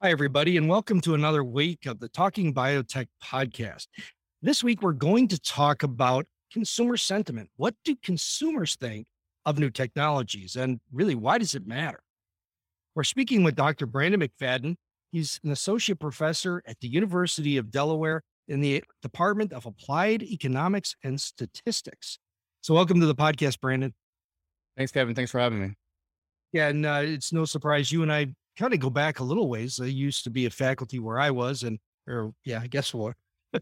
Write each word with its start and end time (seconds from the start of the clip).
Hi, 0.00 0.12
everybody, 0.12 0.56
and 0.56 0.68
welcome 0.68 1.00
to 1.00 1.14
another 1.14 1.42
week 1.42 1.84
of 1.84 1.98
the 1.98 2.08
Talking 2.08 2.54
Biotech 2.54 3.08
podcast. 3.20 3.88
This 4.40 4.62
week, 4.62 4.80
we're 4.80 4.92
going 4.92 5.26
to 5.26 5.40
talk 5.40 5.82
about 5.82 6.24
consumer 6.52 6.96
sentiment. 6.96 7.50
What 7.56 7.74
do 7.84 7.96
consumers 7.96 8.76
think 8.76 9.08
of 9.44 9.58
new 9.58 9.70
technologies? 9.70 10.54
And 10.54 10.78
really, 10.92 11.16
why 11.16 11.38
does 11.38 11.56
it 11.56 11.66
matter? 11.66 11.98
We're 12.94 13.02
speaking 13.02 13.42
with 13.42 13.56
Dr. 13.56 13.86
Brandon 13.86 14.20
McFadden. 14.20 14.76
He's 15.10 15.40
an 15.42 15.50
associate 15.50 15.98
professor 15.98 16.62
at 16.64 16.78
the 16.78 16.86
University 16.86 17.56
of 17.56 17.72
Delaware 17.72 18.22
in 18.46 18.60
the 18.60 18.84
Department 19.02 19.52
of 19.52 19.66
Applied 19.66 20.22
Economics 20.22 20.94
and 21.02 21.20
Statistics. 21.20 22.20
So, 22.60 22.72
welcome 22.72 23.00
to 23.00 23.06
the 23.06 23.16
podcast, 23.16 23.58
Brandon. 23.58 23.92
Thanks, 24.76 24.92
Kevin. 24.92 25.16
Thanks 25.16 25.32
for 25.32 25.40
having 25.40 25.60
me. 25.60 25.74
Yeah, 26.52 26.68
and 26.68 26.86
uh, 26.86 27.00
it's 27.02 27.32
no 27.32 27.44
surprise 27.44 27.90
you 27.90 28.04
and 28.04 28.12
I 28.12 28.28
kind 28.58 28.74
of 28.74 28.80
go 28.80 28.90
back 28.90 29.20
a 29.20 29.24
little 29.24 29.48
ways. 29.48 29.80
I 29.80 29.86
used 29.86 30.24
to 30.24 30.30
be 30.30 30.46
a 30.46 30.50
faculty 30.50 30.98
where 30.98 31.18
I 31.18 31.30
was, 31.30 31.62
and 31.62 31.78
or 32.06 32.32
yeah, 32.44 32.60
I 32.60 32.66
guess 32.66 32.92
what. 32.92 33.14
I 33.54 33.60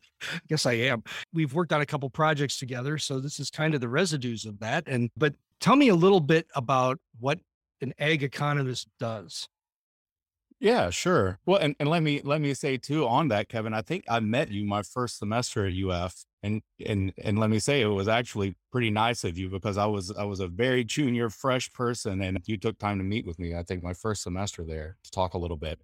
guess 0.49 0.67
I 0.67 0.73
am. 0.73 1.05
We've 1.33 1.55
worked 1.55 1.73
on 1.73 1.81
a 1.81 1.87
couple 1.87 2.11
projects 2.11 2.59
together, 2.59 2.99
so 2.99 3.21
this 3.21 3.39
is 3.39 3.51
kind 3.51 3.75
of 3.75 3.81
the 3.81 3.89
residues 3.89 4.45
of 4.45 4.59
that. 4.61 4.85
And 4.89 5.11
but 5.17 5.35
tell 5.61 5.77
me 5.77 5.89
a 5.89 5.95
little 5.95 6.21
bit 6.21 6.49
about 6.57 6.99
what 7.21 7.39
an 7.81 7.93
ag 7.99 8.23
economist 8.23 8.89
does. 8.99 9.49
Yeah, 10.59 10.89
sure. 10.89 11.39
Well, 11.45 11.59
and, 11.59 11.77
and 11.79 11.89
let 11.91 12.03
me 12.03 12.23
let 12.25 12.41
me 12.41 12.55
say 12.55 12.79
too 12.79 13.07
on 13.07 13.29
that, 13.29 13.49
Kevin. 13.49 13.75
I 13.75 13.83
think 13.83 14.05
I 14.09 14.21
met 14.21 14.51
you 14.51 14.65
my 14.65 14.83
first 14.83 15.19
semester 15.19 15.67
at 15.67 15.75
UF, 15.75 16.25
and 16.43 16.63
and 16.85 17.13
and 17.23 17.39
let 17.39 17.51
me 17.51 17.59
say 17.59 17.83
it 17.83 17.87
was 17.87 18.09
actually 18.09 18.57
pretty 18.73 18.91
nice 18.91 19.23
of 19.25 19.37
you 19.37 19.51
because 19.51 19.77
I 19.77 19.85
was 19.85 20.11
I 20.17 20.25
was 20.25 20.41
a 20.41 20.49
very 20.49 20.83
junior, 20.83 21.29
fresh 21.29 21.71
person, 21.75 22.23
and 22.23 22.39
you 22.47 22.57
took 22.57 22.79
time 22.79 22.97
to 22.99 23.05
meet 23.05 23.27
with 23.27 23.39
me. 23.39 23.55
I 23.55 23.63
think 23.65 23.83
my 23.83 23.93
first 23.93 24.23
semester 24.23 24.65
there 24.65 24.97
to 25.05 25.11
talk 25.11 25.35
a 25.35 25.39
little 25.39 25.59
bit. 25.59 25.79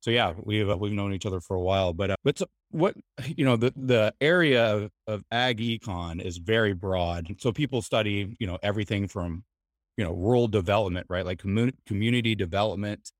So 0.00 0.10
yeah, 0.10 0.34
we've 0.42 0.68
uh, 0.68 0.76
we've 0.76 0.92
known 0.92 1.14
each 1.14 1.24
other 1.26 1.40
for 1.40 1.56
a 1.56 1.62
while, 1.62 1.94
but 1.94 2.10
uh, 2.10 2.16
but 2.22 2.38
so 2.38 2.46
what 2.70 2.96
you 3.36 3.46
know 3.46 3.56
the 3.56 3.72
the 3.76 4.14
area 4.20 4.74
of, 4.76 4.90
of 5.06 5.24
ag 5.30 5.58
econ 5.58 6.20
is 6.22 6.36
very 6.36 6.74
broad. 6.74 7.34
So 7.40 7.50
people 7.50 7.80
study 7.80 8.36
you 8.38 8.46
know 8.46 8.58
everything 8.62 9.08
from 9.08 9.44
you 9.96 10.04
know 10.04 10.12
rural 10.12 10.48
development, 10.48 11.06
right, 11.08 11.24
like 11.24 11.38
commun- 11.38 11.76
community 11.86 12.34
development 12.34 13.10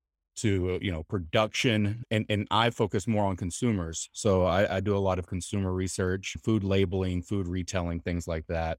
to 0.41 0.75
uh, 0.75 0.79
you 0.81 0.91
know 0.91 1.03
production 1.03 2.03
and 2.11 2.25
and 2.29 2.47
i 2.51 2.69
focus 2.69 3.07
more 3.07 3.25
on 3.25 3.35
consumers 3.35 4.09
so 4.13 4.43
I, 4.43 4.77
I 4.77 4.79
do 4.79 4.95
a 4.95 4.99
lot 4.99 5.19
of 5.19 5.27
consumer 5.27 5.73
research 5.73 6.35
food 6.43 6.63
labeling 6.63 7.21
food 7.21 7.47
retailing 7.47 7.99
things 7.99 8.27
like 8.27 8.45
that 8.47 8.77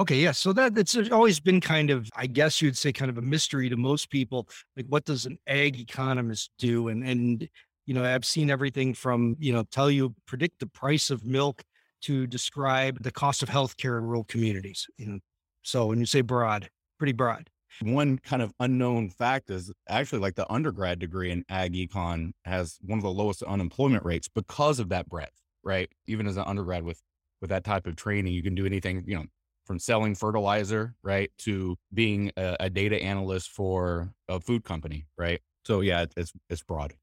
Okay, 0.00 0.16
yeah. 0.16 0.32
So 0.32 0.52
that 0.54 0.76
it's 0.76 0.96
always 1.12 1.38
been 1.38 1.60
kind 1.60 1.90
of, 1.90 2.10
I 2.16 2.26
guess 2.26 2.60
you'd 2.60 2.76
say, 2.76 2.92
kind 2.92 3.10
of 3.10 3.18
a 3.18 3.22
mystery 3.22 3.68
to 3.68 3.76
most 3.76 4.10
people. 4.10 4.48
Like, 4.76 4.86
what 4.88 5.04
does 5.04 5.24
an 5.24 5.38
ag 5.46 5.78
economist 5.78 6.50
do? 6.58 6.88
And 6.88 7.06
and 7.06 7.48
you 7.86 7.94
know, 7.94 8.04
I've 8.04 8.24
seen 8.24 8.50
everything 8.50 8.94
from 8.94 9.36
you 9.38 9.52
know, 9.52 9.62
tell 9.70 9.90
you 9.90 10.14
predict 10.26 10.58
the 10.58 10.66
price 10.66 11.10
of 11.10 11.24
milk 11.24 11.62
to 12.02 12.26
describe 12.26 13.02
the 13.02 13.12
cost 13.12 13.42
of 13.42 13.48
healthcare 13.48 13.98
in 13.98 14.04
rural 14.04 14.24
communities. 14.24 14.86
You 14.98 15.06
know, 15.06 15.18
so 15.62 15.86
when 15.86 16.00
you 16.00 16.06
say 16.06 16.22
broad, 16.22 16.68
pretty 16.98 17.12
broad. 17.12 17.48
One 17.80 18.18
kind 18.18 18.40
of 18.42 18.54
unknown 18.60 19.10
fact 19.10 19.50
is 19.50 19.72
actually 19.88 20.20
like 20.20 20.36
the 20.36 20.50
undergrad 20.50 20.98
degree 20.98 21.30
in 21.30 21.44
ag 21.48 21.74
econ 21.74 22.32
has 22.44 22.78
one 22.82 22.98
of 22.98 23.02
the 23.02 23.10
lowest 23.10 23.42
unemployment 23.42 24.04
rates 24.04 24.28
because 24.28 24.78
of 24.78 24.88
that 24.90 25.08
breadth, 25.08 25.42
right? 25.62 25.90
Even 26.06 26.26
as 26.26 26.36
an 26.36 26.44
undergrad 26.46 26.84
with 26.84 27.02
with 27.40 27.50
that 27.50 27.64
type 27.64 27.86
of 27.86 27.96
training, 27.96 28.32
you 28.32 28.42
can 28.42 28.54
do 28.54 28.64
anything, 28.64 29.04
you 29.06 29.16
know, 29.16 29.26
from 29.66 29.78
selling 29.78 30.14
fertilizer, 30.14 30.94
right, 31.02 31.30
to 31.38 31.76
being 31.92 32.30
a, 32.36 32.56
a 32.60 32.70
data 32.70 33.02
analyst 33.02 33.50
for 33.50 34.14
a 34.28 34.40
food 34.40 34.64
company, 34.64 35.06
right? 35.18 35.40
So 35.64 35.80
yeah, 35.80 36.06
it's 36.16 36.32
it's 36.48 36.62
broad. 36.62 36.94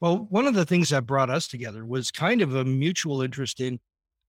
Well, 0.00 0.26
one 0.30 0.46
of 0.46 0.54
the 0.54 0.64
things 0.64 0.90
that 0.90 1.06
brought 1.06 1.30
us 1.30 1.48
together 1.48 1.84
was 1.84 2.10
kind 2.10 2.40
of 2.40 2.54
a 2.54 2.64
mutual 2.64 3.20
interest 3.20 3.60
in 3.60 3.80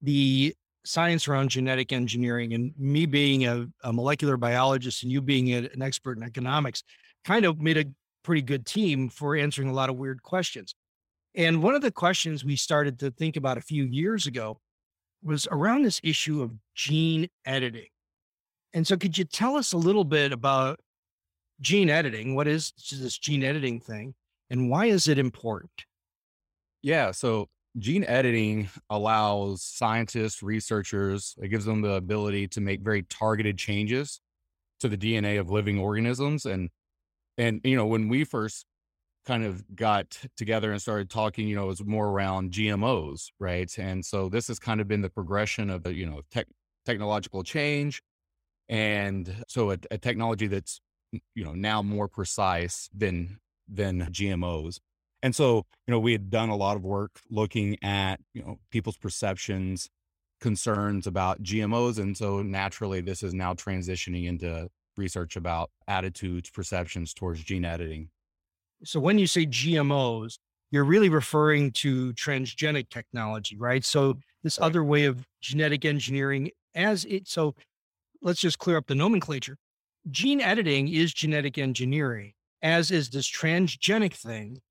the 0.01 0.55
science 0.85 1.27
around 1.27 1.49
genetic 1.49 1.91
engineering 1.91 2.53
and 2.53 2.73
me 2.77 3.05
being 3.05 3.45
a, 3.45 3.67
a 3.83 3.93
molecular 3.93 4.37
biologist 4.37 5.03
and 5.03 5.11
you 5.11 5.21
being 5.21 5.49
a, 5.49 5.69
an 5.73 5.81
expert 5.81 6.17
in 6.17 6.23
economics 6.23 6.83
kind 7.25 7.45
of 7.45 7.59
made 7.59 7.77
a 7.77 7.85
pretty 8.23 8.41
good 8.41 8.65
team 8.65 9.09
for 9.09 9.35
answering 9.35 9.69
a 9.69 9.73
lot 9.73 9.89
of 9.89 9.95
weird 9.95 10.21
questions. 10.23 10.73
And 11.35 11.61
one 11.61 11.75
of 11.75 11.81
the 11.81 11.91
questions 11.91 12.43
we 12.43 12.55
started 12.55 12.99
to 12.99 13.11
think 13.11 13.35
about 13.37 13.57
a 13.57 13.61
few 13.61 13.83
years 13.83 14.25
ago 14.25 14.59
was 15.23 15.47
around 15.51 15.83
this 15.83 15.99
issue 16.03 16.41
of 16.41 16.51
gene 16.75 17.27
editing. 17.45 17.87
And 18.73 18.85
so, 18.85 18.97
could 18.97 19.17
you 19.17 19.25
tell 19.25 19.55
us 19.55 19.73
a 19.73 19.77
little 19.77 20.03
bit 20.03 20.31
about 20.31 20.79
gene 21.61 21.89
editing? 21.89 22.35
What 22.35 22.47
is 22.47 22.73
this 22.91 23.17
gene 23.17 23.43
editing 23.43 23.79
thing 23.79 24.15
and 24.49 24.69
why 24.69 24.85
is 24.85 25.07
it 25.07 25.19
important? 25.19 25.71
Yeah. 26.81 27.11
So, 27.11 27.49
gene 27.77 28.03
editing 28.05 28.69
allows 28.89 29.63
scientists, 29.63 30.41
researchers, 30.41 31.35
it 31.41 31.49
gives 31.49 31.65
them 31.65 31.81
the 31.81 31.93
ability 31.93 32.47
to 32.49 32.61
make 32.61 32.81
very 32.81 33.03
targeted 33.03 33.57
changes 33.57 34.21
to 34.79 34.87
the 34.87 34.97
DNA 34.97 35.39
of 35.39 35.49
living 35.49 35.79
organisms. 35.79 36.45
And, 36.45 36.69
and, 37.37 37.61
you 37.63 37.75
know, 37.75 37.85
when 37.85 38.09
we 38.09 38.23
first 38.23 38.65
kind 39.25 39.43
of 39.43 39.63
got 39.75 40.17
together 40.37 40.71
and 40.71 40.81
started 40.81 41.09
talking, 41.09 41.47
you 41.47 41.55
know, 41.55 41.65
it 41.65 41.67
was 41.67 41.85
more 41.85 42.07
around 42.07 42.51
GMOs, 42.51 43.27
right? 43.39 43.71
And 43.77 44.03
so 44.03 44.29
this 44.29 44.47
has 44.47 44.59
kind 44.59 44.81
of 44.81 44.87
been 44.87 45.01
the 45.01 45.09
progression 45.09 45.69
of 45.69 45.85
you 45.85 46.05
know, 46.05 46.21
tech, 46.31 46.47
technological 46.85 47.43
change. 47.43 48.01
And 48.69 49.43
so 49.47 49.71
a, 49.71 49.77
a 49.91 49.97
technology 49.97 50.47
that's, 50.47 50.81
you 51.11 51.43
know, 51.43 51.53
now 51.53 51.81
more 51.81 52.07
precise 52.07 52.89
than, 52.95 53.39
than 53.67 54.01
GMOs. 54.11 54.79
And 55.21 55.35
so, 55.35 55.65
you 55.85 55.91
know, 55.91 55.99
we 55.99 56.11
had 56.11 56.29
done 56.29 56.49
a 56.49 56.55
lot 56.55 56.77
of 56.77 56.83
work 56.83 57.19
looking 57.29 57.77
at, 57.83 58.19
you 58.33 58.41
know, 58.41 58.59
people's 58.71 58.97
perceptions, 58.97 59.89
concerns 60.39 61.07
about 61.07 61.43
GMOs. 61.43 61.99
And 61.99 62.15
so 62.15 62.41
naturally, 62.41 63.01
this 63.01 63.23
is 63.23 63.33
now 63.33 63.53
transitioning 63.53 64.27
into 64.27 64.69
research 64.97 65.35
about 65.35 65.71
attitudes, 65.87 66.49
perceptions 66.49 67.13
towards 67.13 67.43
gene 67.43 67.65
editing. 67.65 68.09
So 68.83 68.99
when 68.99 69.19
you 69.19 69.27
say 69.27 69.45
GMOs, 69.45 70.37
you're 70.71 70.85
really 70.85 71.09
referring 71.09 71.71
to 71.71 72.13
transgenic 72.13 72.89
technology, 72.89 73.57
right? 73.57 73.83
So 73.83 74.17
this 74.43 74.59
other 74.59 74.83
way 74.83 75.05
of 75.05 75.25
genetic 75.41 75.83
engineering 75.83 76.51
as 76.75 77.05
it, 77.05 77.27
so 77.27 77.55
let's 78.21 78.39
just 78.39 78.59
clear 78.59 78.77
up 78.77 78.87
the 78.87 78.95
nomenclature. 78.95 79.57
Gene 80.09 80.39
editing 80.39 80.87
is 80.87 81.13
genetic 81.13 81.57
engineering, 81.57 82.33
as 82.61 82.91
is 82.91 83.09
this 83.09 83.29
transgenic 83.29 84.13
thing 84.13 84.61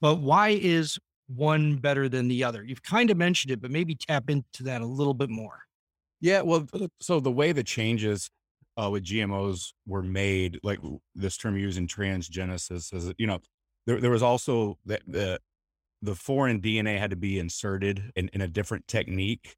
but 0.00 0.16
why 0.16 0.50
is 0.50 0.98
one 1.28 1.76
better 1.76 2.08
than 2.08 2.28
the 2.28 2.44
other? 2.44 2.62
You've 2.62 2.82
kind 2.82 3.10
of 3.10 3.16
mentioned 3.16 3.52
it, 3.52 3.60
but 3.60 3.70
maybe 3.70 3.94
tap 3.94 4.30
into 4.30 4.62
that 4.64 4.80
a 4.80 4.86
little 4.86 5.14
bit 5.14 5.30
more. 5.30 5.62
Yeah, 6.20 6.42
well, 6.42 6.66
so 7.00 7.20
the 7.20 7.30
way 7.30 7.52
the 7.52 7.64
changes 7.64 8.30
uh, 8.76 8.90
with 8.90 9.04
GMOs 9.04 9.72
were 9.86 10.02
made, 10.02 10.60
like 10.62 10.78
this 11.14 11.36
term 11.36 11.56
used 11.56 11.78
in 11.78 11.86
transgenesis, 11.86 12.94
is 12.94 13.12
you 13.18 13.26
know, 13.26 13.40
there, 13.86 14.00
there 14.00 14.10
was 14.10 14.22
also 14.22 14.78
the, 14.84 15.00
the 15.06 15.40
the 16.02 16.14
foreign 16.14 16.60
DNA 16.60 16.98
had 16.98 17.10
to 17.10 17.16
be 17.16 17.38
inserted 17.38 18.12
in, 18.16 18.28
in 18.28 18.40
a 18.40 18.48
different 18.48 18.86
technique 18.86 19.56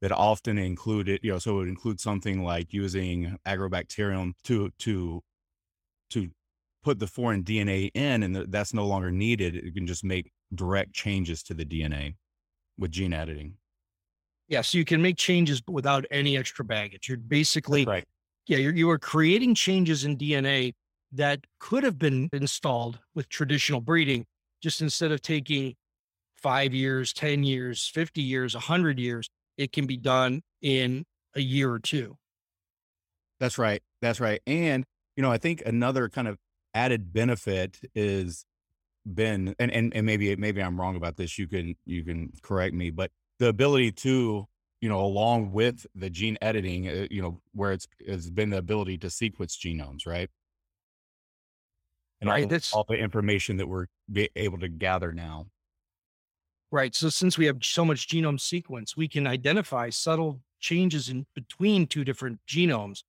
that 0.00 0.12
often 0.12 0.56
included, 0.56 1.20
you 1.22 1.32
know, 1.32 1.38
so 1.38 1.52
it 1.52 1.54
would 1.56 1.68
include 1.68 2.00
something 2.00 2.42
like 2.42 2.72
using 2.72 3.36
agrobacterium 3.46 4.32
to 4.44 4.70
to 4.78 5.22
to 6.10 6.30
put 6.82 6.98
the 6.98 7.06
foreign 7.06 7.42
DNA 7.42 7.90
in 7.94 8.22
and 8.22 8.36
that's 8.52 8.72
no 8.74 8.86
longer 8.86 9.10
needed. 9.10 9.54
It 9.54 9.74
can 9.74 9.86
just 9.86 10.04
make 10.04 10.30
direct 10.54 10.92
changes 10.92 11.42
to 11.44 11.54
the 11.54 11.64
DNA 11.64 12.14
with 12.78 12.90
gene 12.90 13.12
editing. 13.12 13.54
Yeah, 14.48 14.62
so 14.62 14.78
you 14.78 14.84
can 14.84 15.00
make 15.00 15.16
changes 15.16 15.62
without 15.68 16.04
any 16.10 16.36
extra 16.36 16.64
baggage. 16.64 17.08
You're 17.08 17.18
basically, 17.18 17.84
right. 17.84 18.04
yeah, 18.46 18.58
you're, 18.58 18.74
you 18.74 18.90
are 18.90 18.98
creating 18.98 19.54
changes 19.54 20.04
in 20.04 20.16
DNA 20.16 20.72
that 21.12 21.40
could 21.58 21.84
have 21.84 21.98
been 21.98 22.28
installed 22.32 22.98
with 23.14 23.28
traditional 23.28 23.80
breeding, 23.80 24.26
just 24.60 24.80
instead 24.80 25.12
of 25.12 25.22
taking 25.22 25.74
five 26.36 26.74
years, 26.74 27.12
10 27.12 27.44
years, 27.44 27.90
50 27.94 28.22
years, 28.22 28.54
100 28.54 28.98
years, 28.98 29.28
it 29.56 29.72
can 29.72 29.86
be 29.86 29.96
done 29.96 30.42
in 30.62 31.04
a 31.36 31.40
year 31.40 31.70
or 31.70 31.78
two. 31.78 32.16
That's 33.38 33.58
right. 33.58 33.82
That's 34.02 34.20
right. 34.20 34.40
And, 34.46 34.84
you 35.16 35.22
know, 35.22 35.30
I 35.30 35.38
think 35.38 35.62
another 35.64 36.08
kind 36.08 36.28
of 36.28 36.38
added 36.74 37.12
benefit 37.12 37.78
is 37.94 38.44
been, 39.12 39.54
and, 39.58 39.70
and, 39.70 39.94
and 39.94 40.06
maybe, 40.06 40.34
maybe 40.36 40.62
I'm 40.62 40.80
wrong 40.80 40.96
about 40.96 41.16
this. 41.16 41.38
You 41.38 41.48
can, 41.48 41.74
you 41.86 42.04
can 42.04 42.32
correct 42.42 42.74
me, 42.74 42.90
but 42.90 43.10
the 43.38 43.48
ability 43.48 43.92
to, 43.92 44.46
you 44.80 44.88
know, 44.88 45.00
along 45.00 45.52
with 45.52 45.86
the 45.94 46.10
gene 46.10 46.38
editing, 46.40 46.88
uh, 46.88 47.06
you 47.10 47.22
know, 47.22 47.40
where 47.52 47.72
it's, 47.72 47.86
it's 47.98 48.30
been 48.30 48.50
the 48.50 48.58
ability 48.58 48.98
to 48.98 49.10
sequence 49.10 49.56
genomes, 49.56 50.06
right? 50.06 50.30
And 52.20 52.28
right. 52.28 52.44
All, 52.44 52.48
that's 52.48 52.72
all 52.72 52.86
the 52.88 52.96
information 52.96 53.56
that 53.56 53.66
we're 53.66 53.86
able 54.36 54.58
to 54.58 54.68
gather 54.68 55.12
now. 55.12 55.46
Right. 56.70 56.94
So 56.94 57.08
since 57.08 57.36
we 57.36 57.46
have 57.46 57.64
so 57.64 57.84
much 57.84 58.06
genome 58.08 58.38
sequence, 58.38 58.96
we 58.96 59.08
can 59.08 59.26
identify 59.26 59.90
subtle 59.90 60.40
changes 60.60 61.08
in 61.08 61.26
between 61.34 61.86
two 61.86 62.04
different 62.04 62.38
genomes 62.46 63.02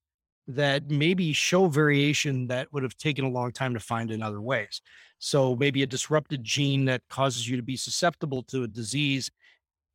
that 0.47 0.89
maybe 0.89 1.33
show 1.33 1.67
variation 1.67 2.47
that 2.47 2.71
would 2.73 2.83
have 2.83 2.97
taken 2.97 3.25
a 3.25 3.29
long 3.29 3.51
time 3.51 3.73
to 3.73 3.79
find 3.79 4.11
in 4.11 4.21
other 4.21 4.41
ways. 4.41 4.81
So 5.19 5.55
maybe 5.55 5.83
a 5.83 5.87
disrupted 5.87 6.43
gene 6.43 6.85
that 6.85 7.01
causes 7.09 7.47
you 7.47 7.55
to 7.57 7.63
be 7.63 7.77
susceptible 7.77 8.43
to 8.43 8.63
a 8.63 8.67
disease 8.67 9.29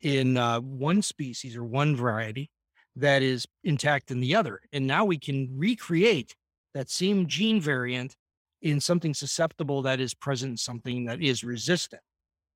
in 0.01 0.37
uh, 0.37 0.61
one 0.61 1.03
species 1.03 1.57
or 1.57 1.65
one 1.65 1.97
variety 1.97 2.51
that 2.95 3.23
is 3.23 3.47
intact 3.65 4.11
in 4.11 4.21
the 4.21 4.35
other. 4.35 4.61
And 4.73 4.87
now 4.87 5.05
we 5.05 5.19
can 5.19 5.49
recreate 5.57 6.35
that 6.75 6.89
same 6.89 7.27
gene 7.27 7.61
variant 7.61 8.17
in 8.63 8.81
something 8.81 9.15
susceptible 9.15 9.83
that 9.83 10.01
is 10.01 10.15
present 10.15 10.53
in 10.53 10.57
something 10.57 11.07
that 11.07 11.21
is 11.21 11.45
resistant 11.45 12.03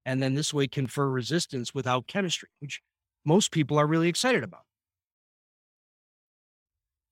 and 0.06 0.22
then 0.22 0.34
this 0.34 0.54
way 0.54 0.66
confer 0.66 1.08
resistance 1.08 1.74
without 1.74 2.06
chemistry, 2.06 2.48
which 2.60 2.80
most 3.24 3.50
people 3.50 3.78
are 3.78 3.86
really 3.86 4.08
excited 4.08 4.42
about. 4.42 4.62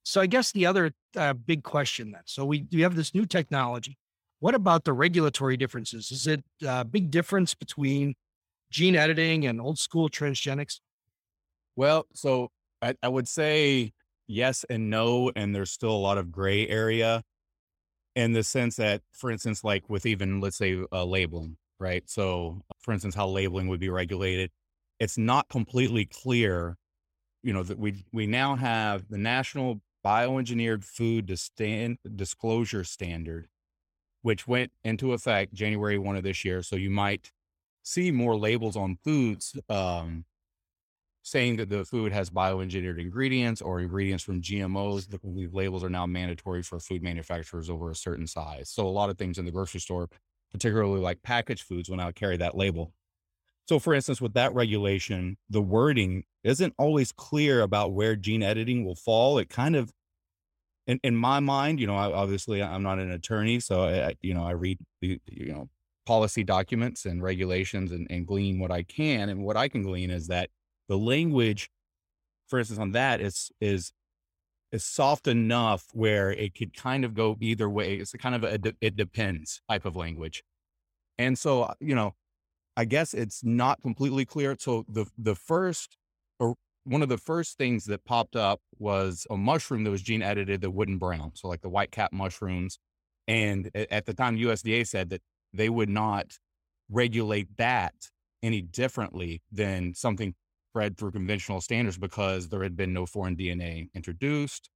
So 0.08 0.22
I 0.22 0.26
guess 0.26 0.52
the 0.52 0.64
other 0.64 0.92
uh, 1.18 1.34
big 1.34 1.62
question 1.64 2.12
then, 2.12 2.22
so 2.24 2.46
we, 2.46 2.66
we 2.72 2.80
have 2.80 2.96
this 2.96 3.14
new 3.14 3.26
technology. 3.26 3.98
What 4.40 4.54
about 4.54 4.84
the 4.84 4.94
regulatory 4.94 5.58
differences? 5.58 6.10
Is 6.10 6.26
it 6.26 6.42
a 6.66 6.82
big 6.82 7.10
difference 7.10 7.54
between 7.54 8.14
gene 8.70 8.96
editing 8.96 9.44
and 9.44 9.60
old 9.60 9.78
school 9.78 10.08
transgenics? 10.08 10.80
Well, 11.76 12.06
so 12.14 12.48
I, 12.80 12.94
I 13.02 13.08
would 13.08 13.28
say 13.28 13.92
yes 14.26 14.64
and 14.70 14.88
no, 14.88 15.30
and 15.36 15.54
there's 15.54 15.72
still 15.72 15.92
a 15.92 15.92
lot 15.92 16.16
of 16.16 16.32
gray 16.32 16.66
area 16.66 17.22
in 18.16 18.32
the 18.32 18.42
sense 18.42 18.76
that, 18.76 19.02
for 19.12 19.30
instance, 19.30 19.62
like 19.62 19.90
with 19.90 20.06
even 20.06 20.40
let's 20.40 20.56
say 20.56 20.82
uh, 20.90 21.04
labeling, 21.04 21.58
right? 21.78 22.08
So, 22.08 22.62
for 22.80 22.92
instance, 22.94 23.14
how 23.14 23.28
labeling 23.28 23.68
would 23.68 23.80
be 23.80 23.90
regulated. 23.90 24.52
It's 25.00 25.18
not 25.18 25.50
completely 25.50 26.06
clear, 26.06 26.78
you 27.42 27.52
know, 27.52 27.62
that 27.62 27.78
we 27.78 28.06
we 28.10 28.26
now 28.26 28.56
have 28.56 29.06
the 29.10 29.18
National 29.18 29.82
Bioengineered 30.04 30.84
Food 30.84 31.38
Stand 31.38 31.98
Disclosure 32.14 32.84
Standard, 32.84 33.48
which 34.22 34.46
went 34.46 34.72
into 34.84 35.12
effect 35.12 35.54
January 35.54 35.98
one 35.98 36.16
of 36.16 36.22
this 36.22 36.44
year. 36.44 36.62
So 36.62 36.76
you 36.76 36.90
might 36.90 37.32
see 37.82 38.10
more 38.10 38.36
labels 38.36 38.76
on 38.76 38.98
foods 39.02 39.56
um, 39.68 40.24
saying 41.22 41.56
that 41.56 41.68
the 41.68 41.84
food 41.84 42.12
has 42.12 42.30
bioengineered 42.30 43.00
ingredients 43.00 43.60
or 43.60 43.80
ingredients 43.80 44.24
from 44.24 44.40
GMOs. 44.40 45.08
The 45.08 45.48
labels 45.52 45.84
are 45.84 45.90
now 45.90 46.06
mandatory 46.06 46.62
for 46.62 46.80
food 46.80 47.02
manufacturers 47.02 47.68
over 47.68 47.90
a 47.90 47.94
certain 47.94 48.26
size. 48.26 48.70
So 48.70 48.86
a 48.86 48.88
lot 48.88 49.10
of 49.10 49.18
things 49.18 49.38
in 49.38 49.44
the 49.44 49.50
grocery 49.50 49.80
store 49.80 50.08
particularly 50.50 51.00
like 51.00 51.22
packaged 51.22 51.62
foods 51.62 51.88
will 51.88 51.96
now 51.96 52.10
carry 52.10 52.36
that 52.38 52.56
label. 52.56 52.92
So, 53.68 53.78
for 53.78 53.92
instance, 53.92 54.20
with 54.20 54.32
that 54.32 54.54
regulation, 54.54 55.36
the 55.50 55.60
wording 55.60 56.24
isn't 56.42 56.72
always 56.78 57.12
clear 57.12 57.60
about 57.60 57.92
where 57.92 58.16
gene 58.16 58.42
editing 58.42 58.84
will 58.84 58.94
fall. 58.94 59.36
It 59.38 59.50
kind 59.50 59.76
of, 59.76 59.92
in, 60.86 60.98
in 61.02 61.14
my 61.14 61.40
mind, 61.40 61.78
you 61.78 61.86
know, 61.86 61.96
I, 61.96 62.10
obviously 62.10 62.62
I'm 62.62 62.82
not 62.82 62.98
an 62.98 63.10
attorney, 63.10 63.60
so 63.60 63.82
I, 63.84 64.14
you 64.22 64.32
know, 64.32 64.42
I 64.42 64.52
read 64.52 64.78
you 65.02 65.18
know, 65.28 65.68
policy 66.06 66.42
documents 66.44 67.04
and 67.04 67.22
regulations 67.22 67.92
and, 67.92 68.06
and 68.08 68.26
glean 68.26 68.58
what 68.58 68.70
I 68.70 68.84
can. 68.84 69.28
And 69.28 69.44
what 69.44 69.58
I 69.58 69.68
can 69.68 69.82
glean 69.82 70.10
is 70.10 70.28
that 70.28 70.48
the 70.88 70.96
language, 70.96 71.68
for 72.48 72.58
instance, 72.58 72.80
on 72.80 72.92
that 72.92 73.20
is 73.20 73.50
is 73.60 73.92
is 74.72 74.82
soft 74.82 75.26
enough 75.26 75.84
where 75.92 76.30
it 76.30 76.54
could 76.54 76.74
kind 76.74 77.04
of 77.04 77.12
go 77.12 77.36
either 77.40 77.68
way. 77.68 77.96
It's 77.96 78.12
kind 78.12 78.34
of 78.34 78.44
a, 78.44 78.58
it 78.80 78.96
depends 78.96 79.60
type 79.68 79.84
of 79.84 79.94
language. 79.96 80.42
And 81.18 81.38
so, 81.38 81.74
you 81.80 81.94
know, 81.94 82.14
I 82.78 82.84
guess 82.84 83.12
it's 83.12 83.42
not 83.42 83.82
completely 83.82 84.24
clear. 84.24 84.54
So 84.56 84.84
the, 84.88 85.06
the 85.18 85.34
first 85.34 85.96
or 86.38 86.54
one 86.84 87.02
of 87.02 87.08
the 87.08 87.18
first 87.18 87.58
things 87.58 87.86
that 87.86 88.04
popped 88.04 88.36
up 88.36 88.60
was 88.78 89.26
a 89.28 89.36
mushroom 89.36 89.82
that 89.82 89.90
was 89.90 90.00
gene 90.00 90.22
edited 90.22 90.60
that 90.60 90.70
wouldn't 90.70 91.00
brown. 91.00 91.32
So 91.34 91.48
like 91.48 91.60
the 91.60 91.68
white 91.68 91.90
cap 91.90 92.12
mushrooms. 92.12 92.78
And 93.26 93.68
at 93.74 94.06
the 94.06 94.14
time 94.14 94.36
USDA 94.36 94.86
said 94.86 95.10
that 95.10 95.22
they 95.52 95.68
would 95.68 95.88
not 95.88 96.38
regulate 96.88 97.48
that 97.56 97.94
any 98.44 98.62
differently 98.62 99.42
than 99.50 99.92
something 99.92 100.36
spread 100.70 100.96
through 100.96 101.10
conventional 101.10 101.60
standards 101.60 101.98
because 101.98 102.48
there 102.48 102.62
had 102.62 102.76
been 102.76 102.92
no 102.92 103.06
foreign 103.06 103.34
DNA 103.34 103.88
introduced. 103.92 104.70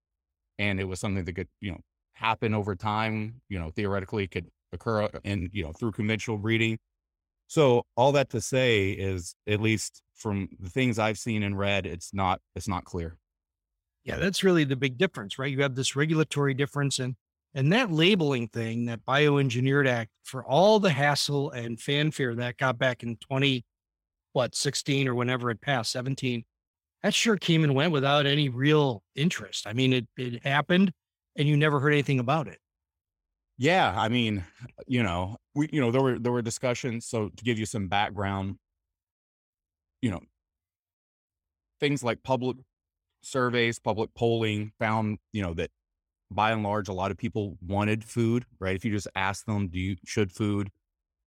And 0.59 0.81
it 0.81 0.85
was 0.89 0.99
something 0.99 1.25
that 1.25 1.35
could, 1.35 1.49
you 1.61 1.71
know, 1.71 1.81
happen 2.15 2.53
over 2.53 2.75
time, 2.75 3.43
you 3.49 3.61
know, 3.61 3.71
theoretically 3.71 4.27
could 4.27 4.49
occur 4.73 5.05
uh, 5.05 5.09
in, 5.23 5.51
you 5.53 5.63
know, 5.63 5.73
through 5.73 5.93
conventional 5.93 6.37
breeding. 6.37 6.79
So 7.53 7.85
all 7.99 8.13
that 8.13 8.31
to 8.31 8.41
say 8.41 8.93
is 8.93 9.35
at 9.47 9.61
least 9.61 10.01
from 10.15 10.49
the 10.59 10.71
things 10.71 10.99
I've 10.99 11.19
seen 11.19 11.43
and 11.43 11.59
read, 11.59 11.85
it's 11.85 12.15
not, 12.15 12.41
it's 12.57 12.67
not 12.67 12.85
clear. 12.85 13.19
Yeah, 14.05 14.17
that's 14.17 14.43
really 14.43 14.65
the 14.65 14.75
big 14.75 14.97
difference, 14.97 15.39
right? 15.39 15.53
You 15.53 15.61
have 15.61 15.75
this 15.75 15.95
regulatory 15.95 16.55
difference 16.55 16.99
and 16.99 17.15
and 17.53 17.71
that 17.75 17.93
labeling 17.93 18.49
thing, 18.49 18.87
that 18.87 19.05
bioengineered 19.05 19.87
act 19.87 20.09
for 20.23 20.43
all 20.47 20.81
the 20.81 20.89
hassle 20.89 21.51
and 21.51 21.79
fanfare 21.79 22.35
that 22.37 22.57
got 22.57 22.79
back 22.79 23.03
in 23.03 23.17
20 23.17 23.67
what 24.33 24.55
16 24.55 25.07
or 25.07 25.15
whenever 25.15 25.51
it 25.51 25.61
passed 25.61 25.93
17 25.93 26.45
that 27.03 27.13
sure 27.13 27.37
came 27.37 27.65
and 27.65 27.75
went 27.75 27.93
without 27.93 28.25
any 28.25 28.49
real 28.49 29.03
interest 29.15 29.67
i 29.67 29.75
mean 29.75 29.93
it, 29.93 30.09
it 30.17 30.43
happened 30.43 30.91
and 31.37 31.47
you 31.47 31.55
never 31.55 31.81
heard 31.81 31.93
anything 31.93 32.19
about 32.19 32.49
it 32.49 32.57
yeah 33.63 33.95
i 33.97 34.09
mean 34.09 34.45
you 34.89 35.05
know 35.05 35.37
we 35.55 35.69
you 35.73 35.81
know 35.81 35.93
there 35.93 36.03
were 36.03 36.19
there 36.19 36.33
were 36.33 36.43
discussions 36.43 37.07
so 37.07 37.29
to 37.37 37.45
give 37.45 37.61
you 37.61 37.65
some 37.65 37.87
background 37.87 38.57
you 40.01 40.11
know 40.11 40.21
things 41.79 42.03
like 42.03 42.21
public 42.25 42.57
surveys 43.23 43.79
public 43.79 44.13
polling 44.15 44.73
found 44.81 45.17
you 45.33 45.41
know 45.41 45.55
that 45.55 45.71
by 46.29 46.51
and 46.51 46.65
large 46.65 46.89
a 46.89 46.93
lot 46.93 47.13
of 47.13 47.17
people 47.17 47.57
wanted 47.65 48.03
food 48.03 48.45
right 48.59 48.75
if 48.75 48.85
you 48.85 48.91
just 48.91 49.07
ask 49.15 49.47
them 49.47 49.69
do 49.69 49.79
you 49.79 49.97
should 50.05 50.33
food 50.33 50.69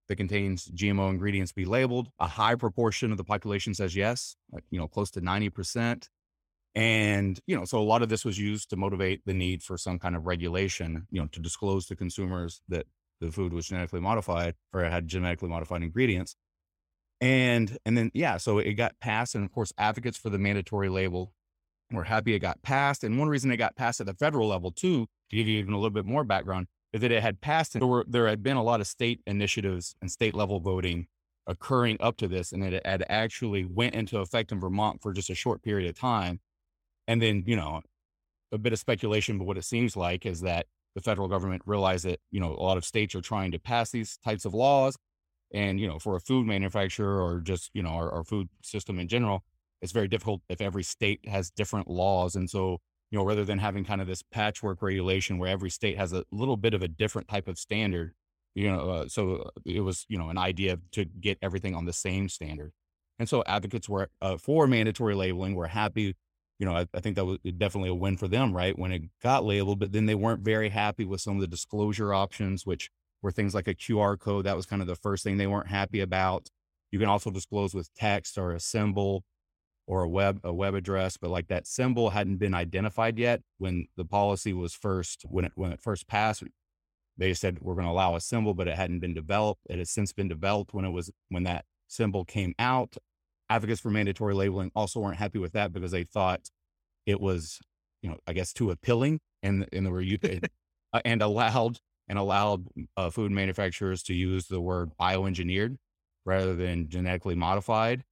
that 0.08 0.18
contains 0.18 0.68
GMO 0.68 1.10
ingredients 1.10 1.52
be 1.52 1.66
labeled. 1.66 2.10
A 2.20 2.28
high 2.28 2.54
proportion 2.54 3.12
of 3.12 3.18
the 3.18 3.24
population 3.24 3.74
says 3.74 3.96
yes, 3.96 4.36
like, 4.52 4.64
you 4.70 4.78
know, 4.78 4.88
close 4.88 5.10
to 5.10 5.20
90%. 5.20 6.08
And, 6.76 7.40
you 7.48 7.56
know, 7.56 7.64
so 7.64 7.80
a 7.80 7.84
lot 7.84 8.02
of 8.02 8.10
this 8.10 8.26
was 8.26 8.38
used 8.38 8.70
to 8.72 8.76
motivate 8.76 9.22
the 9.26 9.34
need 9.34 9.64
for 9.64 9.78
some 9.78 9.98
kind 9.98 10.16
of 10.16 10.26
regulation, 10.26 11.08
you 11.10 11.22
know, 11.22 11.28
to 11.32 11.40
disclose 11.40 11.86
to 11.86 11.96
consumers 11.96 12.62
that 12.68 12.86
the 13.22 13.32
food 13.32 13.54
was 13.54 13.68
genetically 13.68 14.02
modified 14.02 14.56
or 14.74 14.84
had 14.84 15.08
genetically 15.08 15.48
modified 15.48 15.84
ingredients. 15.84 16.36
And, 17.22 17.78
and 17.86 17.98
then, 17.98 18.12
yeah, 18.14 18.36
so 18.36 18.60
it 18.60 18.74
got 18.74 19.00
passed. 19.00 19.36
And 19.36 19.46
of 19.46 19.52
course, 19.52 19.72
advocates 19.78 20.18
for 20.18 20.30
the 20.30 20.38
mandatory 20.38 20.90
label 20.90 21.32
were 21.92 22.04
happy 22.04 22.34
it 22.34 22.40
got 22.40 22.62
passed. 22.62 23.06
And 23.06 23.18
one 23.18 23.30
reason 23.30 23.52
it 23.52 23.58
got 23.58 23.78
passed 23.78 24.02
at 24.02 24.08
the 24.08 24.14
federal 24.14 24.50
level, 24.50 24.72
too, 24.72 25.08
to 25.30 25.36
give 25.36 25.48
you 25.48 25.58
even 25.60 25.74
a 25.74 25.78
little 25.78 25.92
bit 25.92 26.06
more 26.06 26.26
background, 26.26 26.68
is 26.92 27.00
that 27.02 27.12
it 27.12 27.22
had 27.22 27.40
passed 27.40 27.76
and 27.76 27.82
there, 27.82 27.88
were, 27.88 28.06
there 28.06 28.28
had 28.28 28.44
been 28.44 28.58
a 28.58 28.64
lot 28.64 28.82
of 28.82 28.88
state 28.88 29.22
initiatives 29.26 29.96
and 30.02 30.12
state 30.12 30.36
level 30.36 30.60
voting 30.60 31.08
occurring 31.48 31.98
up 32.02 32.18
to 32.18 32.28
this. 32.28 32.52
And 32.52 32.64
it 32.64 32.86
had 32.86 33.06
actually 33.08 33.64
went 33.64 33.96
into 33.96 34.20
effect 34.20 34.52
in 34.52 34.60
Vermont 34.60 35.02
for 35.02 35.14
just 35.14 35.30
a 35.30 35.36
short 35.36 35.64
period 35.64 35.90
of 35.90 35.98
time. 35.98 36.42
And 37.08 37.22
then, 37.22 37.44
you 37.46 37.56
know, 37.56 37.82
a 38.52 38.58
bit 38.58 38.74
of 38.74 38.80
speculation, 38.80 39.38
but 39.38 39.46
what 39.46 39.58
it 39.58 39.66
seems 39.66 39.96
like 39.96 40.26
is 40.26 40.42
that 40.42 40.68
the 40.96 41.02
federal 41.02 41.28
government 41.28 41.62
realized 41.66 42.06
that, 42.06 42.20
you 42.32 42.40
know, 42.40 42.54
a 42.54 42.64
lot 42.64 42.78
of 42.78 42.86
states 42.86 43.16
are 43.16 43.22
trying 43.22 43.52
to 43.52 43.60
pass 43.60 43.92
these 43.92 44.18
types 44.24 44.46
of 44.46 44.54
laws. 44.54 44.98
And, 45.54 45.80
you 45.80 45.88
know, 45.88 46.00
for 46.00 46.16
a 46.16 46.20
food 46.20 46.48
manufacturer 46.48 47.22
or 47.22 47.40
just, 47.40 47.70
you 47.74 47.84
know, 47.84 47.90
our, 47.90 48.12
our 48.12 48.24
food 48.24 48.50
system 48.64 49.00
in 49.00 49.08
general, 49.08 49.44
it's 49.82 49.92
very 49.92 50.08
difficult 50.08 50.42
if 50.50 50.62
every 50.62 50.84
state 50.84 51.28
has 51.28 51.52
different 51.52 51.90
laws. 51.90 52.36
And 52.36 52.50
so 52.50 52.80
you 53.12 53.20
know, 53.20 53.26
rather 53.26 53.46
than 53.46 53.60
having 53.60 53.86
kind 53.86 54.02
of 54.02 54.08
this 54.08 54.24
patchwork 54.24 54.82
regulation 54.82 55.38
where 55.38 55.50
every 55.50 55.70
state 55.70 55.98
has 55.98 56.12
a 56.14 56.24
little 56.32 56.58
bit 56.58 56.74
of 56.74 56.82
a 56.82 56.88
different 56.88 57.28
type 57.28 57.48
of 57.48 57.58
standard, 57.58 58.14
you 58.56 58.70
know, 58.70 58.90
uh, 58.90 59.08
so 59.08 59.50
it 59.66 59.82
was, 59.82 60.06
you 60.10 60.18
know, 60.18 60.30
an 60.30 60.38
idea 60.38 60.80
to 60.92 61.06
get 61.06 61.38
everything 61.42 61.76
on 61.76 61.86
the 61.86 61.94
same 61.94 62.28
standard. 62.30 62.72
And 63.20 63.30
so 63.30 63.44
advocates 63.48 63.88
were 63.88 64.10
uh, 64.22 64.38
for 64.38 64.68
mandatory 64.68 65.16
labeling 65.16 65.56
were 65.56 65.68
happy. 65.68 66.16
You 66.60 66.66
know, 66.66 66.76
I, 66.76 66.88
I, 66.94 67.02
think 67.02 67.18
that 67.18 67.26
was 67.26 67.38
definitely 67.58 67.90
a 67.90 67.96
win 67.96 68.16
for 68.16 68.30
them, 68.30 68.56
right? 68.56 68.78
When 68.78 68.94
it 68.94 69.04
got 69.22 69.44
labeled, 69.44 69.80
but 69.80 69.92
then 69.92 70.06
they 70.06 70.16
weren't 70.16 70.42
very 70.42 70.70
happy 70.70 71.04
with 71.04 71.20
some 71.20 71.36
of 71.36 71.42
the 71.42 71.48
disclosure 71.48 72.14
options, 72.14 72.66
which 72.66 72.90
were 73.22 73.32
things 73.32 73.54
like 73.54 73.68
a 73.68 73.76
QR 73.76 74.18
code. 74.18 74.46
That 74.46 74.56
was 74.56 74.66
kind 74.66 74.82
of 74.82 74.88
the 74.88 74.96
first 74.96 75.24
thing 75.24 75.38
they 75.38 75.48
weren't 75.48 75.68
happy 75.68 76.00
about. 76.00 76.50
You 76.92 77.00
can 77.00 77.10
also 77.10 77.30
disclose 77.30 77.74
with 77.74 77.94
text 77.94 78.38
or 78.38 78.52
a 78.52 78.60
symbol 78.60 79.24
or 79.88 80.04
a 80.04 80.10
web 80.10 80.40
a 80.44 80.54
web 80.54 80.76
address, 80.76 81.18
but 81.18 81.30
like 81.30 81.48
that 81.48 81.68
symbol 81.68 82.12
hadn't 82.12 82.38
been 82.38 82.54
identified 82.54 83.18
yet 83.18 83.42
when 83.58 83.88
the 83.98 84.06
policy 84.06 84.54
was 84.54 84.74
first 84.74 85.26
when 85.28 85.46
it 85.46 85.52
when 85.56 85.72
it 85.72 85.82
first 85.82 86.08
passed. 86.08 86.44
they 87.18 87.34
said 87.34 87.60
we're 87.62 87.76
going 87.76 87.86
to 87.86 87.92
allow 87.92 88.16
a 88.16 88.22
symbol, 88.22 88.54
but 88.54 88.68
it 88.68 88.76
hadn't 88.76 89.00
been 89.00 89.14
developed. 89.14 89.62
It 89.70 89.80
has 89.80 89.90
since 89.90 90.14
been 90.14 90.28
developed 90.28 90.74
when 90.74 90.86
it 90.86 90.92
was 90.92 91.12
when 91.30 91.44
that 91.44 91.66
symbol 91.88 92.26
came 92.26 92.54
out. 92.58 92.96
Advocates 93.50 93.82
for 93.82 93.90
mandatory 93.90 94.34
labeling 94.34 94.72
also 94.76 95.00
weren't 95.00 95.18
happy 95.18 95.40
with 95.40 95.54
that 95.54 95.72
because 95.72 95.92
they 95.92 96.04
thought 96.04 96.42
it 97.06 97.20
was, 97.22 97.60
you 98.02 98.10
know, 98.10 98.18
I 98.26 98.34
guess 98.34 98.54
too 98.54 98.72
appealing 98.72 99.20
and 99.44 99.68
and 99.72 99.92
were 99.92 100.04
uh, 100.94 101.02
and 101.06 101.22
allowed 101.22 101.80
and 102.08 102.18
allowed 102.18 102.68
uh, 102.98 103.10
food 103.10 103.32
manufacturers 103.32 104.04
to 104.04 104.14
use 104.14 104.48
the 104.48 104.62
word 104.62 104.92
bioengineered 105.00 105.78
rather 106.26 106.56
than 106.56 106.90
genetically 106.90 107.36
modified. 107.36 108.04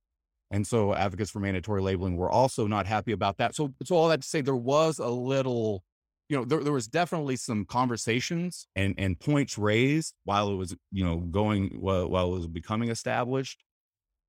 And 0.51 0.67
so 0.67 0.93
advocates 0.93 1.31
for 1.31 1.39
mandatory 1.39 1.81
labeling 1.81 2.15
were 2.15 2.29
also 2.29 2.67
not 2.67 2.85
happy 2.85 3.11
about 3.11 3.37
that. 3.37 3.55
So, 3.55 3.73
so 3.83 3.95
all 3.95 4.09
that 4.09 4.21
to 4.21 4.27
say, 4.27 4.41
there 4.41 4.55
was 4.55 4.99
a 4.99 5.07
little, 5.07 5.83
you 6.29 6.37
know, 6.37 6.45
there, 6.45 6.63
there 6.63 6.73
was 6.73 6.87
definitely 6.87 7.37
some 7.37 7.65
conversations 7.65 8.67
and, 8.75 8.93
and 8.99 9.19
points 9.19 9.57
raised 9.57 10.13
while 10.25 10.49
it 10.49 10.55
was, 10.55 10.75
you 10.91 11.03
know, 11.03 11.17
going, 11.17 11.77
while, 11.79 12.07
while 12.07 12.27
it 12.27 12.37
was 12.37 12.47
becoming 12.47 12.89
established. 12.89 13.63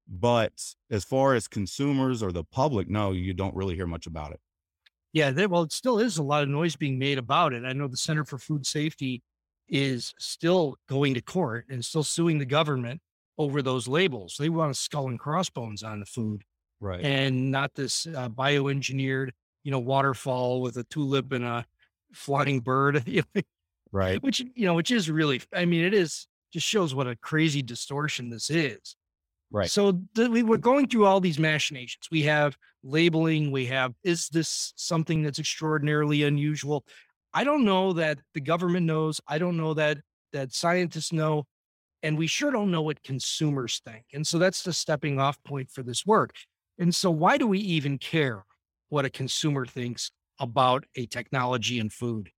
But 0.07 0.75
as 0.91 1.05
far 1.05 1.35
as 1.35 1.49
consumers 1.49 2.23
or 2.23 2.31
the 2.31 2.45
public, 2.45 2.89
no, 2.89 3.13
you 3.13 3.33
don't 3.33 3.55
really 3.55 3.75
hear 3.75 3.87
much 3.87 4.07
about 4.07 4.33
it. 4.33 4.41
Yeah, 5.13 5.31
there, 5.31 5.49
well, 5.49 5.63
it 5.63 5.73
still 5.73 5.99
is 5.99 6.19
a 6.19 6.23
lot 6.23 6.43
of 6.43 6.49
noise 6.49 6.77
being 6.77 6.99
made 6.99 7.19
about 7.19 7.53
it. 7.53 7.65
I 7.65 7.73
know 7.73 7.87
the 7.87 7.97
Center 7.97 8.25
for 8.25 8.37
Food 8.37 8.67
Safety 8.67 9.23
is 9.69 10.13
still 10.19 10.77
going 10.89 11.15
to 11.15 11.23
court 11.23 11.67
and 11.71 11.85
still 11.85 12.03
suing 12.03 12.39
the 12.39 12.45
government 12.45 13.01
over 13.39 13.63
those 13.63 13.89
labels. 13.89 14.37
They 14.39 14.49
want 14.49 14.73
a 14.73 14.75
skull 14.75 15.09
and 15.09 15.19
crossbones 15.19 15.83
on 15.83 16.01
the 16.01 16.07
food, 16.07 16.43
right? 16.81 17.01
And 17.01 17.51
not 17.51 17.75
this 17.75 18.07
uh, 18.07 18.29
bioengineered, 18.29 19.31
you 19.63 19.71
know, 19.71 19.79
waterfall 19.79 20.61
with 20.61 20.77
a 20.77 20.85
tulip 20.85 21.33
and 21.33 21.45
a 21.45 21.65
flying 22.13 22.61
bird, 22.61 23.05
right? 23.93 24.23
Which 24.23 24.41
you 24.41 24.67
know, 24.67 24.75
which 24.75 24.91
is 24.91 25.11
really, 25.11 25.41
I 25.53 25.65
mean, 25.65 25.85
it 25.85 25.95
is 25.95 26.27
just 26.53 26.67
shows 26.67 26.95
what 26.95 27.07
a 27.07 27.17
crazy 27.17 27.63
distortion 27.63 28.31
this 28.31 28.51
is. 28.51 28.97
Right. 29.55 29.71
So 29.71 30.01
the, 30.17 30.29
we 30.29 30.43
were 30.43 30.59
going 30.59 30.89
through 30.89 31.07
all 31.07 31.21
these 31.21 31.39
machinations. 31.39 32.09
We 32.11 32.23
have 32.23 32.59
labeling. 32.83 33.53
We 33.53 33.67
have 33.67 33.95
is 34.03 34.29
this 34.29 34.73
something 34.75 35.23
that's 35.23 35.39
extraordinarily 35.39 36.25
unusual? 36.25 36.85
I 37.33 37.45
don't 37.45 37.65
know 37.65 37.93
that 37.93 38.19
the 38.35 38.41
government 38.41 38.85
knows. 38.85 39.21
I 39.29 39.39
don't 39.39 39.57
know 39.57 39.73
that 39.75 39.99
that 40.33 40.53
scientists 40.53 41.13
know 41.13 41.45
and 42.03 42.19
we 42.19 42.27
sure 42.27 42.51
don't 42.51 42.73
know 42.73 42.83
what 42.83 43.05
consumers 43.05 43.81
think. 43.85 44.07
And 44.13 44.27
so 44.27 44.39
that's 44.39 44.65
the 44.65 44.73
stepping 44.73 45.21
off 45.21 45.39
point 45.45 45.71
for 45.71 45.85
this 45.85 46.05
work. 46.05 46.35
And 46.77 46.93
so, 46.93 47.13
why 47.13 47.39
do 47.39 47.47
we 47.47 47.61
even 47.61 47.97
care 47.99 48.45
what 48.89 49.05
a 49.05 49.11
consumer 49.11 49.67
thinks 49.67 50.11
about 50.41 50.85
a 50.97 51.07
technology 51.07 51.79
and 51.79 51.93
food? 51.93 52.31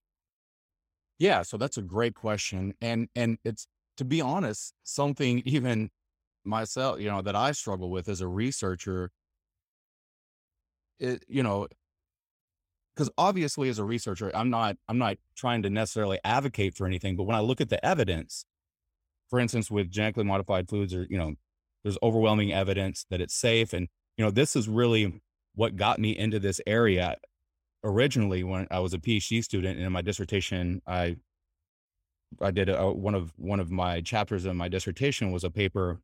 Yeah, 1.19 1.41
so 1.41 1.57
that's 1.57 1.79
a 1.79 1.83
great 1.83 2.15
question, 2.15 2.75
and 2.83 3.09
and 3.17 3.39
it's 3.43 3.67
to 3.97 4.05
be 4.05 4.21
honest, 4.21 4.75
something 4.85 5.43
even 5.47 5.89
myself, 6.47 7.01
you 7.01 7.09
know, 7.11 7.23
that 7.23 7.37
I 7.37 7.53
struggle 7.53 7.91
with 7.91 8.09
as 8.09 8.21
a 8.21 8.29
researcher. 8.29 9.11
It, 10.99 11.25
you 11.29 11.43
know, 11.43 11.69
because 12.95 13.11
obviously 13.19 13.69
as 13.69 13.79
a 13.79 13.85
researcher, 13.85 14.31
I'm 14.35 14.51
not 14.51 14.77
I'm 14.89 14.99
not 14.99 15.19
trying 15.37 15.63
to 15.63 15.71
necessarily 15.71 16.19
advocate 16.25 16.75
for 16.75 16.87
anything, 16.87 17.17
but 17.17 17.25
when 17.25 17.37
I 17.37 17.41
look 17.41 17.61
at 17.61 17.69
the 17.69 17.85
evidence, 17.85 18.45
for 19.29 19.39
instance, 19.39 19.71
with 19.71 19.91
genetically 19.91 20.25
modified 20.25 20.69
foods, 20.69 20.95
or 20.95 21.07
you 21.11 21.19
know, 21.19 21.35
there's 21.85 21.99
overwhelming 22.03 22.53
evidence 22.53 23.07
that 23.11 23.21
it's 23.21 23.35
safe, 23.35 23.73
and 23.73 23.89
you 24.17 24.25
know, 24.25 24.31
this 24.31 24.57
is 24.57 24.69
really 24.69 25.21
what 25.55 25.77
got 25.77 25.99
me 25.99 26.17
into 26.17 26.39
this 26.39 26.61
area 26.67 27.17
originally 27.85 28.43
when 28.45 28.67
I 28.71 28.81
was 28.81 28.95
a 28.95 28.99
PhD 28.99 29.43
student, 29.45 29.77
and 29.77 29.87
in 29.87 29.93
my 29.93 30.03
dissertation, 30.03 30.83
I 30.87 31.17
I 32.41 32.51
did 32.51 32.69
a, 32.69 32.91
one 32.91 33.15
of 33.15 33.33
one 33.37 33.61
of 33.61 33.71
my 33.71 34.01
chapters 34.01 34.45
of 34.45 34.57
my 34.57 34.69
dissertation 34.69 35.33
was 35.33 35.45
a 35.45 35.51
paper 35.51 36.01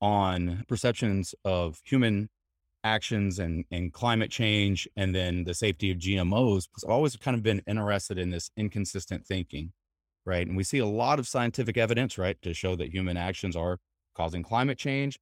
on 0.00 0.64
perceptions 0.68 1.34
of 1.44 1.80
human 1.84 2.28
actions 2.84 3.38
and, 3.38 3.64
and 3.70 3.92
climate 3.92 4.30
change 4.30 4.88
and 4.96 5.14
then 5.14 5.44
the 5.44 5.54
safety 5.54 5.90
of 5.90 5.98
GMOs 5.98 6.68
because 6.68 6.84
I've 6.84 6.90
always 6.90 7.16
kind 7.16 7.36
of 7.36 7.42
been 7.42 7.62
interested 7.66 8.18
in 8.18 8.30
this 8.30 8.50
inconsistent 8.56 9.26
thinking 9.26 9.72
right? 10.28 10.46
And 10.46 10.56
we 10.56 10.62
see 10.62 10.78
a 10.78 10.86
lot 10.86 11.18
of 11.18 11.26
scientific 11.26 11.78
evidence, 11.78 12.18
right, 12.18 12.40
to 12.42 12.52
show 12.52 12.76
that 12.76 12.92
human 12.92 13.16
actions 13.16 13.56
are 13.56 13.78
causing 14.14 14.42
climate 14.42 14.78
change. 14.78 15.18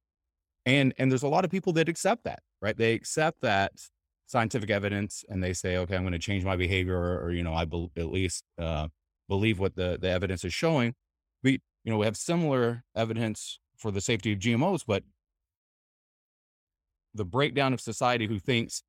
And 0.65 0.93
and 0.97 1.09
there's 1.09 1.23
a 1.23 1.29
lot 1.29 1.45
of 1.45 1.49
people 1.49 1.71
that 1.73 1.87
accept 1.87 2.25
that, 2.25 2.43
right? 2.61 2.75
They 2.75 2.93
accept 2.93 3.41
that 3.41 3.71
scientific 4.25 4.69
evidence 4.69 5.23
and 5.29 5.41
they 5.41 5.53
say, 5.53 5.77
okay, 5.77 5.95
I'm 5.95 6.03
going 6.03 6.11
to 6.11 6.19
change 6.19 6.43
my 6.43 6.57
behavior, 6.57 6.97
or, 6.97 7.23
or 7.23 7.31
you 7.31 7.41
know, 7.41 7.53
I 7.53 7.63
be, 7.63 7.89
at 7.95 8.11
least 8.11 8.43
uh, 8.59 8.89
believe 9.29 9.59
what 9.59 9.75
the 9.77 9.97
the 9.99 10.09
evidence 10.09 10.43
is 10.43 10.53
showing. 10.53 10.93
We 11.41 11.61
you 11.85 11.91
know 11.91 11.97
we 11.97 12.05
have 12.05 12.17
similar 12.17 12.83
evidence 12.93 13.59
for 13.77 13.91
the 13.91 14.01
safety 14.01 14.33
of 14.33 14.39
GMOs, 14.39 14.83
but 14.85 15.03
the 17.13 17.25
breakdown 17.25 17.73
of 17.73 17.81
society 17.81 18.27
who 18.27 18.39
thinks 18.39 18.83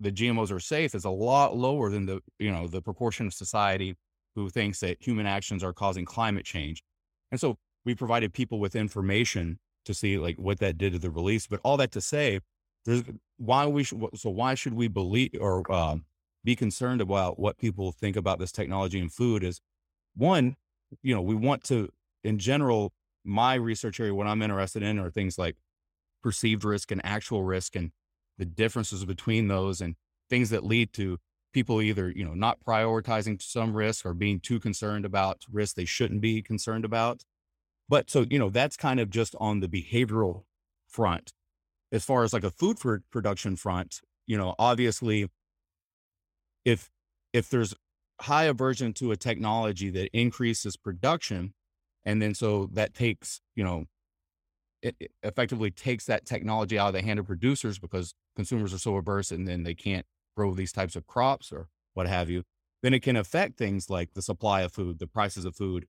the 0.00 0.12
GMOs 0.12 0.50
are 0.50 0.60
safe 0.60 0.94
is 0.94 1.04
a 1.04 1.10
lot 1.10 1.56
lower 1.56 1.90
than 1.90 2.06
the 2.06 2.20
you 2.38 2.50
know 2.50 2.66
the 2.66 2.82
proportion 2.82 3.26
of 3.26 3.34
society 3.34 3.96
who 4.34 4.48
thinks 4.48 4.80
that 4.80 4.96
human 5.00 5.26
actions 5.26 5.62
are 5.62 5.72
causing 5.72 6.04
climate 6.04 6.44
change. 6.44 6.82
And 7.30 7.40
so 7.40 7.58
we 7.84 7.94
provided 7.94 8.32
people 8.32 8.58
with 8.58 8.74
information 8.74 9.58
to 9.84 9.94
see 9.94 10.18
like 10.18 10.36
what 10.36 10.58
that 10.60 10.78
did 10.78 10.92
to 10.92 10.98
the 10.98 11.10
release. 11.10 11.46
But 11.46 11.60
all 11.62 11.76
that 11.78 11.92
to 11.92 12.00
say, 12.00 12.40
there's 12.84 13.02
why 13.36 13.66
we 13.66 13.84
should, 13.84 14.00
so 14.14 14.30
why 14.30 14.54
should 14.54 14.74
we 14.74 14.88
believe 14.88 15.30
or 15.40 15.70
uh, 15.70 15.96
be 16.44 16.56
concerned 16.56 17.00
about 17.00 17.38
what 17.38 17.58
people 17.58 17.92
think 17.92 18.16
about 18.16 18.38
this 18.38 18.52
technology 18.52 19.00
and 19.00 19.12
food 19.12 19.44
is 19.44 19.60
one, 20.16 20.56
you 21.02 21.14
know, 21.14 21.22
we 21.22 21.34
want 21.34 21.64
to, 21.64 21.88
in 22.24 22.38
general, 22.38 22.92
my 23.24 23.54
research 23.54 24.00
area, 24.00 24.14
what 24.14 24.26
I'm 24.26 24.42
interested 24.42 24.82
in 24.82 24.98
are 24.98 25.10
things 25.10 25.38
like 25.38 25.56
perceived 26.22 26.64
risk 26.64 26.90
and 26.90 27.00
actual 27.04 27.42
risk 27.42 27.76
and 27.76 27.90
the 28.38 28.44
differences 28.44 29.04
between 29.04 29.48
those 29.48 29.80
and 29.80 29.96
things 30.30 30.50
that 30.50 30.64
lead 30.64 30.92
to 30.94 31.18
people 31.52 31.82
either 31.82 32.10
you 32.10 32.24
know 32.24 32.34
not 32.34 32.58
prioritizing 32.66 33.40
some 33.40 33.76
risk 33.76 34.06
or 34.06 34.14
being 34.14 34.40
too 34.40 34.58
concerned 34.58 35.04
about 35.04 35.44
risk 35.50 35.76
they 35.76 35.84
shouldn't 35.84 36.20
be 36.20 36.42
concerned 36.42 36.84
about. 36.84 37.22
But 37.88 38.10
so 38.10 38.24
you 38.30 38.38
know 38.38 38.48
that's 38.48 38.76
kind 38.76 39.00
of 39.00 39.10
just 39.10 39.34
on 39.38 39.60
the 39.60 39.68
behavioral 39.68 40.44
front. 40.88 41.32
As 41.90 42.04
far 42.04 42.24
as 42.24 42.32
like 42.32 42.44
a 42.44 42.50
food 42.50 42.78
for 42.78 43.02
production 43.10 43.56
front 43.56 44.00
you 44.26 44.38
know 44.38 44.54
obviously 44.58 45.28
if 46.64 46.90
if 47.32 47.50
there's 47.50 47.74
high 48.22 48.44
aversion 48.44 48.92
to 48.94 49.10
a 49.10 49.16
technology 49.16 49.90
that 49.90 50.08
increases 50.16 50.76
production 50.76 51.54
and 52.04 52.20
then 52.20 52.34
so 52.34 52.68
that 52.72 52.94
takes 52.94 53.40
you 53.54 53.64
know 53.64 53.86
it, 54.82 54.96
it 54.98 55.12
effectively 55.22 55.70
takes 55.70 56.06
that 56.06 56.26
technology 56.26 56.78
out 56.78 56.88
of 56.88 56.94
the 56.94 57.02
hand 57.02 57.18
of 57.18 57.26
producers 57.26 57.78
because 57.78 58.14
consumers 58.36 58.74
are 58.74 58.78
so 58.78 58.96
averse 58.96 59.30
and 59.30 59.46
then 59.46 59.62
they 59.62 59.74
can't 59.74 60.04
grow 60.36 60.54
these 60.54 60.72
types 60.72 60.96
of 60.96 61.06
crops 61.06 61.52
or 61.52 61.68
what 61.94 62.08
have 62.08 62.28
you, 62.28 62.42
then 62.82 62.94
it 62.94 63.02
can 63.02 63.16
affect 63.16 63.56
things 63.56 63.88
like 63.88 64.14
the 64.14 64.22
supply 64.22 64.62
of 64.62 64.72
food, 64.72 64.98
the 64.98 65.06
prices 65.06 65.44
of 65.44 65.54
food 65.54 65.86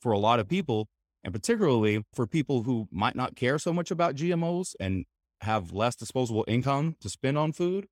for 0.00 0.12
a 0.12 0.18
lot 0.18 0.40
of 0.40 0.48
people. 0.48 0.88
And 1.22 1.32
particularly 1.32 2.04
for 2.12 2.26
people 2.26 2.64
who 2.64 2.86
might 2.92 3.16
not 3.16 3.34
care 3.34 3.58
so 3.58 3.72
much 3.72 3.90
about 3.90 4.14
GMOs 4.14 4.74
and 4.78 5.06
have 5.40 5.72
less 5.72 5.96
disposable 5.96 6.44
income 6.46 6.96
to 7.00 7.08
spend 7.08 7.38
on 7.38 7.52
food, 7.52 7.86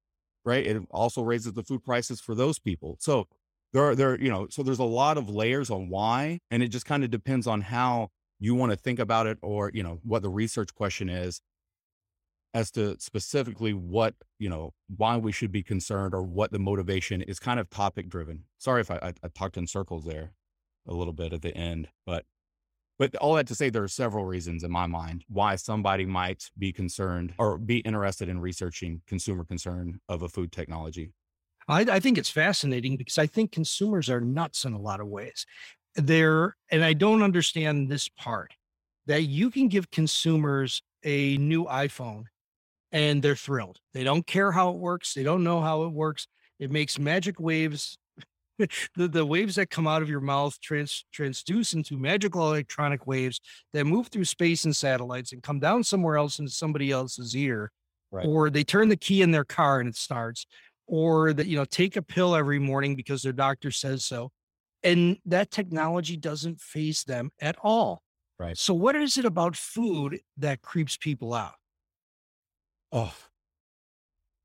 right? 0.45 0.67
It 0.67 0.83
also 0.91 1.23
raises 1.23 1.55
the 1.55 1.62
food 1.62 1.83
prices 1.83 2.21
for 2.21 2.35
those 2.35 2.59
people. 2.59 2.99
So 3.00 3.29
there 3.73 3.85
are, 3.85 3.95
there, 3.95 4.21
you 4.21 4.31
know, 4.31 4.47
so 4.50 4.62
there's 4.62 4.79
a 4.79 4.85
lot 4.85 5.17
of 5.17 5.29
layers 5.29 5.71
on 5.71 5.88
why, 5.88 6.41
and 6.50 6.62
it 6.62 6.69
just 6.69 6.87
kind 6.87 7.05
of 7.05 7.11
depends 7.11 7.47
on 7.47 7.62
how 7.62 8.09
you 8.38 8.55
want 8.55 8.73
to 8.73 8.76
think 8.76 8.99
about 8.99 9.26
it 9.26 9.38
or, 9.43 9.71
you 9.73 9.83
know, 9.83 10.00
what 10.02 10.23
the 10.23 10.29
research 10.29 10.75
question 10.75 11.09
is 11.09 11.41
as 12.55 12.71
to 12.71 12.97
specifically 13.00 13.73
what 13.73 14.14
you 14.38 14.49
know 14.49 14.73
why 14.97 15.17
we 15.17 15.33
should 15.33 15.52
be 15.52 15.62
concerned 15.62 16.14
or 16.14 16.23
what 16.23 16.52
the 16.52 16.59
motivation 16.59 17.23
is 17.23 17.38
kind 17.38 17.59
of 17.59 17.71
topic 17.71 18.09
driven. 18.09 18.45
Sorry 18.59 18.81
if 18.81 18.91
I, 18.91 18.97
I, 18.97 19.12
I, 19.23 19.29
talked 19.35 19.57
in 19.57 19.67
circles 19.67 20.05
there 20.05 20.33
a 20.87 20.93
little 20.93 21.12
bit 21.12 21.33
at 21.33 21.43
the 21.43 21.57
end 21.57 21.88
but 22.07 22.25
but 22.99 23.14
all 23.17 23.35
that 23.35 23.47
to 23.47 23.55
say 23.55 23.71
there 23.71 23.85
are 23.85 23.88
several 23.88 24.25
reasons 24.25 24.64
in 24.64 24.71
my 24.71 24.87
mind 24.87 25.25
why 25.29 25.57
somebody 25.57 26.05
might 26.05 26.50
be 26.59 26.73
concerned 26.73 27.35
or 27.38 27.57
be 27.57 27.79
interested 27.79 28.29
in 28.29 28.41
researching 28.41 29.00
consumer 29.07 29.45
concern 29.45 30.00
of 30.09 30.23
a 30.23 30.29
food 30.29 30.52
technology 30.52 31.12
I, 31.69 31.81
I 31.81 32.00
think 32.00 32.19
it's 32.19 32.31
fascinating 32.31 32.97
because 32.97 33.19
i 33.19 33.26
think 33.26 33.52
consumers 33.52 34.09
are 34.11 34.21
nuts 34.21 34.64
in 34.64 34.73
a 34.73 34.81
lot 34.81 35.00
of 35.00 35.09
ways 35.09 35.47
they're 35.95 36.57
and 36.71 36.85
i 36.85 36.92
don't 36.92 37.23
understand 37.23 37.88
this 37.88 38.09
part 38.09 38.52
that 39.07 39.23
you 39.23 39.50
can 39.50 39.69
give 39.69 39.90
consumers 39.90 40.83
a 41.04 41.37
new 41.38 41.64
iphone 41.64 42.25
and 42.92 43.23
they're 43.23 43.35
thrilled. 43.35 43.78
They 43.95 44.04
don't 44.04 44.26
care 44.26 44.52
how 44.52 44.71
it 44.71 44.76
works. 44.76 45.14
They 45.14 45.23
don't 45.23 45.42
know 45.42 45.61
how 45.61 45.85
it 45.85 45.92
works. 45.92 46.28
It 46.59 46.71
makes 46.71 46.99
magic 46.99 47.40
waves. 47.40 47.99
the, 48.59 49.09
the 49.09 49.25
waves 49.25 49.57
that 49.57 49.71
come 49.71 49.88
out 49.88 50.02
of 50.02 50.11
your 50.11 50.21
mouth 50.21 50.61
trans, 50.61 51.04
transduce 51.16 51.75
into 51.75 51.97
magical 51.97 52.47
electronic 52.49 53.07
waves 53.07 53.40
that 53.73 53.87
move 53.87 54.09
through 54.09 54.26
space 54.26 54.66
and 54.66 54.76
satellites 54.76 55.33
and 55.33 55.42
come 55.42 55.59
down 55.59 55.83
somewhere 55.83 56.16
else 56.16 56.38
into 56.38 56.52
somebody 56.52 56.90
else's 56.90 57.35
ear. 57.35 57.73
Right. 58.11 58.26
Or 58.26 58.50
they 58.50 58.62
turn 58.62 58.90
the 58.90 58.97
key 58.97 59.23
in 59.23 59.31
their 59.31 59.45
car 59.45 59.81
and 59.81 59.88
it 59.88 59.97
starts. 59.97 60.47
Or 60.87 61.33
that, 61.33 61.47
you 61.47 61.57
know, 61.57 61.65
take 61.65 61.97
a 61.97 62.03
pill 62.03 62.35
every 62.35 62.59
morning 62.59 62.97
because 62.97 63.23
their 63.23 63.33
doctor 63.33 63.71
says 63.71 64.05
so. 64.05 64.31
And 64.83 65.19
that 65.27 65.51
technology 65.51 66.17
doesn't 66.17 66.61
phase 66.61 67.05
them 67.05 67.31
at 67.41 67.57
all. 67.62 68.03
Right. 68.39 68.59
So, 68.59 68.75
what 68.75 68.97
is 68.97 69.17
it 69.17 69.25
about 69.25 69.57
food 69.57 70.21
that 70.37 70.62
creeps 70.62 70.97
people 70.97 71.33
out? 71.33 71.55
Oh, 72.91 73.15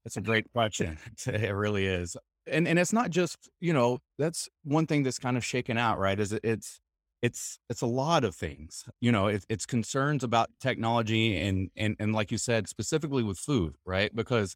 that's 0.04 0.18
a 0.18 0.22
great 0.22 0.52
question. 0.54 0.98
It 1.28 1.54
really 1.54 1.86
is. 1.86 2.16
And 2.46 2.68
and 2.68 2.80
it's 2.80 2.94
not 2.94 3.10
just, 3.10 3.50
you 3.60 3.74
know, 3.74 4.00
that's 4.18 4.48
one 4.64 4.88
thing 4.88 5.04
that's 5.04 5.20
kind 5.20 5.36
of 5.36 5.44
shaken 5.44 5.78
out, 5.78 6.00
right? 6.00 6.20
Is 6.20 6.32
it, 6.32 6.42
it's 6.44 6.80
it's 7.22 7.60
it's 7.70 7.82
a 7.82 7.88
lot 7.88 8.24
of 8.24 8.36
things. 8.36 8.86
You 9.02 9.12
know, 9.12 9.28
it, 9.28 9.44
it's 9.50 9.66
concerns 9.66 10.24
about 10.24 10.50
technology 10.62 11.38
and 11.38 11.70
and 11.76 11.96
and 12.00 12.14
like 12.14 12.32
you 12.32 12.38
said, 12.38 12.70
specifically 12.70 13.24
with 13.24 13.38
food, 13.38 13.76
right? 13.86 14.16
Because 14.16 14.56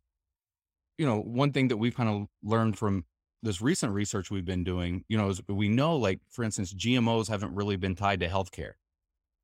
you 1.02 1.08
know, 1.08 1.20
one 1.20 1.52
thing 1.52 1.70
that 1.70 1.78
we've 1.78 1.96
kind 1.96 2.10
of 2.10 2.28
learned 2.44 2.78
from 2.78 3.06
this 3.42 3.60
recent 3.60 3.92
research 3.92 4.30
we've 4.30 4.46
been 4.46 4.64
doing, 4.64 5.04
you 5.10 5.18
know, 5.18 5.30
is 5.30 5.42
we 5.48 5.68
know, 5.68 5.98
like 5.98 6.20
for 6.30 6.44
instance, 6.44 6.76
GMOs 6.76 7.28
haven't 7.28 7.56
really 7.56 7.76
been 7.76 7.96
tied 7.96 8.20
to 8.20 8.28
healthcare, 8.28 8.74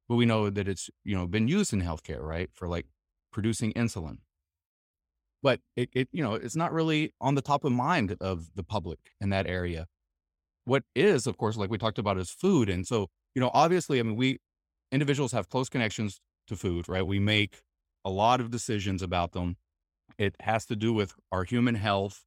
but 0.08 0.18
we 0.18 0.26
know 0.28 0.52
that 0.52 0.68
it's 0.68 0.92
you 1.04 1.16
know 1.16 1.26
been 1.26 1.48
used 1.48 1.74
in 1.74 1.82
healthcare, 1.82 2.22
right, 2.22 2.52
for 2.54 2.68
like 2.68 2.86
producing 3.32 3.74
insulin. 3.74 4.20
But 5.42 5.62
it, 5.76 5.90
it 5.94 6.10
you 6.12 6.24
know 6.24 6.36
it's 6.36 6.56
not 6.56 6.72
really 6.72 7.16
on 7.20 7.34
the 7.34 7.42
top 7.42 7.64
of 7.64 7.72
mind 7.72 8.16
of 8.22 8.50
the 8.54 8.64
public 8.64 9.00
in 9.20 9.32
that 9.32 9.48
area. 9.48 9.88
What 10.66 10.84
is, 10.96 11.26
of 11.26 11.38
course, 11.38 11.58
like 11.58 11.72
we 11.72 11.80
talked 11.80 11.98
about, 11.98 12.20
is 12.20 12.30
food, 12.30 12.70
and 12.70 12.86
so 12.86 13.08
you 13.34 13.42
know, 13.42 13.50
obviously, 13.52 14.00
I 14.00 14.04
mean, 14.04 14.16
we 14.16 14.38
individuals 14.92 15.32
have 15.32 15.50
close 15.50 15.70
connections 15.70 16.20
to 16.50 16.56
food, 16.56 16.88
right? 16.88 17.06
We 17.08 17.18
make 17.18 17.64
a 18.06 18.12
lot 18.12 18.42
of 18.42 18.52
decisions 18.52 19.02
about 19.02 19.32
them. 19.32 19.58
It 20.18 20.36
has 20.42 20.66
to 20.68 20.76
do 20.76 20.94
with 20.94 21.14
our 21.32 21.44
human 21.44 21.76
health, 21.76 22.24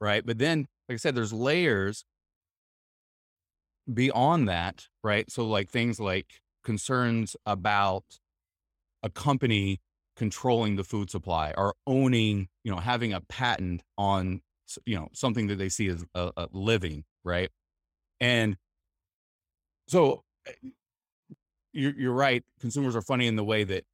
right? 0.00 0.24
But 0.24 0.38
then, 0.38 0.66
like 0.88 0.94
I 0.94 0.96
said, 0.96 1.14
there's 1.14 1.32
layers 1.32 2.04
beyond 3.92 4.48
that, 4.48 4.86
right? 5.02 5.30
So, 5.30 5.46
like 5.46 5.70
things 5.70 6.00
like 6.00 6.40
concerns 6.64 7.36
about 7.46 8.04
a 9.02 9.10
company 9.10 9.80
controlling 10.16 10.76
the 10.76 10.84
food 10.84 11.10
supply 11.10 11.52
or 11.56 11.74
owning, 11.86 12.48
you 12.62 12.72
know, 12.72 12.78
having 12.78 13.12
a 13.12 13.20
patent 13.20 13.82
on, 13.98 14.40
you 14.86 14.96
know, 14.96 15.08
something 15.12 15.48
that 15.48 15.56
they 15.56 15.68
see 15.68 15.88
as 15.88 16.04
a, 16.14 16.30
a 16.36 16.48
living, 16.52 17.04
right? 17.24 17.50
And 18.20 18.56
so 19.88 20.22
eh, 20.46 20.52
you're, 21.72 21.92
you're 21.92 22.12
right. 22.12 22.42
Consumers 22.60 22.96
are 22.96 23.02
funny 23.02 23.26
in 23.26 23.36
the 23.36 23.44
way 23.44 23.64
that 23.64 23.84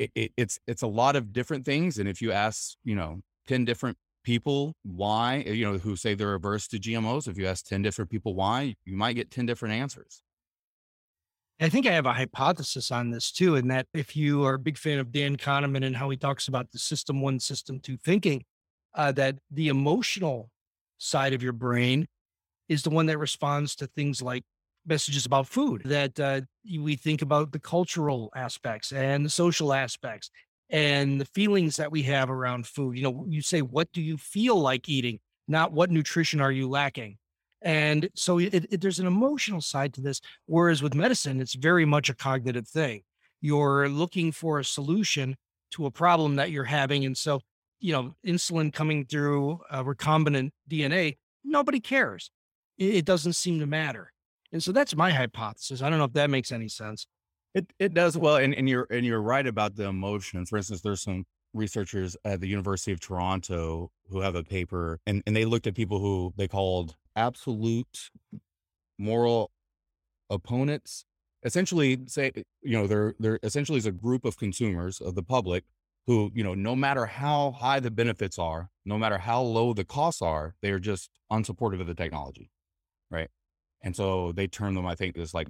it, 0.00 0.10
it, 0.14 0.32
it's 0.36 0.58
it's 0.66 0.82
a 0.82 0.86
lot 0.86 1.14
of 1.14 1.32
different 1.32 1.64
things. 1.64 1.98
And 1.98 2.08
if 2.08 2.22
you 2.22 2.32
ask, 2.32 2.74
you 2.82 2.96
know, 2.96 3.20
ten 3.46 3.64
different 3.64 3.98
people 4.24 4.74
why, 4.82 5.36
you 5.46 5.64
know, 5.64 5.78
who 5.78 5.94
say 5.94 6.14
they're 6.14 6.34
averse 6.34 6.66
to 6.68 6.78
GMOs, 6.78 7.28
if 7.28 7.38
you 7.38 7.46
ask 7.46 7.66
ten 7.66 7.82
different 7.82 8.10
people 8.10 8.34
why, 8.34 8.74
you 8.84 8.96
might 8.96 9.12
get 9.12 9.30
ten 9.30 9.46
different 9.46 9.74
answers. 9.74 10.22
I 11.62 11.68
think 11.68 11.86
I 11.86 11.92
have 11.92 12.06
a 12.06 12.14
hypothesis 12.14 12.90
on 12.90 13.10
this 13.10 13.30
too, 13.30 13.56
in 13.56 13.68
that 13.68 13.86
if 13.92 14.16
you 14.16 14.44
are 14.44 14.54
a 14.54 14.58
big 14.58 14.78
fan 14.78 14.98
of 14.98 15.12
Dan 15.12 15.36
Kahneman 15.36 15.84
and 15.84 15.94
how 15.94 16.08
he 16.08 16.16
talks 16.16 16.48
about 16.48 16.70
the 16.72 16.78
system 16.78 17.20
one, 17.20 17.38
system 17.38 17.78
two 17.80 17.98
thinking, 17.98 18.44
uh, 18.94 19.12
that 19.12 19.36
the 19.50 19.68
emotional 19.68 20.50
side 20.96 21.34
of 21.34 21.42
your 21.42 21.52
brain 21.52 22.06
is 22.70 22.82
the 22.82 22.90
one 22.90 23.06
that 23.06 23.18
responds 23.18 23.76
to 23.76 23.86
things 23.86 24.22
like 24.22 24.44
messages 24.86 25.26
about 25.26 25.46
food 25.46 25.82
that 25.84 26.18
uh, 26.18 26.40
we 26.78 26.96
think 26.96 27.22
about 27.22 27.52
the 27.52 27.58
cultural 27.58 28.30
aspects 28.34 28.92
and 28.92 29.24
the 29.24 29.30
social 29.30 29.72
aspects 29.72 30.30
and 30.70 31.20
the 31.20 31.24
feelings 31.24 31.76
that 31.76 31.90
we 31.90 32.02
have 32.02 32.30
around 32.30 32.66
food. 32.66 32.96
You 32.96 33.02
know, 33.02 33.24
you 33.28 33.42
say, 33.42 33.60
what 33.60 33.92
do 33.92 34.00
you 34.00 34.16
feel 34.16 34.56
like 34.56 34.88
eating? 34.88 35.18
Not 35.48 35.72
what 35.72 35.90
nutrition 35.90 36.40
are 36.40 36.52
you 36.52 36.68
lacking? 36.68 37.18
And 37.62 38.08
so 38.14 38.38
it, 38.38 38.54
it, 38.70 38.80
there's 38.80 39.00
an 39.00 39.06
emotional 39.06 39.60
side 39.60 39.92
to 39.94 40.00
this. 40.00 40.20
Whereas 40.46 40.82
with 40.82 40.94
medicine, 40.94 41.40
it's 41.40 41.54
very 41.54 41.84
much 41.84 42.08
a 42.08 42.14
cognitive 42.14 42.68
thing. 42.68 43.02
You're 43.40 43.88
looking 43.88 44.32
for 44.32 44.58
a 44.58 44.64
solution 44.64 45.36
to 45.72 45.86
a 45.86 45.90
problem 45.90 46.36
that 46.36 46.50
you're 46.50 46.64
having. 46.64 47.04
And 47.04 47.16
so, 47.16 47.40
you 47.80 47.92
know, 47.92 48.14
insulin 48.26 48.72
coming 48.72 49.06
through 49.06 49.60
a 49.70 49.84
recombinant 49.84 50.50
DNA, 50.70 51.16
nobody 51.44 51.80
cares. 51.80 52.30
It, 52.78 52.94
it 52.96 53.04
doesn't 53.04 53.34
seem 53.34 53.60
to 53.60 53.66
matter. 53.66 54.12
And 54.52 54.62
so 54.62 54.72
that's 54.72 54.96
my 54.96 55.10
hypothesis. 55.10 55.82
I 55.82 55.90
don't 55.90 55.98
know 55.98 56.04
if 56.04 56.12
that 56.14 56.30
makes 56.30 56.52
any 56.52 56.68
sense. 56.68 57.06
It 57.54 57.72
it 57.78 57.94
does 57.94 58.16
well, 58.16 58.36
and, 58.36 58.54
and 58.54 58.68
you're 58.68 58.86
and 58.90 59.04
you're 59.04 59.22
right 59.22 59.46
about 59.46 59.76
the 59.76 59.84
emotion. 59.84 60.46
For 60.46 60.56
instance, 60.56 60.82
there's 60.82 61.02
some 61.02 61.24
researchers 61.52 62.16
at 62.24 62.40
the 62.40 62.48
University 62.48 62.92
of 62.92 63.00
Toronto 63.00 63.90
who 64.08 64.20
have 64.20 64.34
a 64.34 64.44
paper 64.44 65.00
and, 65.06 65.22
and 65.26 65.34
they 65.34 65.44
looked 65.44 65.66
at 65.66 65.74
people 65.74 65.98
who 65.98 66.32
they 66.36 66.46
called 66.48 66.94
absolute 67.16 68.10
moral 68.98 69.50
opponents. 70.30 71.04
Essentially 71.42 71.98
say, 72.06 72.32
eh, 72.36 72.42
you 72.62 72.76
know, 72.76 72.86
they're 72.86 73.14
they're 73.18 73.38
essentially 73.42 73.78
is 73.78 73.86
a 73.86 73.92
group 73.92 74.24
of 74.24 74.36
consumers 74.36 75.00
of 75.00 75.14
the 75.14 75.22
public 75.22 75.64
who, 76.06 76.30
you 76.34 76.44
know, 76.44 76.54
no 76.54 76.76
matter 76.76 77.06
how 77.06 77.52
high 77.52 77.80
the 77.80 77.90
benefits 77.90 78.38
are, 78.38 78.70
no 78.84 78.98
matter 78.98 79.18
how 79.18 79.40
low 79.42 79.72
the 79.72 79.84
costs 79.84 80.22
are, 80.22 80.54
they 80.62 80.70
are 80.70 80.78
just 80.78 81.10
unsupportive 81.32 81.80
of 81.80 81.86
the 81.86 81.94
technology. 81.94 82.50
Right. 83.10 83.28
And 83.82 83.96
so 83.96 84.32
they 84.32 84.46
term 84.46 84.74
them, 84.74 84.86
I 84.86 84.94
think, 84.94 85.16
as 85.18 85.34
like 85.34 85.48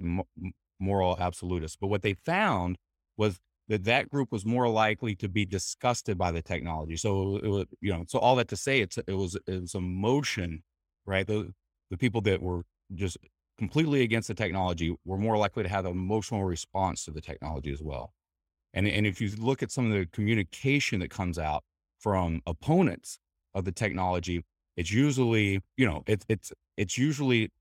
moral 0.79 1.17
absolutists. 1.19 1.77
But 1.79 1.87
what 1.87 2.01
they 2.01 2.13
found 2.13 2.77
was 3.17 3.39
that 3.67 3.83
that 3.85 4.09
group 4.09 4.31
was 4.31 4.45
more 4.45 4.67
likely 4.67 5.15
to 5.15 5.29
be 5.29 5.45
disgusted 5.45 6.17
by 6.17 6.31
the 6.31 6.41
technology. 6.41 6.97
So 6.97 7.37
it 7.37 7.47
was, 7.47 7.65
you 7.81 7.91
know, 7.93 8.05
so 8.07 8.19
all 8.19 8.35
that 8.37 8.47
to 8.49 8.57
say, 8.57 8.81
it's 8.81 8.97
it 8.97 9.13
was 9.13 9.35
it 9.47 9.61
was 9.61 9.75
emotion, 9.75 10.63
right? 11.05 11.25
The 11.27 11.53
the 11.89 11.97
people 11.97 12.21
that 12.21 12.41
were 12.41 12.63
just 12.95 13.17
completely 13.57 14.01
against 14.01 14.27
the 14.27 14.33
technology 14.33 14.95
were 15.05 15.17
more 15.17 15.37
likely 15.37 15.63
to 15.63 15.69
have 15.69 15.85
an 15.85 15.91
emotional 15.91 16.43
response 16.43 17.05
to 17.05 17.11
the 17.11 17.21
technology 17.21 17.71
as 17.71 17.81
well. 17.81 18.13
And 18.73 18.87
and 18.87 19.05
if 19.05 19.21
you 19.21 19.29
look 19.37 19.63
at 19.63 19.71
some 19.71 19.87
of 19.91 19.93
the 19.97 20.05
communication 20.07 20.99
that 21.01 21.09
comes 21.09 21.37
out 21.39 21.63
from 21.99 22.41
opponents 22.47 23.19
of 23.53 23.65
the 23.65 23.71
technology, 23.71 24.43
it's 24.77 24.91
usually, 24.91 25.61
you 25.77 25.85
know, 25.85 26.03
it's 26.07 26.25
it's 26.29 26.51
it's 26.77 26.97
usually 26.97 27.51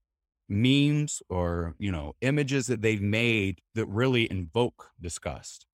memes 0.50 1.22
or 1.28 1.74
you 1.78 1.92
know 1.92 2.14
images 2.20 2.66
that 2.66 2.82
they've 2.82 3.00
made 3.00 3.60
that 3.74 3.86
really 3.86 4.30
invoke 4.30 4.90
disgust 5.00 5.66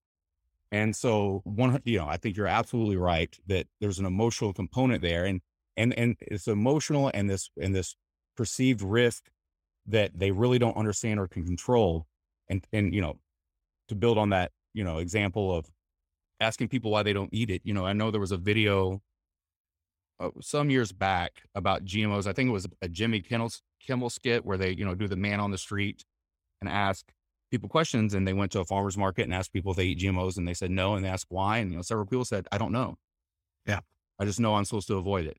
and 0.70 0.94
so 0.94 1.40
one 1.44 1.80
you 1.84 1.98
know 1.98 2.06
i 2.06 2.16
think 2.16 2.36
you're 2.36 2.46
absolutely 2.46 2.96
right 2.96 3.38
that 3.46 3.66
there's 3.80 3.98
an 3.98 4.04
emotional 4.04 4.52
component 4.52 5.00
there 5.00 5.24
and 5.24 5.40
and 5.78 5.94
and 5.98 6.16
it's 6.20 6.46
emotional 6.46 7.10
and 7.14 7.30
this 7.30 7.50
and 7.60 7.74
this 7.74 7.96
perceived 8.36 8.82
risk 8.82 9.30
that 9.86 10.10
they 10.18 10.30
really 10.30 10.58
don't 10.58 10.76
understand 10.76 11.18
or 11.18 11.26
can 11.26 11.44
control 11.44 12.06
and 12.50 12.66
and 12.72 12.94
you 12.94 13.00
know 13.00 13.18
to 13.88 13.94
build 13.94 14.18
on 14.18 14.28
that 14.28 14.52
you 14.74 14.84
know 14.84 14.98
example 14.98 15.56
of 15.56 15.66
asking 16.40 16.68
people 16.68 16.90
why 16.90 17.02
they 17.02 17.14
don't 17.14 17.30
eat 17.32 17.48
it 17.48 17.62
you 17.64 17.72
know 17.72 17.86
i 17.86 17.94
know 17.94 18.10
there 18.10 18.20
was 18.20 18.32
a 18.32 18.36
video 18.36 19.00
uh, 20.18 20.30
some 20.40 20.70
years 20.70 20.92
back 20.92 21.42
about 21.54 21.84
GMOs. 21.84 22.26
I 22.26 22.32
think 22.32 22.48
it 22.48 22.52
was 22.52 22.66
a 22.80 22.88
Jimmy 22.88 23.20
Kimmel, 23.20 23.50
Kimmel 23.86 24.10
skit 24.10 24.44
where 24.44 24.58
they, 24.58 24.72
you 24.72 24.84
know, 24.84 24.94
do 24.94 25.08
the 25.08 25.16
man 25.16 25.40
on 25.40 25.50
the 25.50 25.58
street 25.58 26.04
and 26.60 26.68
ask 26.68 27.06
people 27.50 27.68
questions. 27.68 28.14
And 28.14 28.26
they 28.26 28.32
went 28.32 28.52
to 28.52 28.60
a 28.60 28.64
farmer's 28.64 28.96
market 28.96 29.22
and 29.22 29.34
asked 29.34 29.52
people 29.52 29.72
if 29.72 29.76
they 29.76 29.86
eat 29.86 29.98
GMOs, 29.98 30.36
and 30.36 30.46
they 30.46 30.54
said 30.54 30.70
no, 30.70 30.94
and 30.94 31.04
they 31.04 31.08
asked 31.08 31.26
why. 31.28 31.58
And 31.58 31.70
you 31.70 31.76
know, 31.76 31.82
several 31.82 32.06
people 32.06 32.24
said, 32.24 32.46
"I 32.52 32.58
don't 32.58 32.72
know." 32.72 32.96
Yeah, 33.66 33.80
I 34.18 34.24
just 34.24 34.40
know 34.40 34.54
I'm 34.54 34.64
supposed 34.64 34.88
to 34.88 34.96
avoid 34.96 35.26
it. 35.26 35.38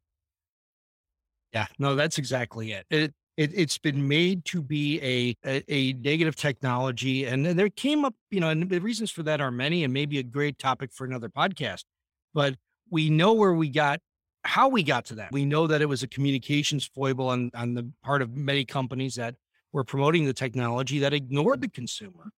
Yeah, 1.53 1.67
no, 1.79 1.95
that's 1.95 2.17
exactly 2.17 2.73
it. 2.73 2.85
It, 2.89 3.13
it 3.37 3.51
it's 3.53 3.77
been 3.77 4.07
made 4.07 4.45
to 4.45 4.61
be 4.61 4.99
a, 5.01 5.35
a, 5.47 5.63
a 5.67 5.93
negative 5.93 6.35
technology, 6.35 7.25
and 7.25 7.45
there 7.45 7.69
came 7.69 8.05
up, 8.05 8.15
you 8.31 8.39
know, 8.39 8.49
and 8.49 8.69
the 8.69 8.79
reasons 8.79 9.11
for 9.11 9.23
that 9.23 9.41
are 9.41 9.51
many, 9.51 9.83
and 9.83 9.93
maybe 9.93 10.19
a 10.19 10.23
great 10.23 10.59
topic 10.59 10.91
for 10.93 11.05
another 11.05 11.29
podcast. 11.29 11.83
But 12.33 12.55
we 12.89 13.09
know 13.09 13.33
where 13.33 13.53
we 13.53 13.69
got 13.69 13.99
how 14.47 14.69
we 14.69 14.81
got 14.81 15.05
to 15.05 15.15
that. 15.15 15.31
We 15.31 15.45
know 15.45 15.67
that 15.67 15.81
it 15.81 15.87
was 15.87 16.03
a 16.03 16.07
communications 16.07 16.85
foible 16.85 17.27
on, 17.27 17.51
on 17.53 17.73
the 17.73 17.91
part 18.01 18.21
of 18.21 18.35
many 18.35 18.63
companies 18.63 19.15
that 19.15 19.35
were 19.73 19.83
promoting 19.83 20.25
the 20.25 20.33
technology 20.33 20.99
that 20.99 21.13
ignored 21.13 21.59
the 21.59 21.67
consumer. 21.67 22.31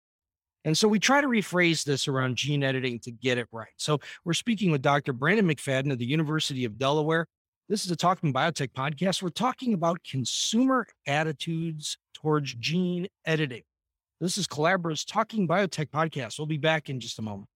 And 0.66 0.78
so 0.78 0.88
we 0.88 1.00
try 1.00 1.22
to 1.22 1.28
rephrase 1.28 1.86
this 1.86 2.08
around 2.08 2.36
gene 2.36 2.64
editing 2.64 3.00
to 3.02 3.12
get 3.12 3.38
it 3.38 3.48
right. 3.52 3.70
So 3.78 4.00
we're 4.26 4.34
speaking 4.34 4.72
with 4.72 4.82
Dr. 4.82 5.14
Brandon 5.14 5.48
McFadden 5.48 5.92
of 5.92 6.00
the 6.00 6.06
University 6.06 6.66
of 6.66 6.80
Delaware. 6.80 7.28
This 7.70 7.86
is 7.86 7.92
a 7.92 7.96
Talking 7.96 8.34
Biotech 8.34 8.72
podcast. 8.72 9.22
We're 9.22 9.30
talking 9.30 9.76
about 9.76 10.00
consumer 10.04 10.88
attitudes 11.06 11.98
towards 12.16 12.56
gene 12.56 13.08
editing. 13.26 13.62
This 14.20 14.38
is 14.40 14.48
Colabra's 14.48 15.06
Talking 15.06 15.48
Biotech 15.48 15.92
podcast. 15.92 16.40
We'll 16.40 16.48
be 16.48 16.58
back 16.58 16.90
in 16.90 17.00
just 17.00 17.20
a 17.20 17.22
moment. 17.22 17.50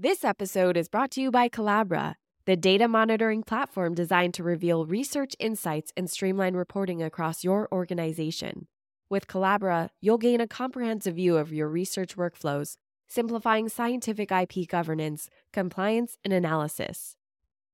This 0.00 0.22
episode 0.22 0.76
is 0.76 0.88
brought 0.88 1.10
to 1.12 1.20
you 1.20 1.32
by 1.32 1.48
Colabra, 1.48 2.14
the 2.44 2.54
data 2.54 2.86
monitoring 2.86 3.42
platform 3.42 3.94
designed 3.94 4.32
to 4.34 4.44
reveal 4.44 4.86
research 4.86 5.34
insights 5.40 5.92
and 5.96 6.08
streamline 6.08 6.54
reporting 6.54 7.02
across 7.02 7.42
your 7.42 7.66
organization. 7.72 8.68
With 9.10 9.26
Colabra, 9.26 9.88
you'll 10.00 10.16
gain 10.16 10.40
a 10.40 10.46
comprehensive 10.46 11.16
view 11.16 11.36
of 11.36 11.52
your 11.52 11.68
research 11.68 12.16
workflows, 12.16 12.76
simplifying 13.08 13.68
scientific 13.68 14.30
IP 14.30 14.68
governance, 14.68 15.28
compliance, 15.52 16.16
and 16.22 16.32
analysis. 16.32 17.16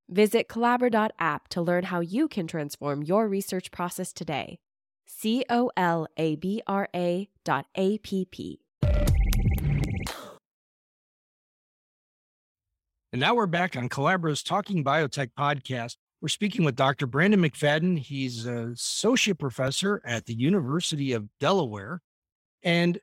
Visit 0.09 0.49
Colabra.app 0.49 1.49
to 1.49 1.61
learn 1.61 1.85
how 1.85 2.01
you 2.01 2.27
can 2.27 2.47
transform 2.47 3.03
your 3.03 3.29
research 3.29 3.71
process 3.71 4.15
today. 4.15 4.61
C 5.05 5.45
O 5.51 5.71
L 5.77 6.07
A 6.17 6.37
B 6.37 6.63
R 6.67 6.89
A 6.95 7.29
dot 7.45 7.67
A 7.75 7.99
P 7.99 8.25
P. 8.25 8.64
And 13.15 13.21
now 13.21 13.37
we're 13.37 13.47
back 13.47 13.77
on 13.77 13.89
Colabra's 13.89 14.43
Talking 14.43 14.83
Biotech 14.83 15.31
podcast. 15.39 15.99
We're 16.21 16.27
speaking 16.27 16.65
with 16.65 16.75
Dr. 16.75 17.07
Brandon 17.07 17.41
McFadden. 17.41 17.97
He's 17.97 18.45
an 18.45 18.73
associate 18.73 19.39
professor 19.39 20.03
at 20.05 20.27
the 20.27 20.35
University 20.35 21.13
of 21.13 21.29
Delaware 21.39 22.01
and 22.65 22.99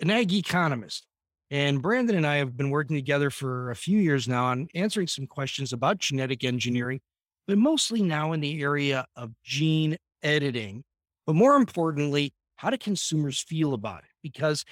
an 0.00 0.10
ag 0.10 0.34
economist. 0.34 1.06
And 1.50 1.80
Brandon 1.80 2.14
and 2.14 2.26
I 2.26 2.36
have 2.36 2.58
been 2.58 2.68
working 2.68 2.94
together 2.94 3.30
for 3.30 3.70
a 3.70 3.74
few 3.74 3.98
years 3.98 4.28
now 4.28 4.44
on 4.44 4.68
answering 4.74 5.06
some 5.06 5.26
questions 5.26 5.72
about 5.72 5.96
genetic 5.96 6.44
engineering, 6.44 7.00
but 7.48 7.56
mostly 7.56 8.02
now 8.02 8.32
in 8.32 8.40
the 8.40 8.60
area 8.60 9.06
of 9.16 9.32
gene 9.44 9.96
editing. 10.22 10.84
But 11.26 11.36
more 11.36 11.56
importantly, 11.56 12.34
how 12.56 12.68
do 12.68 12.76
consumers 12.76 13.42
feel 13.42 13.72
about 13.72 14.00
it? 14.00 14.10
Because 14.22 14.62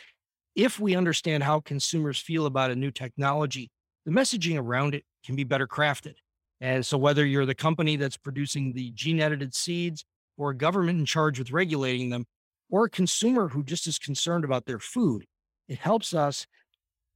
if 0.55 0.79
we 0.79 0.95
understand 0.95 1.45
how 1.45 1.61
consumers 1.61 2.19
feel 2.19 2.45
about 2.45 2.71
a 2.71 2.77
new 2.77 2.91
technology, 2.91 3.71
the 4.05 4.11
messaging 4.11 4.59
around 4.59 4.95
it 4.95 5.05
can 5.25 5.37
be 5.37 5.45
better 5.45 5.67
crafted. 5.67 6.15
And 6.61 6.85
so, 6.85 6.97
whether 6.97 7.27
you're 7.27 7.47
the 7.47 7.55
company 7.55 7.97
that's 7.97 8.17
producing 8.17 8.73
the 8.73 8.93
gene 8.93 9.21
edited 9.21 9.55
seeds, 9.55 10.05
or 10.37 10.51
a 10.51 10.57
government 10.57 10.99
in 10.99 11.07
charge 11.07 11.39
with 11.39 11.51
regulating 11.51 12.11
them, 12.11 12.25
or 12.71 12.85
a 12.85 12.91
consumer 12.91 13.49
who 13.49 13.63
just 13.63 13.87
is 13.87 13.99
concerned 13.99 14.45
about 14.45 14.67
their 14.67 14.79
food, 14.79 15.25
it 15.69 15.79
helps 15.79 16.15
us 16.15 16.47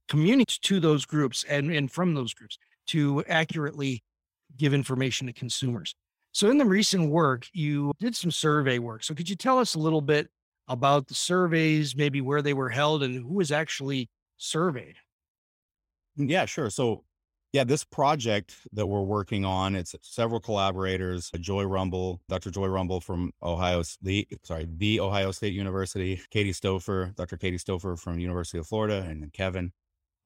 communicate 0.07 0.59
to 0.61 0.79
those 0.79 1.05
groups 1.05 1.43
and, 1.49 1.71
and 1.71 1.91
from 1.91 2.13
those 2.13 2.33
groups 2.33 2.57
to 2.87 3.23
accurately 3.27 4.03
give 4.55 4.73
information 4.73 5.27
to 5.27 5.33
consumers. 5.33 5.95
So, 6.31 6.49
in 6.49 6.57
the 6.57 6.65
recent 6.65 7.09
work, 7.09 7.47
you 7.53 7.91
did 7.99 8.15
some 8.15 8.31
survey 8.31 8.79
work. 8.79 9.03
So, 9.03 9.15
could 9.15 9.29
you 9.29 9.35
tell 9.35 9.59
us 9.59 9.75
a 9.75 9.79
little 9.79 10.01
bit 10.01 10.29
about 10.67 11.07
the 11.07 11.15
surveys, 11.15 11.95
maybe 11.95 12.21
where 12.21 12.41
they 12.41 12.53
were 12.53 12.69
held 12.69 13.01
and 13.01 13.23
who 13.23 13.33
was 13.33 13.51
actually 13.51 14.09
surveyed? 14.37 14.95
Yeah, 16.17 16.45
sure. 16.45 16.69
So 16.69 17.03
yeah, 17.53 17.63
this 17.63 17.83
project 17.83 18.55
that 18.73 18.87
we're 18.87 19.01
working 19.01 19.45
on, 19.45 19.75
it's 19.75 19.95
several 20.01 20.39
collaborators, 20.39 21.31
uh, 21.33 21.37
Joy 21.37 21.63
Rumble, 21.63 22.21
Dr. 22.27 22.51
Joy 22.51 22.67
Rumble 22.67 22.99
from 22.99 23.31
Ohio, 23.41 23.83
the 24.01 24.27
sorry, 24.43 24.67
the 24.69 24.99
Ohio 24.99 25.31
State 25.31 25.53
University, 25.53 26.19
Katie 26.29 26.51
Stofer, 26.51 27.15
Dr. 27.15 27.37
Katie 27.37 27.57
Stofer 27.57 27.97
from 27.97 28.19
University 28.19 28.57
of 28.57 28.67
Florida, 28.67 29.05
and 29.07 29.31
Kevin, 29.31 29.71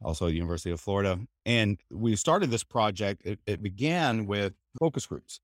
also 0.01 0.27
University 0.27 0.71
of 0.71 0.79
Florida. 0.79 1.19
And 1.45 1.79
we 1.91 2.15
started 2.15 2.49
this 2.49 2.63
project. 2.63 3.21
It, 3.23 3.39
it 3.45 3.61
began 3.61 4.25
with 4.25 4.53
focus 4.79 5.05
groups. 5.05 5.39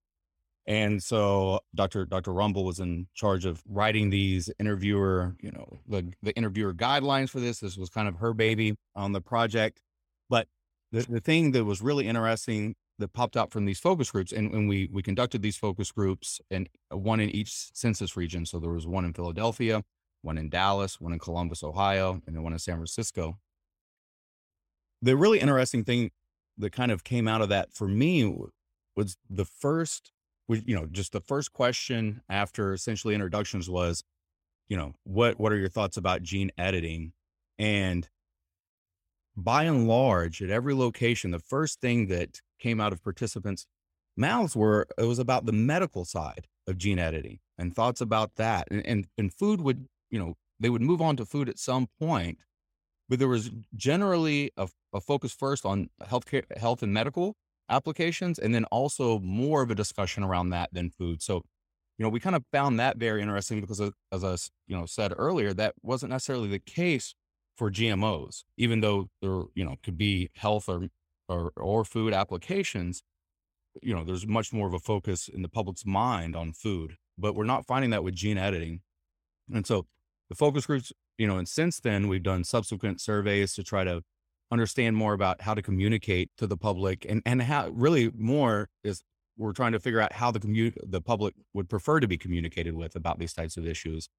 And 0.66 1.02
so 1.02 1.62
Dr. 1.76 2.06
Dr. 2.06 2.34
Rumble 2.34 2.66
was 2.66 2.80
in 2.80 3.08
charge 3.14 3.46
of 3.46 3.64
writing 3.70 4.10
these 4.10 4.50
interviewer, 4.60 5.36
you 5.40 5.52
know, 5.52 5.80
the, 5.88 6.12
the 6.22 6.36
interviewer 6.36 6.74
guidelines 6.74 7.30
for 7.30 7.40
this. 7.40 7.60
This 7.60 7.78
was 7.78 7.90
kind 7.90 8.08
of 8.10 8.18
her 8.18 8.34
baby 8.34 8.76
on 8.94 9.14
the 9.14 9.22
project. 9.22 9.82
But 10.30 10.48
the, 10.92 11.02
the 11.02 11.20
thing 11.20 11.52
that 11.52 11.66
was 11.66 11.82
really 11.82 12.08
interesting 12.08 12.76
that 13.00 13.14
popped 13.14 13.38
out 13.38 13.52
from 13.52 13.66
these 13.66 13.80
focus 13.80 14.12
groups, 14.12 14.32
and 14.32 14.52
when 14.52 14.68
we 14.68 14.90
we 14.92 15.04
conducted 15.04 15.42
these 15.42 15.58
focus 15.58 15.92
groups, 15.92 16.42
and 16.50 16.70
uh, 16.92 16.98
one 16.98 17.20
in 17.20 17.30
each 17.30 17.52
census 17.74 18.18
region. 18.18 18.46
So 18.46 18.60
there 18.60 18.72
was 18.72 18.88
one 18.88 19.06
in 19.06 19.14
Philadelphia, 19.14 19.84
one 20.22 20.38
in 20.38 20.50
Dallas, 20.50 21.00
one 21.00 21.14
in 21.14 21.20
Columbus, 21.20 21.64
Ohio, 21.64 22.22
and 22.26 22.36
then 22.36 22.44
one 22.44 22.54
in 22.54 22.60
San 22.60 22.76
Francisco. 22.76 23.38
The 25.02 25.16
really 25.16 25.40
interesting 25.40 25.84
thing 25.84 26.12
that 26.58 26.72
kind 26.72 26.92
of 26.92 27.04
came 27.04 27.28
out 27.28 27.42
of 27.42 27.50
that 27.50 27.72
for 27.72 27.88
me 27.88 28.36
was 28.96 29.16
the 29.30 29.46
first, 29.46 30.12
you 30.50 30.76
know, 30.76 30.88
just 30.88 31.12
the 31.12 31.22
first 31.22 31.54
question 31.54 32.22
after 32.28 32.74
essentially 32.74 33.14
introductions 33.14 33.70
was, 33.70 34.04
you 34.68 34.76
know, 34.76 34.94
what 35.04 35.40
what 35.40 35.52
are 35.52 35.58
your 35.58 35.70
thoughts 35.70 35.98
about 35.98 36.24
gene 36.24 36.52
editing? 36.58 37.14
And 37.60 38.10
by 39.38 39.64
and 39.64 39.88
large, 39.88 40.42
at 40.42 40.50
every 40.50 40.74
location, 40.74 41.32
the 41.32 41.40
first 41.40 41.80
thing 41.80 42.08
that 42.08 42.42
came 42.60 42.82
out 42.82 42.92
of 42.92 43.04
participants' 43.04 43.68
mouths 44.18 44.56
were 44.56 44.88
it 44.98 45.04
was 45.04 45.20
about 45.20 45.46
the 45.46 45.54
medical 45.54 46.04
side 46.04 46.48
of 46.68 46.78
gene 46.78 46.98
editing 46.98 47.38
and 47.58 47.76
thoughts 47.76 48.02
about 48.02 48.36
that. 48.36 48.68
And, 48.72 48.86
and, 48.86 49.08
and 49.18 49.32
food 49.32 49.62
would, 49.62 49.78
mm. 49.78 49.88
you 50.10 50.20
know, 50.20 50.34
they 50.60 50.70
would 50.70 50.82
move 50.82 51.02
on 51.02 51.16
to 51.18 51.26
food 51.26 51.50
at 51.50 51.60
some 51.60 51.88
point, 52.00 52.40
but 53.08 53.20
there 53.20 53.28
was 53.28 53.52
generally 53.76 54.52
a, 54.58 54.68
a 54.92 55.00
focus 55.00 55.32
first 55.32 55.66
on 55.66 55.90
healthcare, 56.02 56.44
health 56.58 56.82
and 56.82 56.92
medical 56.92 57.36
applications, 57.70 58.40
and 58.40 58.56
then 58.56 58.66
also 58.66 59.20
more 59.20 59.62
of 59.62 59.70
a 59.70 59.76
discussion 59.76 60.24
around 60.24 60.50
that 60.50 60.74
than 60.74 60.90
food. 60.90 61.22
So, 61.22 61.44
you 62.00 62.04
know, 62.04 62.10
we 62.10 62.20
kind 62.20 62.36
of 62.36 62.44
found 62.52 62.80
that 62.80 62.98
very 62.98 63.22
interesting 63.22 63.62
because, 63.62 63.82
as 64.12 64.24
I, 64.24 64.36
you 64.66 64.76
know, 64.76 64.88
said 64.88 65.14
earlier, 65.16 65.54
that 65.54 65.76
wasn't 65.84 66.12
necessarily 66.12 66.50
the 66.50 66.60
case 66.60 67.14
for 67.58 67.72
GMOs, 67.72 68.44
even 68.56 68.82
though 68.82 69.10
there, 69.22 69.42
you 69.56 69.66
know, 69.66 69.76
could 69.84 69.98
be 69.98 70.30
health 70.36 70.70
or, 70.70 70.88
or, 71.28 71.52
or 71.58 71.84
food 71.84 72.14
applications, 72.14 73.02
you 73.82 73.94
know, 73.94 74.04
there's 74.04 74.28
much 74.28 74.54
more 74.54 74.68
of 74.68 74.74
a 74.74 74.80
focus 74.80 75.28
in 75.28 75.42
the 75.42 75.50
public's 75.50 75.86
mind 75.86 76.36
on 76.36 76.54
food, 76.54 76.98
but 77.18 77.36
we're 77.36 77.44
not 77.44 77.66
finding 77.66 77.90
that 77.90 78.04
with 78.04 78.16
gene 78.16 78.38
editing. 78.38 78.82
And 79.52 79.66
so 79.66 79.88
the 80.30 80.36
focus 80.36 80.66
groups, 80.66 80.94
you 81.18 81.28
know, 81.28 81.38
and 81.38 81.48
since 81.48 81.80
then 81.80 82.08
we've 82.08 82.24
done 82.24 82.44
subsequent 82.44 83.02
surveys 83.02 83.54
to 83.54 83.64
try 83.64 83.84
to 83.84 84.02
understand 84.52 84.96
more 84.96 85.14
about 85.14 85.42
how 85.42 85.54
to 85.54 85.62
communicate 85.62 86.30
to 86.38 86.48
the 86.48 86.58
public 86.58 87.06
and, 87.10 87.22
and 87.26 87.42
how 87.42 87.70
really 87.70 88.12
more 88.16 88.70
is 88.84 89.04
we're 89.36 89.52
trying 89.52 89.72
to 89.72 89.80
figure 89.80 90.00
out 90.00 90.14
how 90.14 90.32
the 90.32 90.40
commu- 90.40 90.78
the 90.84 91.02
public 91.02 91.34
would 91.54 91.70
prefer 91.70 92.00
to 92.00 92.08
be 92.08 92.18
communicated 92.18 92.76
with 92.76 92.96
about 92.96 93.20
these 93.20 93.34
types 93.34 93.58
of 93.58 93.68
issues 93.68 94.10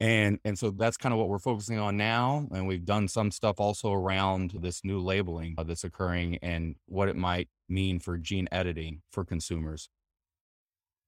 and 0.00 0.38
and 0.44 0.58
so 0.58 0.70
that's 0.70 0.96
kind 0.96 1.12
of 1.12 1.18
what 1.18 1.28
we're 1.28 1.38
focusing 1.38 1.78
on 1.78 1.96
now 1.96 2.46
and 2.52 2.66
we've 2.66 2.84
done 2.84 3.06
some 3.06 3.30
stuff 3.30 3.60
also 3.60 3.92
around 3.92 4.52
this 4.60 4.82
new 4.82 4.98
labeling 4.98 5.54
that's 5.66 5.84
occurring 5.84 6.38
and 6.42 6.74
what 6.86 7.08
it 7.08 7.16
might 7.16 7.48
mean 7.68 8.00
for 8.00 8.16
gene 8.16 8.48
editing 8.50 9.02
for 9.12 9.24
consumers 9.24 9.88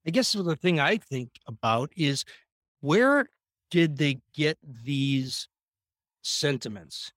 i 0.07 0.11
guess 0.11 0.33
the 0.33 0.57
thing 0.57 0.78
i 0.78 0.96
think 0.96 1.31
about 1.46 1.90
is 1.96 2.24
where 2.81 3.26
did 3.70 3.96
they 3.96 4.20
get 4.35 4.59
these 4.85 5.48
sentiments 6.22 7.12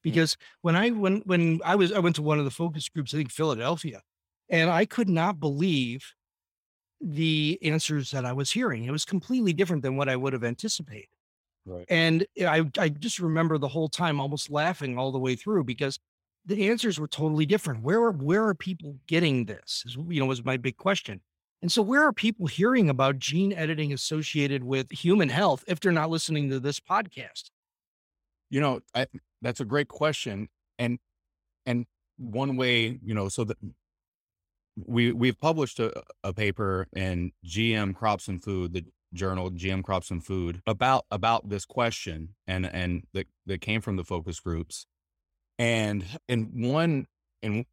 mm. 0.00 0.02
because 0.04 0.36
when 0.62 0.76
i 0.76 0.90
when 0.90 1.16
when 1.26 1.60
i 1.64 1.74
was 1.74 1.92
i 1.92 1.98
went 1.98 2.14
to 2.14 2.22
one 2.22 2.38
of 2.38 2.44
the 2.44 2.50
focus 2.50 2.88
groups 2.88 3.12
i 3.12 3.16
think 3.16 3.32
philadelphia 3.32 4.00
and 4.48 4.70
i 4.70 4.84
could 4.84 5.08
not 5.08 5.40
believe 5.40 6.14
the 7.00 7.58
answers 7.62 8.10
that 8.10 8.24
I 8.24 8.32
was 8.32 8.50
hearing. 8.50 8.84
It 8.84 8.90
was 8.90 9.04
completely 9.04 9.52
different 9.52 9.82
than 9.82 9.96
what 9.96 10.08
I 10.08 10.16
would 10.16 10.32
have 10.32 10.44
anticipated. 10.44 11.08
Right. 11.64 11.84
And 11.88 12.26
eh, 12.36 12.46
I, 12.46 12.64
I 12.78 12.88
just 12.88 13.18
remember 13.18 13.58
the 13.58 13.68
whole 13.68 13.88
time 13.88 14.20
almost 14.20 14.50
laughing 14.50 14.98
all 14.98 15.12
the 15.12 15.18
way 15.18 15.36
through 15.36 15.64
because 15.64 15.98
the 16.46 16.68
answers 16.68 16.98
were 16.98 17.08
totally 17.08 17.46
different. 17.46 17.82
Where 17.82 18.00
are 18.02 18.12
where 18.12 18.46
are 18.46 18.54
people 18.54 18.96
getting 19.06 19.44
this? 19.44 19.84
Is, 19.86 19.96
you 20.08 20.18
know, 20.18 20.26
was 20.26 20.44
my 20.44 20.56
big 20.56 20.76
question. 20.76 21.20
And 21.60 21.70
so 21.70 21.82
where 21.82 22.02
are 22.02 22.12
people 22.12 22.46
hearing 22.46 22.88
about 22.88 23.18
gene 23.18 23.52
editing 23.52 23.92
associated 23.92 24.64
with 24.64 24.90
human 24.92 25.28
health 25.28 25.64
if 25.66 25.80
they're 25.80 25.92
not 25.92 26.08
listening 26.08 26.48
to 26.50 26.60
this 26.60 26.78
podcast? 26.80 27.50
You 28.48 28.60
know, 28.60 28.80
I, 28.94 29.06
that's 29.42 29.60
a 29.60 29.64
great 29.64 29.88
question. 29.88 30.48
And 30.78 30.98
and 31.66 31.84
one 32.16 32.56
way, 32.56 32.98
you 33.04 33.14
know, 33.14 33.28
so 33.28 33.44
that 33.44 33.58
we 34.86 35.12
we've 35.12 35.38
published 35.38 35.80
a, 35.80 36.02
a 36.22 36.32
paper 36.32 36.86
in 36.94 37.32
GM 37.44 37.94
Crops 37.94 38.28
and 38.28 38.42
Food, 38.42 38.72
the 38.72 38.84
journal 39.14 39.50
GM 39.50 39.82
Crops 39.82 40.10
and 40.10 40.24
Food, 40.24 40.62
about 40.66 41.06
about 41.10 41.48
this 41.48 41.64
question, 41.64 42.34
and 42.46 42.66
and 42.66 43.04
that 43.12 43.26
that 43.46 43.60
came 43.60 43.80
from 43.80 43.96
the 43.96 44.04
focus 44.04 44.40
groups, 44.40 44.86
and 45.58 46.04
and 46.28 46.50
one 46.54 47.06
and 47.42 47.64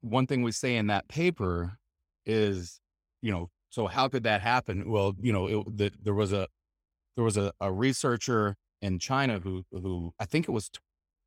one 0.00 0.26
thing 0.26 0.42
we 0.42 0.52
say 0.52 0.76
in 0.76 0.88
that 0.88 1.08
paper 1.08 1.78
is, 2.26 2.80
you 3.22 3.32
know, 3.32 3.50
so 3.70 3.86
how 3.86 4.08
could 4.08 4.24
that 4.24 4.40
happen? 4.40 4.90
Well, 4.90 5.14
you 5.20 5.32
know, 5.32 5.46
it, 5.46 5.76
the, 5.76 5.92
there 6.02 6.14
was 6.14 6.32
a 6.32 6.48
there 7.16 7.24
was 7.24 7.36
a, 7.36 7.52
a 7.60 7.72
researcher 7.72 8.56
in 8.82 8.98
China 8.98 9.40
who 9.40 9.64
who 9.72 10.12
I 10.20 10.26
think 10.26 10.48
it 10.48 10.52
was 10.52 10.70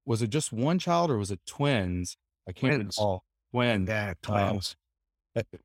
was 0.05 0.21
it 0.21 0.29
just 0.29 0.53
one 0.53 0.79
child 0.79 1.11
or 1.11 1.17
was 1.17 1.31
it 1.31 1.41
twins? 1.45 2.17
I 2.47 2.53
can't 2.53 2.75
twins. 2.75 2.97
recall. 2.97 3.23
Twins. 3.51 3.89
Yeah, 3.89 4.13
twins. 4.21 4.75
Um, 4.75 4.86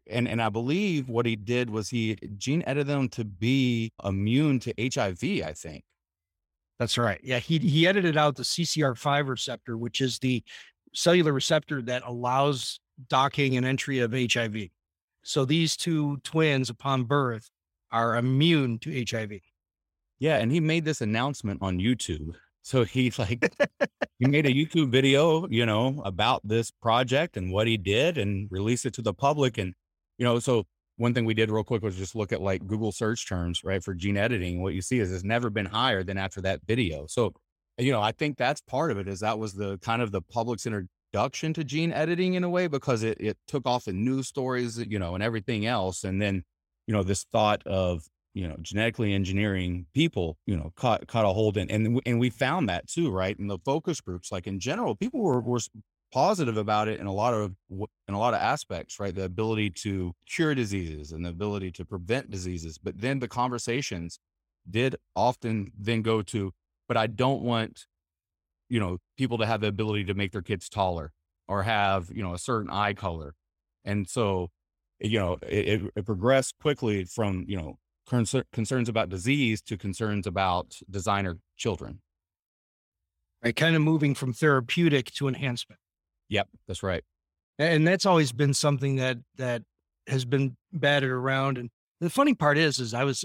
and 0.09 0.29
and 0.29 0.43
I 0.43 0.49
believe 0.49 1.09
what 1.09 1.27
he 1.27 1.37
did 1.37 1.71
was 1.71 1.89
he 1.89 2.17
gene 2.37 2.63
edited 2.67 2.89
them 2.89 3.09
to 3.11 3.25
be 3.25 3.93
immune 4.05 4.61
to 4.61 4.75
HIV. 4.79 5.23
I 5.45 5.53
think 5.55 5.85
that's 6.79 6.99
right. 6.99 7.21
Yeah, 7.23 7.39
he 7.39 7.59
he 7.59 7.87
edited 7.87 8.17
out 8.17 8.37
the 8.37 8.43
CCR5 8.43 9.29
receptor, 9.29 9.77
which 9.77 10.01
is 10.01 10.19
the 10.19 10.43
cellular 10.95 11.33
receptor 11.33 11.83
that 11.83 12.03
allows 12.05 12.81
docking 13.09 13.57
and 13.57 13.67
entry 13.67 14.01
of 14.01 14.13
HIV. 14.13 14.69
So 15.23 15.45
these 15.45 15.77
two 15.77 16.19
twins, 16.19 16.71
upon 16.71 17.05
birth, 17.05 17.49
are 17.91 18.17
immune 18.17 18.79
to 18.81 19.05
HIV. 19.09 19.41
Yeah, 20.19 20.39
and 20.39 20.53
he 20.53 20.61
made 20.61 20.85
this 20.85 21.01
announcement 21.01 21.63
on 21.63 21.79
YouTube. 21.79 22.35
So 22.63 22.85
he 22.85 23.13
like 23.19 23.53
he 24.19 24.27
made 24.27 24.47
a 24.47 24.53
YouTube 24.53 24.91
video, 24.91 25.47
you 25.49 25.67
know, 25.67 26.01
about 26.05 26.41
this 26.45 26.71
project 26.71 27.37
and 27.37 27.53
what 27.53 27.67
he 27.67 27.77
did 27.77 28.19
and 28.19 28.49
released 28.51 28.87
it 28.87 28.95
to 28.95 29.03
the 29.03 29.15
public. 29.15 29.59
And 29.59 29.75
you 30.19 30.25
know, 30.25 30.39
so 30.39 30.65
one 30.97 31.15
thing 31.15 31.25
we 31.25 31.35
did 31.35 31.51
real 31.51 31.65
quick 31.65 31.83
was 31.83 31.97
just 31.97 32.15
look 32.15 32.33
at 32.33 32.41
like 32.41 32.67
Google 32.67 32.93
search 32.93 33.29
terms, 33.29 33.65
right, 33.65 33.83
for 33.83 33.95
gene 33.95 34.17
editing. 34.17 34.63
What 34.63 34.75
you 34.75 34.83
see 34.83 35.01
is 35.01 35.13
it's 35.13 35.25
never 35.25 35.51
been 35.51 35.67
higher 35.67 36.05
than 36.05 36.19
after 36.19 36.41
that 36.43 36.61
video. 36.67 37.07
So, 37.09 37.33
you 37.79 37.91
know, 37.91 38.01
I 38.01 38.13
think 38.13 38.37
that's 38.37 38.61
part 38.61 38.91
of 38.91 38.99
it 38.99 39.09
is 39.09 39.21
that 39.21 39.39
was 39.39 39.55
the 39.55 39.79
kind 39.79 40.03
of 40.03 40.13
the 40.13 40.23
public's 40.23 40.67
introduction 40.67 41.55
to 41.55 41.65
gene 41.65 41.93
editing 41.93 42.35
in 42.35 42.45
a 42.45 42.49
way 42.49 42.69
because 42.69 43.03
it, 43.03 43.19
it 43.21 43.37
took 43.49 43.67
off 43.67 43.89
in 43.89 44.05
news 44.05 44.29
stories, 44.29 44.79
you 44.79 44.99
know, 44.99 45.15
and 45.15 45.23
everything 45.25 45.67
else. 45.67 46.05
And 46.05 46.23
then, 46.23 46.45
you 46.87 46.95
know, 46.95 47.03
this 47.03 47.25
thought 47.33 47.67
of, 47.67 48.05
you 48.35 48.49
know, 48.49 48.57
genetically 48.63 49.13
engineering 49.13 49.87
people, 49.95 50.39
you 50.47 50.57
know, 50.57 50.73
caught, 50.77 51.07
caught 51.07 51.25
a 51.25 51.29
hold 51.29 51.57
in, 51.57 51.71
and, 51.71 52.01
and 52.07 52.19
we 52.19 52.31
found 52.31 52.69
that 52.69 52.89
too, 52.89 53.11
right? 53.11 53.39
In 53.39 53.47
the 53.47 53.59
focus 53.65 54.01
groups, 54.01 54.33
like 54.33 54.47
in 54.47 54.59
general, 54.59 54.95
people 54.95 55.21
were, 55.21 55.41
were 55.41 55.61
positive 56.13 56.57
about 56.57 56.89
it 56.89 57.01
in 57.01 57.07
a 57.07 57.13
lot 57.13 57.33
of 57.33 57.55
in 57.71 58.15
a 58.15 58.19
lot 58.19 58.35
of 58.35 58.41
aspects 58.41 59.01
right 59.01 59.15
the 59.15 59.25
ability 59.25 59.71
to 59.71 60.13
cure 60.27 60.55
diseases 60.55 61.11
and 61.11 61.25
the 61.25 61.31
ability 61.31 61.71
to 61.71 61.87
prevent 61.87 62.31
diseases 62.31 62.77
but 62.77 63.01
then 63.01 63.19
the 63.19 63.27
conversations 63.27 64.21
did 64.71 64.95
often 65.17 65.73
then 65.79 66.03
go 66.03 66.21
to 66.21 66.53
but 66.87 66.99
i 66.99 67.07
don't 67.07 67.41
want 67.41 67.87
you 68.69 68.79
know 68.79 68.99
people 69.17 69.39
to 69.39 69.47
have 69.47 69.63
the 69.63 69.67
ability 69.67 70.05
to 70.05 70.13
make 70.13 70.33
their 70.33 70.43
kids 70.43 70.69
taller 70.69 71.13
or 71.49 71.63
have 71.63 72.11
you 72.13 72.23
know 72.23 72.35
a 72.35 72.39
certain 72.39 72.71
eye 72.71 72.93
color 72.93 73.35
and 73.85 74.07
so 74.07 74.49
you 75.01 75.19
know 75.19 75.39
it, 75.43 75.83
it 75.97 76.05
progressed 76.05 76.55
quickly 76.61 77.05
from 77.05 77.45
you 77.49 77.57
know 77.57 77.79
concerns 78.53 78.89
about 78.89 79.09
disease 79.09 79.61
to 79.63 79.77
concerns 79.77 80.27
about 80.27 80.79
designer 80.91 81.39
children 81.57 82.01
right 83.43 83.57
kind 83.57 83.75
of 83.75 83.83
moving 83.83 84.15
from 84.15 84.33
therapeutic 84.33 85.11
to 85.13 85.29
enhancement 85.29 85.79
Yep, 86.33 86.49
that's 86.67 86.83
right. 86.83 87.05
And 87.59 87.87
that's 87.87 88.07
always 88.07 88.33
been 88.33 88.55
something 88.55 88.97
that 88.97 89.19
that 89.37 89.63
has 90.07 90.25
been 90.25 90.57
batted 90.73 91.11
around. 91.11 91.59
And 91.59 91.69
the 92.01 92.09
funny 92.09 92.33
part 92.33 92.57
is, 92.57 92.79
is 92.79 92.95
I 92.95 93.05
was 93.05 93.25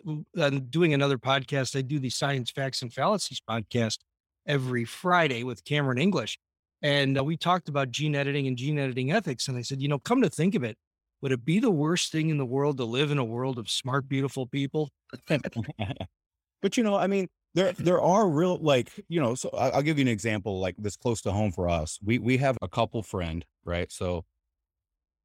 doing 0.69 0.93
another 0.93 1.17
podcast. 1.17 1.77
I 1.77 1.81
do 1.81 1.99
the 1.99 2.09
Science 2.09 2.51
Facts 2.51 2.81
and 2.81 2.93
Fallacies 2.93 3.41
podcast 3.49 3.99
every 4.45 4.83
Friday 4.83 5.43
with 5.43 5.63
Cameron 5.63 5.97
English, 5.97 6.37
and 6.81 7.17
uh, 7.17 7.23
we 7.23 7.37
talked 7.37 7.69
about 7.69 7.89
gene 7.89 8.13
editing 8.13 8.45
and 8.45 8.57
gene 8.57 8.77
editing 8.77 9.11
ethics. 9.13 9.47
And 9.47 9.57
I 9.57 9.61
said, 9.61 9.81
you 9.81 9.87
know, 9.87 9.99
come 9.99 10.21
to 10.21 10.29
think 10.29 10.53
of 10.53 10.63
it, 10.65 10.77
would 11.21 11.31
it 11.31 11.45
be 11.45 11.59
the 11.59 11.71
worst 11.71 12.11
thing 12.11 12.29
in 12.29 12.37
the 12.37 12.45
world 12.45 12.77
to 12.77 12.85
live 12.85 13.11
in 13.11 13.17
a 13.17 13.25
world 13.25 13.57
of 13.59 13.69
smart, 13.69 14.07
beautiful 14.07 14.47
people? 14.47 14.89
but 16.61 16.77
you 16.77 16.83
know, 16.83 16.95
I 16.95 17.07
mean, 17.07 17.27
there 17.53 17.73
there 17.73 18.01
are 18.01 18.29
real 18.29 18.57
like 18.57 18.91
you 19.07 19.19
know 19.19 19.35
so 19.35 19.49
I- 19.51 19.75
will 19.75 19.83
give 19.83 19.97
you 19.97 20.03
an 20.03 20.07
example 20.07 20.59
like 20.59 20.75
this 20.77 20.97
close 20.97 21.21
to 21.21 21.31
home 21.31 21.51
for 21.51 21.69
us 21.69 21.97
we 22.03 22.19
we 22.19 22.37
have 22.37 22.57
a 22.61 22.67
couple 22.67 23.01
friend 23.01 23.45
right 23.63 23.91
so 23.91 24.25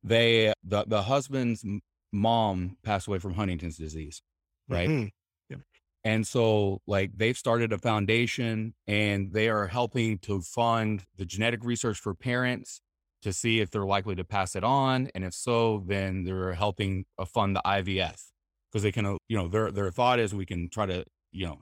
they 0.02 0.52
the 0.62 0.84
the 0.86 1.02
husband's 1.02 1.64
mom 2.12 2.76
passed 2.82 3.06
away 3.06 3.18
from 3.18 3.34
huntington's 3.34 3.76
disease 3.76 4.22
right 4.68 4.92
Mhm. 4.92 5.10
Yep. 5.48 5.62
and 6.04 6.26
so 6.26 6.80
like 6.86 7.16
they've 7.16 7.38
started 7.38 7.72
a 7.72 7.78
foundation 7.78 8.74
and 8.86 9.32
they 9.32 9.48
are 9.48 9.66
helping 9.68 10.18
to 10.18 10.40
fund 10.40 11.04
the 11.16 11.24
genetic 11.24 11.64
research 11.64 11.98
for 11.98 12.14
parents 12.14 12.80
to 13.22 13.32
see 13.32 13.60
if 13.60 13.70
they're 13.70 13.84
likely 13.84 14.14
to 14.14 14.24
pass 14.24 14.54
it 14.56 14.64
on 14.64 15.08
and 15.14 15.24
if 15.24 15.32
so 15.32 15.82
then 15.86 16.24
they're 16.24 16.52
helping 16.54 17.04
uh, 17.18 17.24
fund 17.24 17.56
the 17.56 17.62
ivf 17.64 18.30
because 18.70 18.82
they 18.82 18.92
can 18.92 19.06
uh, 19.06 19.16
you 19.28 19.36
know 19.36 19.48
their 19.48 19.70
their 19.70 19.90
thought 19.90 20.18
is 20.18 20.34
we 20.34 20.46
can 20.46 20.68
try 20.68 20.86
to 20.86 21.04
you 21.30 21.46
know 21.46 21.58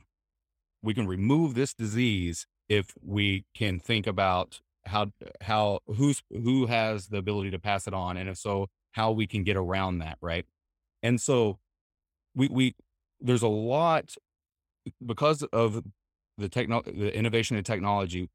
we 0.83 0.95
can 0.95 1.07
remove 1.07 1.55
this 1.55 1.75
disease 1.75 2.47
if 2.69 2.95
we 3.03 3.45
can 3.55 3.79
think 3.79 4.07
about 4.07 4.61
how 4.87 5.09
how 5.43 5.81
who's 5.87 6.23
who 6.31 6.67
has 6.67 7.09
the 7.09 7.19
ability 7.19 7.51
to 7.51 7.59
pass 7.59 7.87
it 7.87 7.95
on 7.95 8.17
and 8.17 8.29
if 8.29 8.39
so 8.39 8.67
how 8.93 9.11
we 9.11 9.27
can 9.27 9.45
get 9.45 9.57
around 9.57 9.99
that 9.99 10.19
right? 10.21 10.47
And 11.03 11.21
so 11.21 11.59
we 12.35 12.49
we 12.49 12.75
there's 13.21 13.43
a 13.43 13.49
lot 13.49 14.15
because 15.05 15.43
of 15.53 15.83
the 16.39 16.49
techno 16.49 16.83
the 16.83 17.15
innovation 17.15 17.57
in 17.57 17.65
technology 17.65 18.31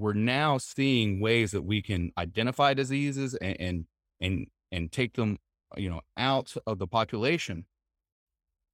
we're 0.00 0.12
now 0.12 0.58
seeing 0.58 1.20
ways 1.20 1.50
that 1.52 1.62
we 1.62 1.82
can 1.82 2.10
identify 2.18 2.74
diseases 2.74 3.34
and 3.34 3.56
and 3.60 3.84
and, 4.20 4.46
and 4.72 4.92
take 4.92 5.14
them 5.14 5.38
you 5.76 5.90
know 5.90 6.00
out 6.16 6.54
of 6.66 6.78
the 6.78 6.86
population 6.86 7.64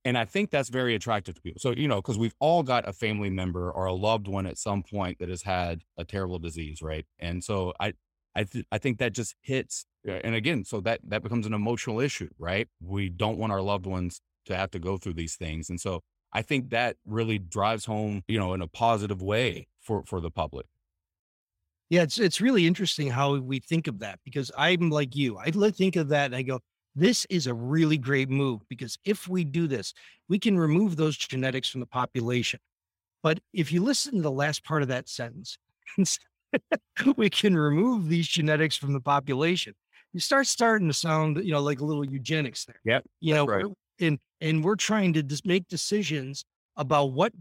and 0.06 0.16
I 0.16 0.24
think 0.24 0.50
that's 0.50 0.68
very 0.68 0.94
attractive 0.94 1.34
to 1.34 1.40
people. 1.40 1.58
So, 1.58 1.72
you 1.72 1.88
know, 1.88 1.96
because 1.96 2.16
we've 2.16 2.36
all 2.38 2.62
got 2.62 2.88
a 2.88 2.92
family 2.92 3.28
member 3.28 3.72
or 3.72 3.86
a 3.86 3.92
loved 3.92 4.28
one 4.28 4.46
at 4.46 4.56
some 4.56 4.84
point 4.84 5.18
that 5.18 5.28
has 5.28 5.42
had 5.42 5.82
a 5.98 6.04
terrible 6.04 6.38
disease, 6.38 6.80
right? 6.80 7.04
And 7.18 7.42
so 7.42 7.72
I, 7.80 7.94
I, 8.36 8.44
th- 8.44 8.66
I 8.70 8.78
think 8.78 8.98
that 8.98 9.14
just 9.14 9.34
hits. 9.40 9.84
Uh, 10.08 10.12
and 10.22 10.36
again, 10.36 10.64
so 10.64 10.80
that 10.82 11.00
that 11.08 11.24
becomes 11.24 11.44
an 11.44 11.54
emotional 11.54 11.98
issue, 11.98 12.28
right? 12.38 12.68
We 12.80 13.08
don't 13.08 13.36
want 13.36 13.50
our 13.50 13.60
loved 13.60 13.84
ones 13.84 14.20
to 14.44 14.54
have 14.56 14.70
to 14.72 14.78
go 14.78 14.96
through 14.96 15.14
these 15.14 15.34
things, 15.34 15.68
and 15.70 15.80
so 15.80 16.02
I 16.32 16.42
think 16.42 16.70
that 16.70 16.96
really 17.04 17.38
drives 17.38 17.86
home, 17.86 18.22
you 18.28 18.38
know, 18.38 18.52
in 18.54 18.62
a 18.62 18.68
positive 18.68 19.22
way 19.22 19.66
for 19.80 20.04
for 20.04 20.20
the 20.20 20.30
public. 20.30 20.66
Yeah, 21.88 22.02
it's 22.02 22.18
it's 22.18 22.40
really 22.40 22.66
interesting 22.66 23.08
how 23.08 23.36
we 23.36 23.60
think 23.60 23.86
of 23.86 24.00
that 24.00 24.18
because 24.24 24.50
I'm 24.56 24.90
like 24.90 25.14
you. 25.14 25.38
I 25.38 25.50
think 25.50 25.96
of 25.96 26.08
that 26.08 26.26
and 26.26 26.34
I 26.34 26.42
go, 26.42 26.60
this 26.96 27.26
is 27.30 27.46
a 27.46 27.54
really 27.54 27.98
great 27.98 28.28
move 28.28 28.62
because 28.68 28.98
if 29.04 29.28
we 29.28 29.44
do 29.44 29.66
this, 29.68 29.92
we 30.28 30.38
can 30.38 30.58
remove 30.58 30.96
those 30.96 31.16
genetics 31.16 31.68
from 31.68 31.80
the 31.80 31.86
population. 31.86 32.58
But 33.22 33.40
if 33.52 33.70
you 33.70 33.82
listen 33.82 34.16
to 34.16 34.22
the 34.22 34.30
last 34.30 34.64
part 34.64 34.82
of 34.82 34.88
that 34.88 35.08
sentence, 35.08 35.58
we 37.16 37.30
can 37.30 37.56
remove 37.56 38.08
these 38.08 38.26
genetics 38.26 38.76
from 38.76 38.92
the 38.92 39.00
population. 39.00 39.74
You 40.12 40.20
start 40.20 40.46
starting 40.46 40.88
to 40.88 40.94
sound, 40.94 41.36
you 41.44 41.52
know, 41.52 41.60
like 41.60 41.80
a 41.80 41.84
little 41.84 42.04
eugenics 42.04 42.64
there. 42.64 42.80
Yeah. 42.84 43.00
You 43.20 43.34
know, 43.34 43.46
right. 43.46 43.64
and 44.00 44.18
and 44.40 44.64
we're 44.64 44.76
trying 44.76 45.12
to 45.14 45.22
just 45.22 45.46
make 45.46 45.68
decisions 45.68 46.44
about 46.76 47.12
what 47.12 47.32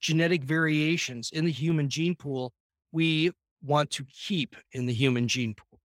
genetic 0.00 0.44
variations 0.44 1.30
in 1.32 1.44
the 1.44 1.50
human 1.50 1.88
gene 1.88 2.14
pool 2.14 2.52
we 2.92 3.32
want 3.62 3.90
to 3.90 4.04
keep 4.12 4.56
in 4.72 4.86
the 4.86 4.92
human 4.92 5.28
gene 5.28 5.54
pool. 5.54 5.80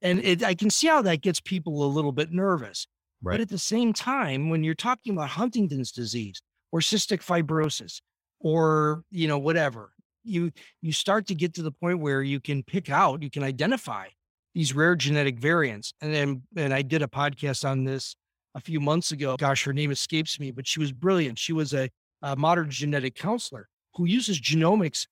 And 0.00 0.18
it, 0.20 0.42
I 0.42 0.54
can 0.54 0.70
see 0.70 0.88
how 0.88 1.02
that 1.02 1.20
gets 1.20 1.40
people 1.40 1.84
a 1.84 1.86
little 1.86 2.12
bit 2.12 2.32
nervous. 2.32 2.86
Right. 3.22 3.34
But 3.34 3.40
at 3.40 3.48
the 3.48 3.58
same 3.58 3.92
time, 3.92 4.50
when 4.50 4.64
you're 4.64 4.74
talking 4.74 5.12
about 5.12 5.28
Huntington's 5.28 5.92
disease 5.92 6.40
or 6.72 6.80
cystic 6.80 7.20
fibrosis 7.20 8.00
or, 8.40 9.04
you 9.10 9.28
know, 9.28 9.38
whatever, 9.38 9.92
you 10.24 10.50
you 10.80 10.92
start 10.92 11.26
to 11.28 11.34
get 11.34 11.54
to 11.54 11.62
the 11.62 11.70
point 11.70 12.00
where 12.00 12.22
you 12.22 12.40
can 12.40 12.62
pick 12.64 12.90
out, 12.90 13.22
you 13.22 13.30
can 13.30 13.44
identify 13.44 14.06
these 14.54 14.74
rare 14.74 14.96
genetic 14.96 15.38
variants. 15.38 15.94
And 16.00 16.12
then 16.12 16.42
and 16.56 16.74
I 16.74 16.82
did 16.82 17.02
a 17.02 17.06
podcast 17.06 17.68
on 17.68 17.84
this 17.84 18.16
a 18.54 18.60
few 18.60 18.80
months 18.80 19.12
ago. 19.12 19.36
Gosh, 19.36 19.64
her 19.64 19.72
name 19.72 19.90
escapes 19.90 20.38
me, 20.40 20.50
but 20.50 20.66
she 20.66 20.80
was 20.80 20.92
brilliant. 20.92 21.38
She 21.38 21.52
was 21.52 21.72
a, 21.72 21.88
a 22.22 22.36
modern 22.36 22.70
genetic 22.70 23.14
counselor 23.14 23.68
who 23.94 24.04
uses 24.04 24.40
genomics 24.40 25.06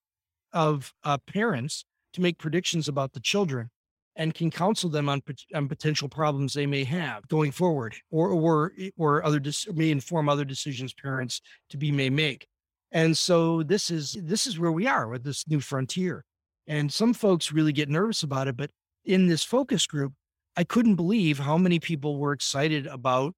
of 0.52 0.92
uh, 1.04 1.18
parents 1.18 1.84
to 2.12 2.20
make 2.20 2.38
predictions 2.38 2.88
about 2.88 3.12
the 3.12 3.20
children 3.20 3.70
and 4.16 4.34
can 4.34 4.50
counsel 4.50 4.90
them 4.90 5.08
on, 5.08 5.22
on 5.54 5.68
potential 5.68 6.08
problems 6.08 6.52
they 6.52 6.66
may 6.66 6.84
have 6.84 7.26
going 7.28 7.52
forward 7.52 7.94
or 8.10 8.28
or 8.30 8.72
or 8.96 9.24
other 9.24 9.40
may 9.74 9.90
inform 9.90 10.28
other 10.28 10.44
decisions 10.44 10.92
parents 10.92 11.40
to 11.70 11.76
be 11.76 11.92
may 11.92 12.10
make. 12.10 12.46
And 12.92 13.16
so 13.16 13.62
this 13.62 13.90
is 13.90 14.16
this 14.22 14.46
is 14.46 14.58
where 14.58 14.72
we 14.72 14.86
are 14.86 15.08
with 15.08 15.22
this 15.24 15.46
new 15.48 15.60
frontier. 15.60 16.24
And 16.66 16.92
some 16.92 17.14
folks 17.14 17.52
really 17.52 17.72
get 17.72 17.88
nervous 17.88 18.22
about 18.22 18.48
it 18.48 18.56
but 18.56 18.70
in 19.04 19.26
this 19.26 19.44
focus 19.44 19.86
group 19.86 20.12
i 20.56 20.64
couldn't 20.64 20.96
believe 20.96 21.38
how 21.38 21.56
many 21.56 21.78
people 21.78 22.18
were 22.18 22.32
excited 22.32 22.86
about 22.86 23.34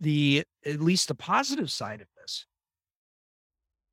the 0.00 0.44
at 0.64 0.80
least 0.80 1.08
the 1.08 1.14
positive 1.14 1.70
side 1.70 2.00
of 2.00 2.06
this 2.20 2.46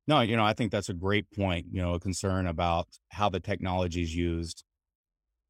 no 0.06 0.20
you 0.20 0.36
know 0.36 0.44
i 0.44 0.52
think 0.52 0.70
that's 0.70 0.88
a 0.88 0.94
great 0.94 1.30
point 1.30 1.66
you 1.70 1.80
know 1.80 1.94
a 1.94 2.00
concern 2.00 2.46
about 2.46 2.88
how 3.10 3.28
the 3.28 3.40
technology 3.40 4.02
is 4.02 4.14
used. 4.14 4.64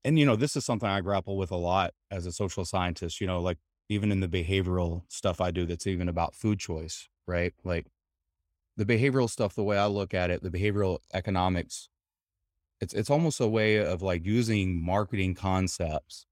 And 0.05 0.19
you 0.19 0.27
know 0.27 0.37
this 0.37 0.57
is 0.57 0.65
something 0.65 0.89
i 0.89 1.01
grapple 1.01 1.37
with 1.37 1.51
a 1.51 1.57
lot 1.57 1.93
as 2.11 2.27
a 2.27 2.33
social 2.33 2.65
scientist 2.65 3.21
you 3.21 3.27
know 3.27 3.41
like 3.41 3.59
even 3.89 4.13
in 4.13 4.21
the 4.21 4.29
behavioral 4.29 5.03
stuff 5.09 5.41
i 5.41 5.51
do 5.51 5.67
that's 5.67 5.87
even 5.87 6.09
about 6.09 6.35
food 6.35 6.59
choice 6.59 7.09
right? 7.29 7.55
Like 7.65 7.87
the 8.77 8.85
behavioral 8.85 9.29
stuff 9.31 9.55
the 9.55 9.65
way 9.65 9.79
i 9.79 9.87
look 9.87 10.15
at 10.15 10.31
it 10.31 10.43
the 10.43 10.51
behavioral 10.51 10.99
economics 11.15 11.89
it's 12.81 12.95
it's 12.95 13.11
almost 13.11 13.41
a 13.41 13.49
way 13.49 13.77
of 13.79 14.03
like 14.03 14.25
using 14.25 14.85
marketing 14.85 15.35
concepts 15.35 16.27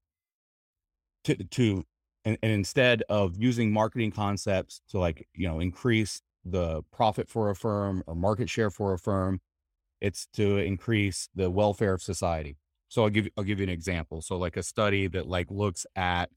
to 1.23 1.35
to 1.35 1.83
and, 2.23 2.37
and 2.41 2.51
instead 2.51 3.03
of 3.09 3.35
using 3.37 3.71
marketing 3.71 4.11
concepts 4.11 4.81
to 4.89 4.99
like 4.99 5.27
you 5.33 5.47
know 5.47 5.59
increase 5.59 6.21
the 6.45 6.83
profit 6.91 7.27
for 7.27 7.49
a 7.49 7.55
firm 7.55 8.03
or 8.07 8.15
market 8.15 8.49
share 8.49 8.69
for 8.69 8.93
a 8.93 8.99
firm 8.99 9.39
it's 10.01 10.27
to 10.33 10.57
increase 10.57 11.29
the 11.33 11.49
welfare 11.49 11.93
of 11.93 12.01
society 12.01 12.57
so 12.89 13.03
I'll 13.03 13.09
give 13.09 13.27
I'll 13.37 13.43
give 13.43 13.59
you 13.59 13.63
an 13.63 13.69
example. 13.69 14.21
So 14.21 14.37
like 14.37 14.57
a 14.57 14.63
study 14.63 15.07
that 15.07 15.27
like 15.27 15.51
looks 15.51 15.85
at 15.95 16.29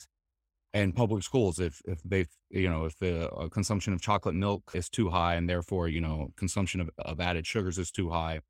in 0.75 0.93
public 0.93 1.23
schools 1.23 1.59
if 1.59 1.81
if 1.87 2.03
they 2.05 2.27
you 2.51 2.69
know 2.69 2.85
if 2.85 2.99
the 2.99 3.31
uh, 3.31 3.49
consumption 3.49 3.93
of 3.93 4.03
chocolate 4.03 4.35
milk 4.35 4.73
is 4.75 4.89
too 4.89 5.09
high 5.09 5.35
and 5.35 5.49
therefore 5.49 5.89
you 5.89 6.01
know 6.01 6.29
consumption 6.37 6.81
of, 6.81 6.91
of 6.99 7.21
added 7.21 7.47
sugars 7.47 7.79
is 7.79 7.91
too 7.91 8.11
high 8.11 8.41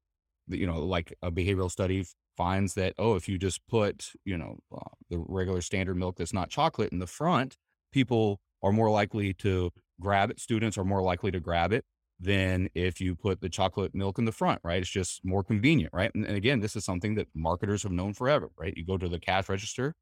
you 0.49 0.67
know 0.67 0.81
like 0.85 1.15
a 1.23 1.31
behavioral 1.31 1.71
study 1.71 2.05
finds 2.37 2.75
that 2.75 2.93
oh 2.99 3.15
if 3.15 3.29
you 3.29 3.39
just 3.39 3.61
put 3.69 4.13
you 4.25 4.37
know 4.37 4.59
uh, 4.75 4.95
the 5.11 5.19
regular 5.29 5.61
standard 5.61 5.97
milk 5.97 6.17
that's 6.17 6.33
not 6.33 6.51
chocolate 6.51 6.91
in 6.91 6.99
the 6.99 7.07
front 7.07 7.57
people 7.93 8.41
are 8.63 8.73
more 8.73 8.91
likely 8.91 9.33
to 9.33 9.71
grab 10.01 10.31
it. 10.31 10.41
Students 10.41 10.79
are 10.79 10.85
more 10.85 11.03
likely 11.03 11.31
to 11.31 11.41
grab 11.41 11.73
it 11.73 11.85
than 12.21 12.69
if 12.75 13.01
you 13.01 13.15
put 13.15 13.41
the 13.41 13.49
chocolate 13.49 13.95
milk 13.95 14.19
in 14.19 14.25
the 14.25 14.33
front, 14.33 14.61
right? 14.65 14.81
It's 14.81 14.91
just 14.91 15.25
more 15.25 15.45
convenient, 15.45 15.93
right? 15.93 16.11
And, 16.15 16.25
and 16.25 16.37
again, 16.37 16.61
this 16.61 16.75
is 16.75 16.85
something 16.85 17.15
that 17.15 17.29
marketers 17.35 17.85
have 17.85 17.93
known 17.93 18.13
forever, 18.13 18.51
right? 18.59 18.75
You 18.77 18.85
go 18.85 18.97
to 18.97 19.09
the 19.09 19.21
cash 19.21 19.49
register, 19.49 19.95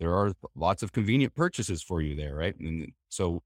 there 0.00 0.14
are 0.14 0.32
lots 0.56 0.82
of 0.82 0.92
convenient 0.92 1.34
purchases 1.34 1.82
for 1.82 2.00
you 2.00 2.16
there, 2.16 2.34
right? 2.34 2.58
And 2.58 2.92
so, 3.08 3.42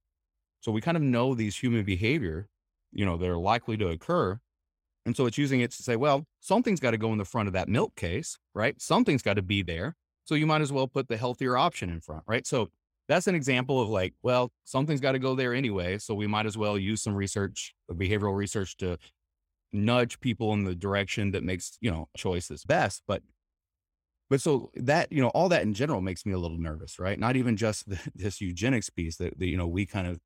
so 0.61 0.73
we 0.73 0.81
kind 0.81 0.97
of 0.97 1.03
know 1.03 1.35
these 1.35 1.57
human 1.57 1.85
behavior, 1.85 2.49
you 2.93 3.05
know, 3.05 3.17
that 3.19 3.29
are 3.29 3.39
likely 3.39 3.77
to 3.77 3.89
occur. 3.89 4.39
And 5.05 5.17
so 5.17 5.27
it's 5.27 5.39
using 5.39 5.61
it 5.61 5.71
to 5.73 5.83
say, 5.83 5.97
well, 5.97 6.25
something's 6.41 6.81
got 6.81 6.93
to 6.93 6.99
go 6.99 7.13
in 7.13 7.19
the 7.19 7.25
front 7.25 7.49
of 7.49 7.53
that 7.53 7.69
milk 7.69 7.95
case, 7.95 8.39
right? 8.55 8.81
Something's 8.81 9.23
got 9.23 9.35
to 9.35 9.43
be 9.43 9.63
there. 9.63 9.97
So 10.25 10.35
you 10.35 10.47
might 10.47 10.61
as 10.61 10.73
well 10.73 10.89
put 10.89 11.09
the 11.09 11.17
healthier 11.17 11.57
option 11.57 11.91
in 11.91 12.01
front, 12.01 12.25
right? 12.27 12.47
So 12.47 12.69
that's 13.09 13.27
an 13.27 13.35
example 13.35 13.81
of 13.81 13.89
like, 13.89 14.15
well, 14.23 14.53
something's 14.65 15.01
got 15.01 15.13
to 15.13 15.19
go 15.19 15.35
there 15.35 15.55
anyway. 15.55 15.99
So 15.99 16.15
we 16.15 16.27
might 16.27 16.47
as 16.47 16.59
well 16.59 16.79
use 16.79 17.03
some 17.03 17.15
research, 17.15 17.75
behavioral 17.91 18.37
research 18.37 18.77
to 18.79 18.99
nudge 19.73 20.21
people 20.21 20.53
in 20.53 20.65
the 20.65 20.75
direction 20.75 21.31
that 21.33 21.43
makes, 21.43 21.79
you 21.81 21.91
know, 21.91 22.09
choices 22.17 22.65
best. 22.65 23.03
But, 23.09 23.23
but 24.29 24.43
so 24.43 24.71
that, 24.75 25.11
you 25.11 25.23
know, 25.23 25.29
all 25.29 25.49
that 25.49 25.63
in 25.63 25.73
general 25.73 26.03
makes 26.03 26.27
me 26.27 26.35
a 26.35 26.39
little 26.39 26.59
nervous, 26.59 26.99
right? 26.99 27.19
Not 27.19 27.37
even 27.37 27.57
just 27.57 27.89
the, 27.89 27.99
this 28.15 28.43
eugenics 28.43 28.91
piece 28.91 29.17
that, 29.17 29.39
that, 29.39 29.47
you 29.47 29.57
know, 29.57 29.67
we 29.67 29.87
kind 29.87 30.07
of 30.07 30.19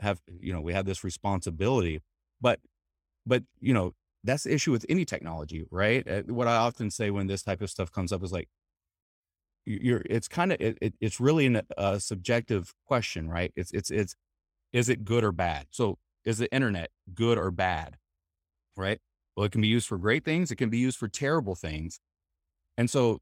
have, 0.00 0.20
you 0.40 0.52
know, 0.52 0.60
we 0.60 0.72
have 0.72 0.86
this 0.86 1.04
responsibility, 1.04 2.00
but, 2.40 2.58
but, 3.24 3.44
you 3.60 3.74
know, 3.74 3.94
that's 4.24 4.42
the 4.42 4.52
issue 4.52 4.72
with 4.72 4.84
any 4.88 5.04
technology, 5.04 5.66
right? 5.70 6.06
Uh, 6.08 6.22
what 6.26 6.48
I 6.48 6.56
often 6.56 6.90
say 6.90 7.10
when 7.10 7.28
this 7.28 7.42
type 7.42 7.62
of 7.62 7.70
stuff 7.70 7.92
comes 7.92 8.12
up 8.12 8.24
is 8.24 8.32
like, 8.32 8.48
you're 9.68 10.02
it's 10.08 10.28
kind 10.28 10.52
of 10.52 10.60
it, 10.60 10.78
it, 10.80 10.94
it's 11.00 11.20
really 11.20 11.46
an, 11.46 11.62
a 11.76 12.00
subjective 12.00 12.74
question 12.86 13.28
right? 13.28 13.52
It's 13.56 13.72
it's 13.72 13.90
it's 13.90 14.14
is 14.72 14.88
it 14.88 15.04
good 15.04 15.24
or 15.24 15.32
bad? 15.32 15.66
So 15.70 15.98
is 16.24 16.38
the 16.38 16.52
internet 16.52 16.90
good 17.14 17.38
or 17.38 17.50
bad 17.50 17.96
right? 18.76 18.98
Well 19.36 19.46
it 19.46 19.52
can 19.52 19.60
be 19.60 19.68
used 19.68 19.86
for 19.86 19.98
great 19.98 20.24
things 20.24 20.50
it 20.50 20.56
can 20.56 20.70
be 20.70 20.78
used 20.78 20.98
for 20.98 21.08
terrible 21.08 21.54
things. 21.54 22.00
And 22.76 22.88
so 22.88 23.20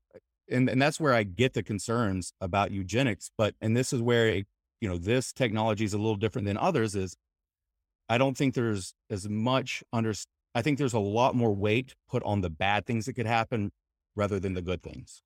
and, 0.50 0.68
and 0.68 0.80
that's 0.80 1.00
where 1.00 1.14
i 1.14 1.22
get 1.22 1.54
the 1.54 1.62
concerns 1.62 2.32
about 2.40 2.70
eugenics 2.70 3.30
but 3.36 3.54
and 3.60 3.76
this 3.76 3.92
is 3.92 4.00
where 4.00 4.28
it, 4.28 4.46
you 4.80 4.88
know 4.88 4.98
this 4.98 5.32
technology 5.32 5.84
is 5.84 5.94
a 5.94 5.98
little 5.98 6.16
different 6.16 6.46
than 6.46 6.56
others 6.56 6.94
is 6.94 7.16
i 8.08 8.18
don't 8.18 8.36
think 8.36 8.54
there's 8.54 8.94
as 9.10 9.28
much 9.28 9.82
under 9.92 10.12
i 10.54 10.62
think 10.62 10.78
there's 10.78 10.92
a 10.92 10.98
lot 10.98 11.34
more 11.34 11.54
weight 11.54 11.94
put 12.08 12.22
on 12.22 12.40
the 12.40 12.50
bad 12.50 12.86
things 12.86 13.06
that 13.06 13.14
could 13.14 13.26
happen 13.26 13.70
rather 14.14 14.38
than 14.38 14.54
the 14.54 14.62
good 14.62 14.82
things 14.82 15.22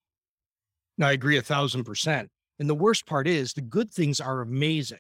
no, 0.99 1.07
I 1.07 1.13
agree 1.13 1.39
a 1.39 1.43
thousand 1.43 1.85
percent. 1.85 2.29
And 2.59 2.69
the 2.69 2.75
worst 2.75 3.07
part 3.07 3.27
is 3.27 3.53
the 3.53 3.63
good 3.63 3.91
things 3.91 4.21
are 4.21 4.43
amazing. 4.43 4.99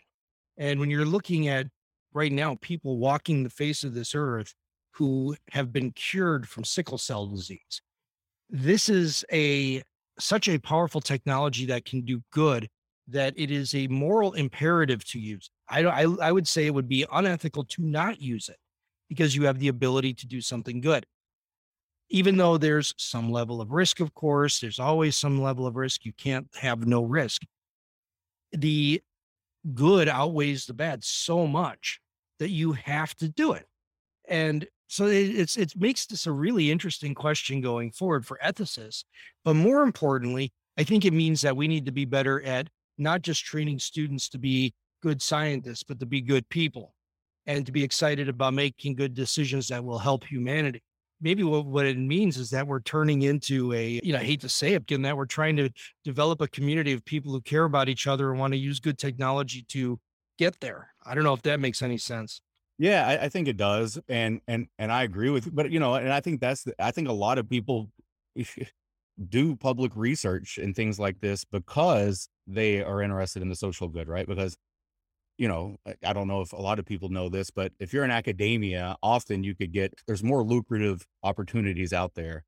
And 0.57 0.81
when 0.81 0.90
you're 0.90 1.05
looking 1.05 1.48
at 1.48 1.66
right 2.12 2.33
now, 2.33 2.57
people 2.61 2.98
walking 2.98 3.42
the 3.42 3.50
face 3.50 3.85
of 3.85 3.94
this 3.94 4.14
earth 4.14 4.55
who 4.92 5.37
have 5.50 5.72
been 5.72 5.92
cured 5.92 6.48
from 6.48 6.64
sickle 6.64 6.98
cell 6.98 7.26
disease, 7.26 7.83
this 8.48 8.88
is 8.88 9.24
a 9.31 9.83
such 10.18 10.48
a 10.48 10.59
powerful 10.59 11.00
technology 11.00 11.66
that 11.66 11.85
can 11.85 12.03
do 12.03 12.22
good 12.31 12.68
that 13.09 13.35
it 13.37 13.50
is 13.50 13.74
a 13.74 13.87
moral 13.88 14.33
imperative 14.35 15.05
to 15.05 15.18
use. 15.18 15.50
I, 15.68 15.85
I, 15.85 16.03
I 16.03 16.33
would 16.33 16.46
say 16.46 16.66
it 16.66 16.74
would 16.74 16.88
be 16.88 17.07
unethical 17.12 17.64
to 17.64 17.83
not 17.83 18.20
use 18.20 18.48
it 18.48 18.59
because 19.09 19.35
you 19.35 19.44
have 19.46 19.59
the 19.59 19.68
ability 19.68 20.14
to 20.14 20.26
do 20.26 20.40
something 20.40 20.81
good 20.81 21.05
even 22.11 22.37
though 22.37 22.59
there's 22.59 22.92
some 22.99 23.31
level 23.31 23.61
of 23.61 23.70
risk, 23.70 24.01
of 24.01 24.12
course, 24.14 24.59
there's 24.59 24.81
always 24.81 25.16
some 25.16 25.40
level 25.40 25.66
of 25.66 25.77
risk. 25.77 26.05
You 26.05 26.12
can't 26.12 26.49
have 26.61 26.87
no 26.87 27.03
risk. 27.03 27.42
The 28.53 29.01
good 29.75 30.09
outweighs 30.09 30.66
the 30.66 30.75
bad 30.75 31.05
so 31.05 31.46
much 31.46 32.01
that 32.40 32.51
you 32.51 32.73
have 32.73 33.14
to 33.16 33.29
do 33.29 33.53
it. 33.53 33.66
And 34.29 34.66
so 34.88 35.07
it's 35.07 35.57
it 35.57 35.75
makes 35.77 36.07
this 36.07 36.27
a 36.27 36.33
really 36.33 36.70
interesting 36.70 37.14
question 37.14 37.61
going 37.61 37.92
forward 37.92 38.27
for 38.27 38.40
ethicists. 38.44 39.05
But 39.44 39.55
more 39.55 39.83
importantly, 39.83 40.53
I 40.77 40.83
think 40.83 41.05
it 41.05 41.12
means 41.12 41.42
that 41.42 41.57
we 41.57 41.68
need 41.68 41.87
to 41.87 41.92
be 41.92 42.07
better 42.07 42.42
at 42.42 42.68
not 42.99 43.23
just 43.23 43.44
training 43.44 43.79
students 43.79 44.29
to 44.31 44.38
be 44.38 44.75
good 45.01 45.23
scientists, 45.23 45.85
but 45.85 46.01
to 46.01 46.07
be 46.07 46.20
good 46.20 46.49
people 46.49 46.94
and 47.46 47.64
to 47.66 47.73
be 47.73 47.85
excited 47.85 48.29
about 48.29 48.55
making 48.55 48.96
good 48.96 49.14
decisions 49.14 49.68
that 49.68 49.85
will 49.85 49.99
help 49.99 50.25
humanity 50.25 50.83
maybe 51.21 51.43
what, 51.43 51.67
what 51.67 51.87
it 51.87 51.99
means 51.99 52.37
is 52.37 52.51
that 52.51 52.67
we're 52.67 52.81
turning 52.81 53.23
into 53.23 53.73
a, 53.73 54.01
you 54.03 54.13
know, 54.13 54.19
I 54.19 54.25
hate 54.25 54.41
to 54.41 54.49
say 54.49 54.75
it, 54.75 54.87
given 54.87 55.03
that 55.03 55.17
we're 55.17 55.27
trying 55.27 55.57
to 55.57 55.71
develop 56.05 56.41
a 56.41 56.49
community 56.49 56.93
of 56.93 57.05
people 57.05 57.33
who 57.33 57.41
care 57.41 57.65
about 57.65 57.89
each 57.89 58.07
other 58.07 58.31
and 58.31 58.41
want 58.41 58.53
to 58.53 58.59
use 58.59 58.81
good 58.81 58.99
technology 58.99 59.65
to 59.69 60.01
get 60.39 60.61
there. 60.61 60.89
I 61.05 61.15
don't 61.15 61.25
know 61.25 61.35
if 61.35 61.43
that 61.43 61.61
makes 61.61 61.83
any 61.83 61.99
sense. 61.99 62.41
Yeah, 62.79 63.07
I, 63.07 63.25
I 63.25 63.29
think 63.29 63.47
it 63.47 63.59
does. 63.59 63.99
And, 64.09 64.41
and, 64.49 64.67
and 64.79 64.91
I 64.91 65.03
agree 65.03 65.31
with, 65.31 65.55
but 65.55 65.71
you 65.71 65.81
know, 65.81 65.95
and 65.95 66.13
I 66.13 66.21
think 66.21 66.41
that's, 66.41 66.65
the, 66.65 66.75
I 66.79 66.91
think 66.91 67.09
a 67.09 67.13
lot 67.13 67.39
of 67.39 67.49
people 67.49 67.91
do 69.29 69.57
public 69.57 69.93
research 69.95 70.59
and 70.59 70.75
things 70.75 70.99
like 70.99 71.21
this 71.21 71.45
because 71.45 72.29
they 72.47 72.83
are 72.83 73.03
interested 73.03 73.43
in 73.43 73.49
the 73.49 73.55
social 73.55 73.89
good, 73.89 74.09
right? 74.09 74.27
Because 74.27 74.57
you 75.40 75.48
know, 75.48 75.76
I 76.05 76.12
don't 76.12 76.29
know 76.29 76.42
if 76.42 76.53
a 76.53 76.61
lot 76.61 76.79
of 76.79 76.85
people 76.85 77.09
know 77.09 77.31
this, 77.31 77.48
but 77.50 77.72
if 77.81 77.94
you're 77.94 78.05
in 78.05 78.11
academia, 78.11 78.94
often 79.03 79.42
you 79.42 79.55
could 79.55 79.72
get, 79.72 79.94
there's 80.07 80.22
more 80.22 80.42
lucrative 80.42 81.07
opportunities 81.22 81.94
out 81.94 82.14
there 82.14 82.44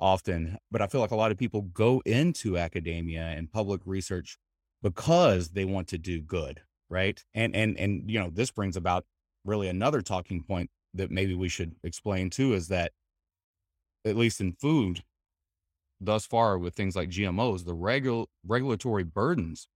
often. 0.00 0.58
But 0.68 0.82
I 0.82 0.88
feel 0.88 1.00
like 1.00 1.12
a 1.12 1.16
lot 1.16 1.30
of 1.30 1.38
people 1.38 1.62
go 1.62 2.02
into 2.04 2.58
academia 2.58 3.22
and 3.22 3.52
public 3.52 3.82
research 3.84 4.38
because 4.82 5.50
they 5.50 5.64
want 5.64 5.86
to 5.88 5.98
do 5.98 6.20
good. 6.20 6.62
Right. 6.90 7.22
And, 7.32 7.54
and, 7.54 7.78
and, 7.78 8.10
you 8.10 8.18
know, 8.18 8.28
this 8.28 8.50
brings 8.50 8.76
about 8.76 9.04
really 9.44 9.68
another 9.68 10.02
talking 10.02 10.42
point 10.42 10.68
that 10.94 11.12
maybe 11.12 11.34
we 11.34 11.48
should 11.48 11.76
explain 11.84 12.28
too 12.28 12.54
is 12.54 12.66
that 12.68 12.90
at 14.04 14.16
least 14.16 14.40
in 14.40 14.54
food, 14.54 15.04
thus 16.00 16.26
far 16.26 16.58
with 16.58 16.74
things 16.74 16.96
like 16.96 17.08
GMOs, 17.08 17.64
the 17.64 17.74
regular 17.74 18.24
regulatory 18.44 19.04
burdens 19.04 19.68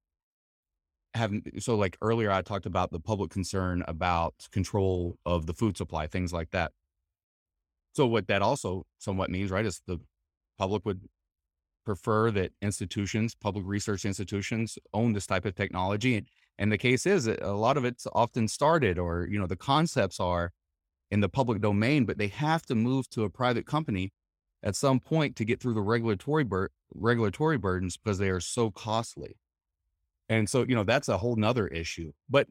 have 1.17 1.33
so 1.59 1.77
like 1.77 1.97
earlier 2.01 2.31
I 2.31 2.43
talked 2.43 2.67
about 2.67 2.93
the 2.93 3.01
public 3.01 3.31
concern 3.31 3.83
about 3.89 4.35
control 4.53 5.19
of 5.27 5.47
the 5.47 5.55
food 5.55 5.77
supply, 5.77 6.07
things 6.07 6.33
like 6.33 6.51
that. 6.51 6.73
So 7.95 8.07
what 8.07 8.29
that 8.29 8.43
also 8.43 8.87
somewhat 8.99 9.31
means, 9.31 9.51
right, 9.51 9.65
is 9.65 9.81
the 9.87 9.99
public 10.59 10.85
would 10.85 11.09
prefer 11.85 12.31
that 12.33 12.53
institutions, 12.61 13.35
public 13.35 13.65
research 13.67 14.05
institutions 14.05 14.79
own 14.93 15.13
this 15.13 15.27
type 15.27 15.47
of 15.47 15.55
technology. 15.55 16.17
And, 16.17 16.27
and 16.59 16.73
the 16.73 16.79
case 16.79 17.07
is 17.07 17.27
a 17.27 17.53
lot 17.53 17.77
of 17.77 17.85
it's 17.85 18.07
often 18.13 18.49
started 18.49 18.99
or, 18.99 19.27
you 19.31 19.39
know, 19.39 19.47
the 19.47 19.57
concepts 19.57 20.21
are 20.21 20.53
in 21.11 21.21
the 21.21 21.29
public 21.29 21.61
domain, 21.61 22.05
but 22.05 22.19
they 22.19 22.29
have 22.29 22.67
to 22.67 22.75
move 22.75 23.09
to 23.11 23.25
a 23.25 23.31
private 23.31 23.67
company 23.67 24.13
at 24.63 24.75
some 24.75 24.99
point 24.99 25.37
to 25.37 25.45
get 25.45 25.61
through 25.61 25.75
the 25.75 25.83
regulatory 25.83 26.45
bur- 26.45 26.71
regulatory 26.95 27.57
burdens 27.57 27.97
because 27.97 28.19
they 28.19 28.31
are 28.31 28.41
so 28.41 28.71
costly. 28.71 29.37
And 30.29 30.49
so, 30.49 30.65
you 30.65 30.75
know, 30.75 30.85
that's 30.85 31.09
a 31.09 31.19
whole 31.19 31.37
nother 31.37 31.67
issue. 31.69 32.13
But, 32.29 32.49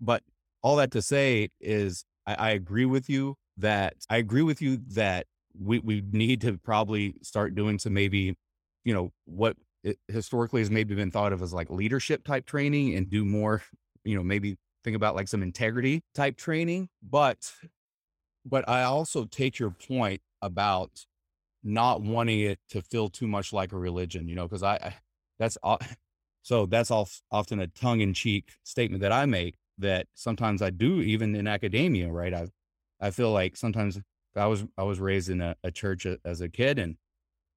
but 0.00 0.22
all 0.62 0.76
that 0.76 0.92
to 0.92 1.02
say 1.02 1.50
is 1.60 2.04
I, 2.26 2.34
I 2.34 2.50
agree 2.50 2.84
with 2.84 3.08
you 3.08 3.36
that 3.56 3.94
I 4.08 4.18
agree 4.18 4.42
with 4.42 4.62
you 4.62 4.78
that 4.94 5.26
we, 5.58 5.80
we 5.80 6.02
need 6.12 6.40
to 6.42 6.58
probably 6.58 7.14
start 7.22 7.54
doing 7.54 7.78
some 7.78 7.94
maybe, 7.94 8.36
you 8.84 8.94
know, 8.94 9.10
what 9.24 9.56
historically 10.08 10.60
has 10.60 10.70
maybe 10.70 10.94
been 10.94 11.10
thought 11.10 11.32
of 11.32 11.42
as 11.42 11.52
like 11.52 11.70
leadership 11.70 12.24
type 12.24 12.46
training 12.46 12.94
and 12.94 13.10
do 13.10 13.24
more, 13.24 13.62
you 14.04 14.16
know, 14.16 14.22
maybe 14.22 14.56
think 14.84 14.94
about 14.94 15.16
like 15.16 15.28
some 15.28 15.42
integrity 15.42 16.02
type 16.14 16.36
training. 16.36 16.88
But, 17.02 17.52
but 18.44 18.68
I 18.68 18.84
also 18.84 19.24
take 19.24 19.58
your 19.58 19.70
point 19.70 20.20
about 20.40 21.06
not 21.64 22.02
wanting 22.02 22.40
it 22.40 22.58
to 22.70 22.82
feel 22.82 23.08
too 23.08 23.26
much 23.26 23.52
like 23.52 23.72
a 23.72 23.78
religion, 23.78 24.28
you 24.28 24.36
know, 24.36 24.46
because 24.46 24.62
I, 24.62 24.74
I 24.74 24.94
that's 25.38 25.58
uh, 25.62 25.78
so 26.42 26.66
that's 26.66 26.90
often 26.90 27.60
a 27.60 27.66
tongue 27.66 28.00
in 28.00 28.14
cheek 28.14 28.52
statement 28.64 29.02
that 29.02 29.12
I 29.12 29.26
make 29.26 29.56
that 29.78 30.06
sometimes 30.14 30.62
I 30.62 30.70
do 30.70 31.00
even 31.00 31.34
in 31.34 31.46
academia, 31.46 32.10
right? 32.10 32.34
I, 32.34 32.48
I 33.00 33.10
feel 33.10 33.32
like 33.32 33.56
sometimes 33.56 34.00
I 34.36 34.46
was, 34.46 34.64
I 34.76 34.82
was 34.82 35.00
raised 35.00 35.30
in 35.30 35.40
a, 35.40 35.56
a 35.62 35.70
church 35.70 36.06
as 36.24 36.40
a 36.40 36.48
kid 36.48 36.78
and 36.78 36.96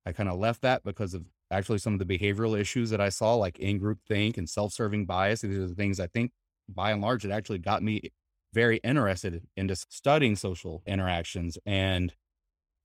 I 0.05 0.11
kind 0.11 0.29
of 0.29 0.39
left 0.39 0.61
that 0.61 0.83
because 0.83 1.13
of 1.13 1.25
actually 1.51 1.77
some 1.79 1.93
of 1.93 1.99
the 1.99 2.17
behavioral 2.17 2.59
issues 2.59 2.89
that 2.89 3.01
I 3.01 3.09
saw, 3.09 3.35
like 3.35 3.59
in 3.59 3.77
group 3.77 3.99
think 4.07 4.37
and 4.37 4.49
self-serving 4.49 5.05
bias. 5.05 5.41
These 5.41 5.57
are 5.57 5.67
the 5.67 5.75
things 5.75 5.99
I 5.99 6.07
think 6.07 6.31
by 6.69 6.91
and 6.91 7.01
large, 7.01 7.25
it 7.25 7.31
actually 7.31 7.59
got 7.59 7.83
me 7.83 8.11
very 8.53 8.77
interested 8.77 9.41
into 9.55 9.75
studying 9.75 10.35
social 10.35 10.81
interactions 10.85 11.57
and 11.65 12.13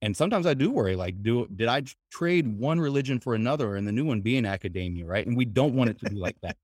and 0.01 0.15
sometimes 0.15 0.45
I 0.45 0.53
do 0.53 0.71
worry, 0.71 0.95
like, 0.95 1.21
do 1.23 1.47
did 1.55 1.67
I 1.67 1.83
trade 2.11 2.47
one 2.47 2.79
religion 2.79 3.19
for 3.19 3.35
another, 3.35 3.75
and 3.75 3.87
the 3.87 3.91
new 3.91 4.05
one 4.05 4.21
being 4.21 4.45
academia, 4.45 5.05
right? 5.05 5.25
And 5.25 5.35
we 5.37 5.45
don't 5.45 5.75
want 5.75 5.89
it 5.91 5.99
to 5.99 6.09
be 6.09 6.15
like 6.17 6.37
that. 6.43 6.57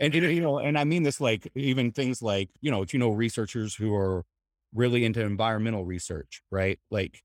And 0.00 0.14
you 0.14 0.40
know, 0.40 0.58
and 0.58 0.78
I 0.78 0.84
mean 0.84 1.04
this 1.04 1.20
like 1.20 1.50
even 1.56 1.92
things 1.92 2.22
like 2.22 2.50
you 2.60 2.70
know, 2.70 2.84
you 2.92 2.98
know, 2.98 3.10
researchers 3.10 3.74
who 3.76 3.94
are 3.94 4.24
really 4.74 5.04
into 5.04 5.22
environmental 5.22 5.84
research, 5.84 6.42
right? 6.50 6.78
Like, 6.90 7.22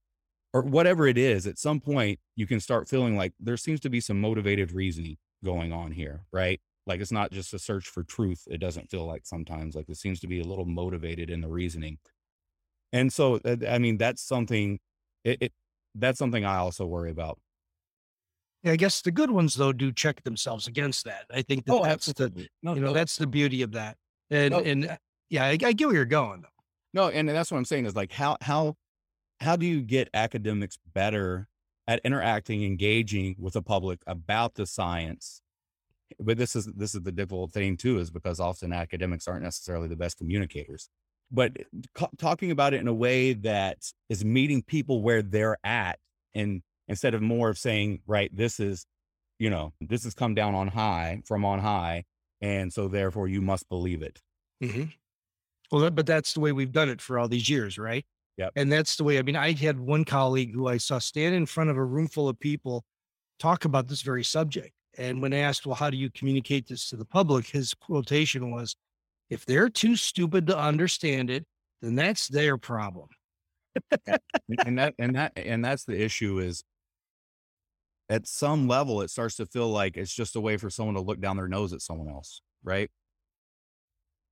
or 0.53 0.61
whatever 0.63 1.07
it 1.07 1.17
is. 1.17 1.47
At 1.47 1.59
some 1.59 1.79
point, 1.79 2.19
you 2.35 2.47
can 2.47 2.59
start 2.59 2.89
feeling 2.89 3.17
like 3.17 3.33
there 3.39 3.57
seems 3.57 3.79
to 3.81 3.89
be 3.89 4.01
some 4.01 4.19
motivated 4.21 4.71
reasoning 4.71 5.17
going 5.45 5.73
on 5.73 5.91
here, 5.91 6.25
right? 6.31 6.59
Like 6.87 7.01
it's 7.01 7.11
not 7.11 7.31
just 7.31 7.53
a 7.53 7.59
search 7.59 7.87
for 7.87 8.03
truth. 8.03 8.43
It 8.49 8.59
doesn't 8.59 8.89
feel 8.89 9.05
like 9.05 9.25
sometimes 9.25 9.75
like 9.75 9.89
it 9.89 9.97
seems 9.97 10.19
to 10.21 10.27
be 10.27 10.39
a 10.41 10.45
little 10.45 10.65
motivated 10.65 11.29
in 11.29 11.41
the 11.41 11.49
reasoning. 11.49 11.99
And 12.91 13.11
so, 13.13 13.35
uh, 13.45 13.57
I 13.67 13.77
mean, 13.79 13.97
that's 13.97 14.21
something, 14.21 14.79
it, 15.29 15.37
it 15.41 15.53
that's 15.95 16.19
something 16.19 16.45
I 16.45 16.57
also 16.57 16.85
worry 16.85 17.11
about. 17.11 17.39
Yeah, 18.63 18.73
I 18.73 18.75
guess 18.75 19.01
the 19.01 19.11
good 19.11 19.31
ones 19.31 19.55
though 19.55 19.71
do 19.71 19.91
check 19.91 20.23
themselves 20.23 20.67
against 20.67 21.05
that. 21.05 21.25
I 21.31 21.41
think 21.41 21.65
that 21.65 21.73
Oh, 21.73 21.83
that's 21.83 22.07
the. 22.07 22.47
No, 22.61 22.73
you 22.73 22.81
know 22.81 22.87
no, 22.87 22.93
that's 22.93 23.17
the 23.17 23.27
beauty 23.27 23.61
of 23.61 23.71
that. 23.73 23.97
And 24.29 24.51
no, 24.51 24.59
and 24.59 24.87
uh, 24.89 24.97
yeah, 25.29 25.45
I, 25.45 25.51
I 25.51 25.73
get 25.73 25.87
where 25.87 25.95
you're 25.95 26.05
going 26.05 26.41
though. 26.41 26.47
no, 26.93 27.09
and 27.09 27.29
that's 27.29 27.51
what 27.51 27.57
I'm 27.57 27.65
saying 27.65 27.85
is 27.85 27.95
like 27.95 28.11
how 28.11 28.37
how 28.41 28.75
how 29.39 29.55
do 29.55 29.65
you 29.65 29.81
get 29.81 30.09
academics 30.13 30.77
better 30.93 31.47
at 31.87 32.01
interacting, 32.03 32.63
engaging 32.63 33.35
with 33.39 33.53
the 33.53 33.61
public 33.61 34.01
about 34.05 34.55
the 34.55 34.65
science? 34.65 35.41
But 36.19 36.37
this 36.37 36.55
is 36.55 36.65
this 36.75 36.93
is 36.95 37.01
the 37.01 37.11
difficult 37.11 37.51
thing 37.51 37.77
too, 37.77 37.99
is 37.99 38.11
because 38.11 38.39
often 38.39 38.73
academics 38.73 39.27
aren't 39.27 39.43
necessarily 39.43 39.87
the 39.87 39.95
best 39.95 40.17
communicators. 40.17 40.89
But 41.31 41.57
co- 41.93 42.09
talking 42.17 42.51
about 42.51 42.73
it 42.73 42.81
in 42.81 42.87
a 42.87 42.93
way 42.93 43.33
that 43.33 43.77
is 44.09 44.25
meeting 44.25 44.63
people 44.63 45.01
where 45.01 45.21
they're 45.21 45.57
at, 45.63 45.99
and 46.33 46.61
instead 46.87 47.13
of 47.13 47.21
more 47.21 47.49
of 47.49 47.57
saying, 47.57 47.99
right, 48.07 48.35
this 48.35 48.59
is, 48.59 48.85
you 49.37 49.49
know, 49.49 49.73
this 49.79 50.03
has 50.03 50.13
come 50.13 50.33
down 50.33 50.55
on 50.55 50.67
high 50.67 51.21
from 51.25 51.45
on 51.45 51.59
high, 51.59 52.05
and 52.41 52.73
so 52.73 52.87
therefore 52.87 53.27
you 53.27 53.41
must 53.41 53.69
believe 53.69 54.01
it. 54.01 54.19
mm-hmm. 54.63 54.85
Well, 55.71 55.81
that, 55.81 55.93
but 55.93 56.07
that's 56.07 56.33
the 56.33 56.39
way 56.39 56.51
we've 56.51 56.71
done 56.71 56.89
it 56.89 56.99
for 56.99 57.19
all 57.19 57.27
these 57.27 57.47
years, 57.47 57.77
right? 57.77 58.03
Yep. 58.37 58.53
And 58.55 58.71
that's 58.71 58.95
the 58.95 59.03
way. 59.03 59.19
I 59.19 59.21
mean, 59.21 59.35
I 59.35 59.51
had 59.51 59.79
one 59.79 60.03
colleague 60.05 60.53
who 60.53 60.67
I 60.67 60.77
saw 60.77 60.97
stand 60.97 61.35
in 61.35 61.45
front 61.45 61.69
of 61.69 61.77
a 61.77 61.83
room 61.83 62.07
full 62.07 62.27
of 62.27 62.39
people 62.39 62.85
talk 63.37 63.65
about 63.65 63.87
this 63.87 64.01
very 64.01 64.23
subject. 64.23 64.71
And 64.97 65.21
when 65.21 65.33
asked, 65.33 65.65
well, 65.65 65.75
how 65.75 65.89
do 65.89 65.97
you 65.97 66.09
communicate 66.09 66.67
this 66.67 66.89
to 66.89 66.95
the 66.95 67.05
public? 67.05 67.45
His 67.45 67.73
quotation 67.73 68.49
was, 68.49 68.75
if 69.29 69.45
they're 69.45 69.69
too 69.69 69.95
stupid 69.95 70.47
to 70.47 70.57
understand 70.57 71.29
it, 71.29 71.45
then 71.81 71.95
that's 71.95 72.27
their 72.27 72.57
problem. 72.57 73.07
and 74.65 74.79
that 74.79 74.93
and 74.97 75.15
that 75.15 75.31
and 75.35 75.63
that's 75.63 75.85
the 75.85 76.01
issue 76.01 76.39
is 76.39 76.63
at 78.09 78.27
some 78.27 78.67
level 78.67 79.01
it 79.01 79.09
starts 79.09 79.35
to 79.35 79.45
feel 79.45 79.69
like 79.69 79.95
it's 79.95 80.13
just 80.13 80.35
a 80.35 80.41
way 80.41 80.57
for 80.57 80.69
someone 80.69 80.95
to 80.95 81.01
look 81.01 81.21
down 81.21 81.37
their 81.37 81.47
nose 81.47 81.71
at 81.71 81.81
someone 81.81 82.09
else 82.09 82.41
right 82.63 82.89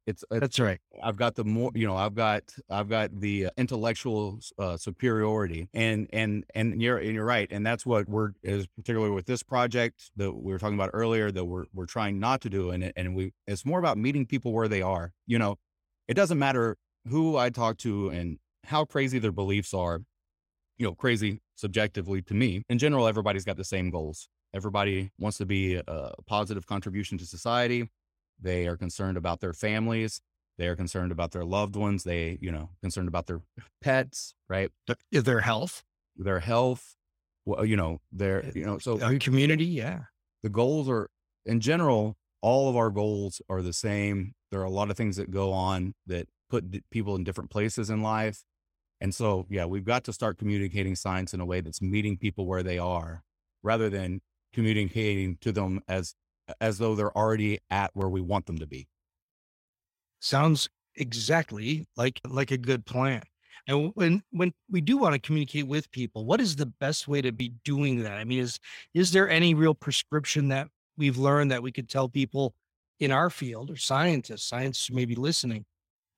it's, 0.07 0.23
it's 0.31 0.39
That's 0.39 0.59
right. 0.59 0.79
i've 1.03 1.17
got 1.17 1.35
the 1.35 1.43
more 1.43 1.71
you 1.75 1.85
know 1.85 1.95
i've 1.95 2.15
got 2.15 2.43
i've 2.69 2.89
got 2.89 3.11
the 3.19 3.47
uh, 3.47 3.49
intellectual 3.57 4.39
uh, 4.57 4.77
superiority 4.77 5.69
and 5.73 6.07
and 6.13 6.45
and 6.55 6.81
you're 6.81 6.97
and 6.97 7.13
you're 7.13 7.25
right 7.25 7.47
and 7.51 7.65
that's 7.65 7.85
what 7.85 8.09
we're 8.09 8.31
is 8.43 8.67
particularly 8.67 9.13
with 9.13 9.25
this 9.25 9.43
project 9.43 10.09
that 10.15 10.31
we 10.31 10.51
were 10.51 10.59
talking 10.59 10.75
about 10.75 10.89
earlier 10.93 11.31
that 11.31 11.45
we're 11.45 11.65
we're 11.73 11.85
trying 11.85 12.19
not 12.19 12.41
to 12.41 12.49
do 12.49 12.71
and 12.71 12.83
it- 12.85 12.93
and 12.95 13.15
we 13.15 13.33
it's 13.47 13.65
more 13.65 13.79
about 13.79 13.97
meeting 13.97 14.25
people 14.25 14.53
where 14.53 14.67
they 14.67 14.81
are 14.81 15.13
you 15.27 15.37
know 15.37 15.57
it 16.07 16.15
doesn't 16.15 16.39
matter 16.39 16.77
who 17.09 17.37
i 17.37 17.49
talk 17.49 17.77
to 17.77 18.09
and 18.09 18.39
how 18.65 18.85
crazy 18.85 19.19
their 19.19 19.31
beliefs 19.31 19.73
are 19.73 20.01
you 20.77 20.85
know, 20.85 20.93
crazy 20.93 21.39
subjectively 21.55 22.21
to 22.21 22.33
me. 22.33 22.63
In 22.69 22.77
general, 22.77 23.07
everybody's 23.07 23.45
got 23.45 23.57
the 23.57 23.63
same 23.63 23.89
goals. 23.89 24.29
Everybody 24.53 25.11
wants 25.19 25.37
to 25.39 25.45
be 25.45 25.75
a 25.75 26.11
positive 26.27 26.65
contribution 26.65 27.17
to 27.17 27.25
society. 27.25 27.89
They 28.39 28.67
are 28.67 28.77
concerned 28.77 29.17
about 29.17 29.39
their 29.39 29.53
families. 29.53 30.21
They 30.57 30.67
are 30.67 30.75
concerned 30.75 31.11
about 31.11 31.31
their 31.31 31.45
loved 31.45 31.75
ones. 31.75 32.03
They, 32.03 32.37
you 32.41 32.51
know, 32.51 32.69
concerned 32.81 33.07
about 33.07 33.27
their 33.27 33.41
pets, 33.81 34.33
right? 34.49 34.71
Th- 34.87 35.23
Their 35.23 35.41
health, 35.41 35.83
Their 36.15 36.39
health. 36.39 36.95
Well, 37.45 37.63
you 37.65 37.77
know, 37.77 37.99
their, 38.11 38.45
eh, 38.45 38.51
you 38.55 38.65
know, 38.65 38.77
so 38.79 38.99
our 39.01 39.17
community. 39.19 39.65
Yeah. 39.65 40.01
the 40.43 40.49
goals 40.49 40.89
are 40.89 41.09
in 41.45 41.59
general 41.61 42.17
all 42.41 42.69
of 42.69 42.75
our 42.75 42.89
goals 42.91 43.41
are 43.49 43.61
the 43.61 43.73
same 43.73 44.33
there 44.51 44.59
are 44.61 44.65
a 44.65 44.69
lot 44.69 44.91
of 44.91 44.97
things 44.97 45.15
that 45.15 45.31
go 45.31 45.51
on 45.53 45.93
that 46.05 46.27
put 46.49 46.69
d- 46.69 46.83
people 46.91 47.15
in 47.15 47.23
different 47.23 47.49
places 47.49 47.89
in 47.89 48.01
life 48.03 48.43
and 49.01 49.15
so 49.15 49.45
yeah 49.49 49.65
we've 49.65 49.85
got 49.85 50.03
to 50.03 50.13
start 50.13 50.37
communicating 50.37 50.95
science 50.95 51.33
in 51.33 51.39
a 51.41 51.45
way 51.45 51.61
that's 51.61 51.81
meeting 51.81 52.17
people 52.17 52.45
where 52.45 52.61
they 52.63 52.77
are 52.77 53.23
rather 53.63 53.89
than 53.89 54.21
communicating 54.53 55.37
to 55.41 55.51
them 55.51 55.81
as 55.87 56.13
as 56.61 56.77
though 56.77 56.95
they're 56.95 57.15
already 57.17 57.59
at 57.69 57.91
where 57.93 58.09
we 58.09 58.21
want 58.21 58.45
them 58.45 58.57
to 58.57 58.67
be 58.67 58.87
Sounds 60.19 60.67
exactly 60.95 61.85
like 61.95 62.19
like 62.27 62.51
a 62.51 62.57
good 62.57 62.85
plan. 62.85 63.21
And 63.67 63.91
when 63.95 64.23
when 64.31 64.53
we 64.69 64.81
do 64.81 64.97
want 64.97 65.13
to 65.13 65.19
communicate 65.19 65.67
with 65.67 65.91
people, 65.91 66.25
what 66.25 66.41
is 66.41 66.55
the 66.55 66.65
best 66.65 67.07
way 67.07 67.21
to 67.21 67.31
be 67.31 67.49
doing 67.63 68.03
that? 68.03 68.13
I 68.17 68.23
mean, 68.23 68.39
is 68.39 68.59
is 68.93 69.11
there 69.11 69.29
any 69.29 69.53
real 69.53 69.75
prescription 69.75 70.47
that 70.49 70.69
we've 70.97 71.17
learned 71.17 71.51
that 71.51 71.61
we 71.63 71.71
could 71.71 71.89
tell 71.89 72.09
people 72.09 72.55
in 72.99 73.11
our 73.11 73.29
field 73.29 73.69
or 73.69 73.75
scientists, 73.75 74.47
scientists 74.47 74.91
may 74.91 75.05
be 75.05 75.15
listening? 75.15 75.65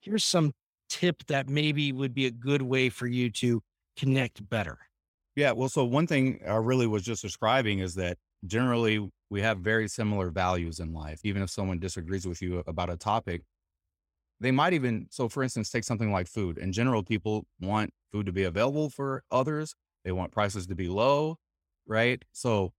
Here's 0.02 0.24
some 0.24 0.54
tip 0.90 1.26
that 1.28 1.50
maybe 1.50 1.92
would 1.92 2.14
be 2.14 2.26
a 2.26 2.32
good 2.32 2.62
way 2.62 2.90
for 2.90 3.08
you 3.08 3.30
to 3.32 3.62
connect 3.98 4.48
better. 4.50 4.78
Yeah. 5.36 5.52
Well, 5.52 5.70
so 5.70 5.86
one 5.86 6.08
thing 6.08 6.40
I 6.48 6.56
really 6.56 6.88
was 6.88 7.04
just 7.04 7.22
describing 7.22 7.80
is 7.80 7.96
that 7.96 8.18
generally 8.46 9.10
we 9.30 9.42
have 9.42 9.60
very 9.60 9.88
similar 9.88 10.30
values 10.32 10.80
in 10.80 10.94
life. 10.94 11.22
Even 11.24 11.42
if 11.42 11.50
someone 11.50 11.80
disagrees 11.80 12.28
with 12.28 12.42
you 12.42 12.64
about 12.68 12.90
a 12.90 12.98
topic, 12.98 13.44
they 14.40 14.52
might 14.52 14.74
even, 14.74 15.08
so 15.12 15.28
for 15.30 15.44
instance, 15.44 15.70
take 15.70 15.84
something 15.84 16.12
like 16.12 16.28
food. 16.28 16.58
In 16.58 16.72
general, 16.72 17.04
people 17.04 17.46
want 17.60 17.92
food 18.12 18.26
to 18.26 18.32
be 18.32 18.44
available 18.44 18.90
for 18.90 19.24
others, 19.32 19.76
they 20.06 20.12
want 20.12 20.32
prices 20.32 20.68
to 20.68 20.76
be 20.76 20.88
low, 20.88 21.38
right? 21.88 22.24
So, 22.32 22.74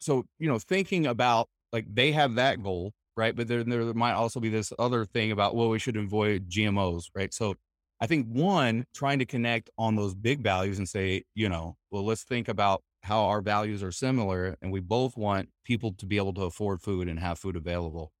so, 0.00 0.24
you 0.38 0.48
know, 0.48 0.58
thinking 0.58 1.06
about 1.06 1.48
like 1.72 1.86
they 1.92 2.12
have 2.12 2.34
that 2.34 2.62
goal, 2.62 2.92
right? 3.16 3.34
But 3.34 3.48
then 3.48 3.68
there 3.68 3.82
might 3.94 4.12
also 4.12 4.40
be 4.40 4.48
this 4.48 4.72
other 4.78 5.04
thing 5.04 5.32
about, 5.32 5.54
well, 5.56 5.68
we 5.68 5.78
should 5.78 5.96
avoid 5.96 6.48
GMOs, 6.48 7.10
right? 7.14 7.32
So, 7.32 7.54
I 8.00 8.06
think 8.06 8.26
one, 8.28 8.84
trying 8.94 9.18
to 9.20 9.26
connect 9.26 9.70
on 9.78 9.96
those 9.96 10.14
big 10.14 10.40
values 10.42 10.78
and 10.78 10.86
say, 10.88 11.24
you 11.34 11.48
know, 11.48 11.76
well, 11.90 12.04
let's 12.04 12.24
think 12.24 12.48
about 12.48 12.82
how 13.06 13.24
our 13.24 13.40
values 13.40 13.82
are 13.82 13.92
similar 13.92 14.56
and 14.60 14.72
we 14.72 14.80
both 14.80 15.16
want 15.16 15.48
people 15.64 15.92
to 15.94 16.06
be 16.06 16.16
able 16.16 16.34
to 16.34 16.42
afford 16.42 16.82
food 16.82 17.08
and 17.08 17.18
have 17.20 17.38
food 17.38 17.56
available. 17.56 18.12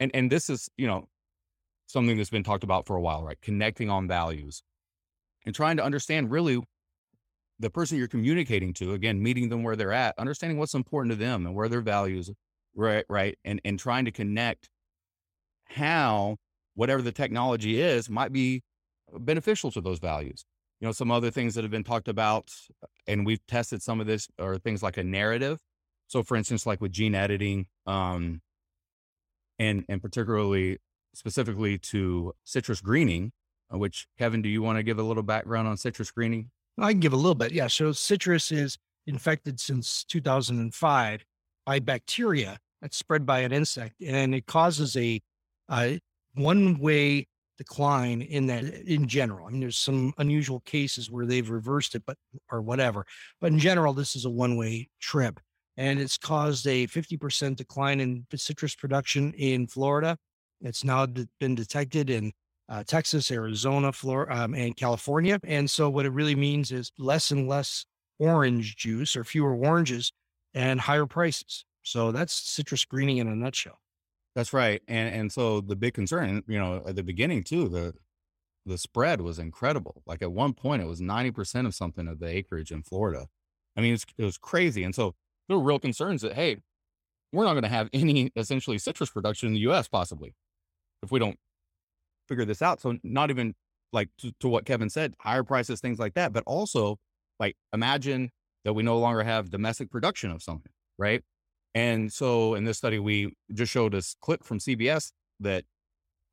And 0.00 0.10
and 0.14 0.30
this 0.30 0.50
is, 0.50 0.68
you 0.76 0.86
know, 0.86 1.08
something 1.86 2.16
that's 2.16 2.30
been 2.30 2.44
talked 2.44 2.64
about 2.64 2.86
for 2.86 2.96
a 2.96 3.00
while, 3.00 3.22
right? 3.24 3.40
Connecting 3.42 3.90
on 3.90 4.08
values 4.08 4.62
and 5.46 5.54
trying 5.54 5.76
to 5.78 5.84
understand 5.84 6.30
really 6.30 6.62
the 7.58 7.70
person 7.70 7.98
you're 7.98 8.08
communicating 8.08 8.74
to, 8.74 8.92
again, 8.92 9.22
meeting 9.22 9.48
them 9.48 9.62
where 9.62 9.76
they're 9.76 9.92
at, 9.92 10.14
understanding 10.18 10.58
what's 10.58 10.74
important 10.74 11.12
to 11.12 11.16
them 11.18 11.46
and 11.46 11.54
where 11.54 11.68
their 11.68 11.80
values, 11.80 12.30
right, 12.74 13.04
right, 13.08 13.38
and 13.44 13.60
and 13.64 13.78
trying 13.78 14.04
to 14.06 14.12
connect 14.12 14.68
how 15.66 16.36
whatever 16.74 17.02
the 17.02 17.12
technology 17.12 17.80
is 17.80 18.08
might 18.10 18.32
be 18.32 18.62
beneficial 19.18 19.70
to 19.72 19.80
those 19.80 19.98
values. 19.98 20.44
You 20.84 20.88
know, 20.88 20.92
some 20.92 21.10
other 21.10 21.30
things 21.30 21.54
that 21.54 21.64
have 21.64 21.70
been 21.70 21.82
talked 21.82 22.08
about, 22.08 22.52
and 23.06 23.24
we've 23.24 23.40
tested 23.46 23.80
some 23.80 24.02
of 24.02 24.06
this, 24.06 24.28
are 24.38 24.58
things 24.58 24.82
like 24.82 24.98
a 24.98 25.02
narrative. 25.02 25.58
So, 26.08 26.22
for 26.22 26.36
instance, 26.36 26.66
like 26.66 26.82
with 26.82 26.92
gene 26.92 27.14
editing, 27.14 27.68
um, 27.86 28.42
and 29.58 29.86
and 29.88 30.02
particularly 30.02 30.76
specifically 31.14 31.78
to 31.78 32.34
citrus 32.44 32.82
greening, 32.82 33.32
uh, 33.72 33.78
which 33.78 34.08
Kevin, 34.18 34.42
do 34.42 34.50
you 34.50 34.60
want 34.60 34.76
to 34.76 34.82
give 34.82 34.98
a 34.98 35.02
little 35.02 35.22
background 35.22 35.68
on 35.68 35.78
citrus 35.78 36.10
greening? 36.10 36.50
I 36.78 36.90
can 36.90 37.00
give 37.00 37.14
a 37.14 37.16
little 37.16 37.34
bit. 37.34 37.52
Yeah. 37.52 37.68
So 37.68 37.92
citrus 37.92 38.52
is 38.52 38.76
infected 39.06 39.60
since 39.60 40.04
2005 40.04 41.24
by 41.64 41.78
bacteria 41.78 42.58
that's 42.82 42.98
spread 42.98 43.24
by 43.24 43.38
an 43.38 43.52
insect, 43.52 44.02
and 44.02 44.34
it 44.34 44.44
causes 44.44 44.98
a, 44.98 45.22
a 45.70 45.98
one 46.34 46.78
way 46.78 47.26
decline 47.58 48.22
in 48.22 48.46
that 48.46 48.64
in 48.64 49.06
general. 49.06 49.46
I 49.46 49.50
mean, 49.50 49.60
there's 49.60 49.78
some 49.78 50.12
unusual 50.18 50.60
cases 50.60 51.10
where 51.10 51.26
they've 51.26 51.48
reversed 51.48 51.94
it, 51.94 52.02
but 52.06 52.16
or 52.50 52.62
whatever. 52.62 53.06
But 53.40 53.52
in 53.52 53.58
general, 53.58 53.92
this 53.92 54.16
is 54.16 54.24
a 54.24 54.30
one 54.30 54.56
way 54.56 54.88
trip. 55.00 55.40
And 55.76 55.98
it's 55.98 56.16
caused 56.16 56.66
a 56.66 56.86
50% 56.86 57.56
decline 57.56 58.00
in 58.00 58.26
citrus 58.36 58.76
production 58.76 59.32
in 59.34 59.66
Florida. 59.66 60.16
It's 60.60 60.84
now 60.84 61.06
been 61.40 61.54
detected 61.56 62.10
in 62.10 62.32
uh, 62.68 62.84
Texas, 62.84 63.30
Arizona, 63.30 63.92
Florida, 63.92 64.44
um, 64.44 64.54
and 64.54 64.76
California. 64.76 65.38
And 65.44 65.68
so, 65.68 65.90
what 65.90 66.06
it 66.06 66.12
really 66.12 66.36
means 66.36 66.72
is 66.72 66.92
less 66.98 67.30
and 67.30 67.48
less 67.48 67.84
orange 68.18 68.76
juice 68.76 69.16
or 69.16 69.24
fewer 69.24 69.54
oranges 69.54 70.12
and 70.54 70.80
higher 70.80 71.06
prices. 71.06 71.64
So, 71.82 72.12
that's 72.12 72.32
citrus 72.32 72.84
greening 72.84 73.18
in 73.18 73.28
a 73.28 73.34
nutshell. 73.34 73.78
That's 74.34 74.52
right. 74.52 74.82
And 74.88 75.14
and 75.14 75.32
so 75.32 75.60
the 75.60 75.76
big 75.76 75.94
concern, 75.94 76.42
you 76.48 76.58
know, 76.58 76.82
at 76.86 76.96
the 76.96 77.02
beginning 77.02 77.44
too, 77.44 77.68
the 77.68 77.94
the 78.66 78.78
spread 78.78 79.20
was 79.22 79.38
incredible. 79.38 80.02
Like 80.06 80.22
at 80.22 80.32
one 80.32 80.54
point, 80.54 80.82
it 80.82 80.86
was 80.86 81.00
ninety 81.00 81.30
percent 81.30 81.66
of 81.66 81.74
something 81.74 82.08
of 82.08 82.20
the 82.20 82.28
acreage 82.28 82.72
in 82.72 82.82
Florida. 82.82 83.28
I 83.76 83.80
mean, 83.82 83.94
it's, 83.94 84.06
it 84.18 84.24
was 84.24 84.38
crazy. 84.38 84.84
And 84.84 84.94
so 84.94 85.14
there 85.48 85.58
were 85.58 85.64
real 85.64 85.78
concerns 85.78 86.22
that 86.22 86.34
hey, 86.34 86.58
we're 87.32 87.44
not 87.44 87.54
going 87.54 87.64
to 87.64 87.68
have 87.68 87.90
any 87.92 88.32
essentially 88.36 88.78
citrus 88.78 89.10
production 89.10 89.48
in 89.48 89.54
the 89.54 89.60
U.S. 89.60 89.88
possibly 89.88 90.34
if 91.02 91.12
we 91.12 91.18
don't 91.18 91.38
figure 92.28 92.44
this 92.44 92.62
out. 92.62 92.80
So 92.80 92.98
not 93.02 93.30
even 93.30 93.54
like 93.92 94.08
to, 94.18 94.32
to 94.40 94.48
what 94.48 94.64
Kevin 94.66 94.90
said, 94.90 95.14
higher 95.20 95.44
prices, 95.44 95.80
things 95.80 95.98
like 95.98 96.14
that, 96.14 96.32
but 96.32 96.42
also 96.46 96.98
like 97.40 97.56
imagine 97.72 98.30
that 98.64 98.74
we 98.74 98.82
no 98.82 98.98
longer 98.98 99.22
have 99.22 99.50
domestic 99.50 99.90
production 99.90 100.30
of 100.30 100.42
something, 100.42 100.72
right? 100.98 101.22
And 101.74 102.12
so 102.12 102.54
in 102.54 102.64
this 102.64 102.78
study, 102.78 102.98
we 102.98 103.34
just 103.52 103.72
showed 103.72 103.92
this 103.92 104.16
clip 104.20 104.44
from 104.44 104.58
CBS 104.58 105.12
that 105.40 105.64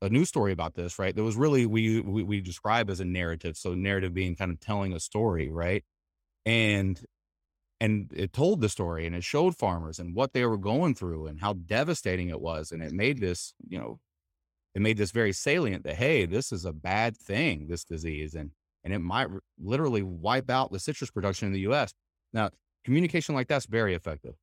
a 0.02 0.10
news 0.10 0.30
story 0.30 0.52
about 0.52 0.76
this, 0.76 1.00
right? 1.00 1.16
That 1.16 1.24
was 1.24 1.36
really 1.36 1.66
we, 1.66 2.00
we 2.02 2.24
we 2.24 2.42
describe 2.42 2.90
as 2.90 3.00
a 3.00 3.06
narrative. 3.06 3.58
So 3.58 3.74
narrative 3.74 4.14
being 4.14 4.36
kind 4.36 4.52
of 4.52 4.60
telling 4.60 4.94
a 4.94 5.00
story, 5.00 5.50
right? 5.50 5.84
And 6.46 7.00
and 7.80 8.12
it 8.16 8.32
told 8.34 8.62
the 8.62 8.70
story 8.70 9.08
and 9.08 9.16
it 9.16 9.24
showed 9.24 9.58
farmers 9.58 10.00
and 10.00 10.16
what 10.16 10.34
they 10.34 10.46
were 10.46 10.58
going 10.58 10.94
through 10.96 11.28
and 11.28 11.40
how 11.40 11.54
devastating 11.54 12.30
it 12.30 12.40
was. 12.40 12.72
And 12.72 12.84
it 12.84 12.92
made 12.92 13.20
this, 13.20 13.54
you 13.68 13.80
know, 13.80 14.00
it 14.76 14.84
made 14.84 14.98
this 14.98 15.12
very 15.12 15.34
salient 15.34 15.84
that 15.86 15.96
hey, 15.96 16.26
this 16.26 16.52
is 16.52 16.66
a 16.66 16.74
bad 16.74 17.18
thing, 17.18 17.68
this 17.68 17.84
disease, 17.84 18.36
and 18.36 18.52
and 18.84 18.94
it 18.94 19.00
might 19.00 19.28
literally 19.60 20.04
wipe 20.04 20.50
out 20.50 20.72
the 20.72 20.80
citrus 20.80 21.12
production 21.12 21.48
in 21.48 21.54
the 21.54 21.62
U.S. 21.62 21.94
Now, 22.34 22.50
communication 22.86 23.36
like 23.36 23.48
that's 23.48 23.66
very 23.66 23.94
effective, 23.94 24.36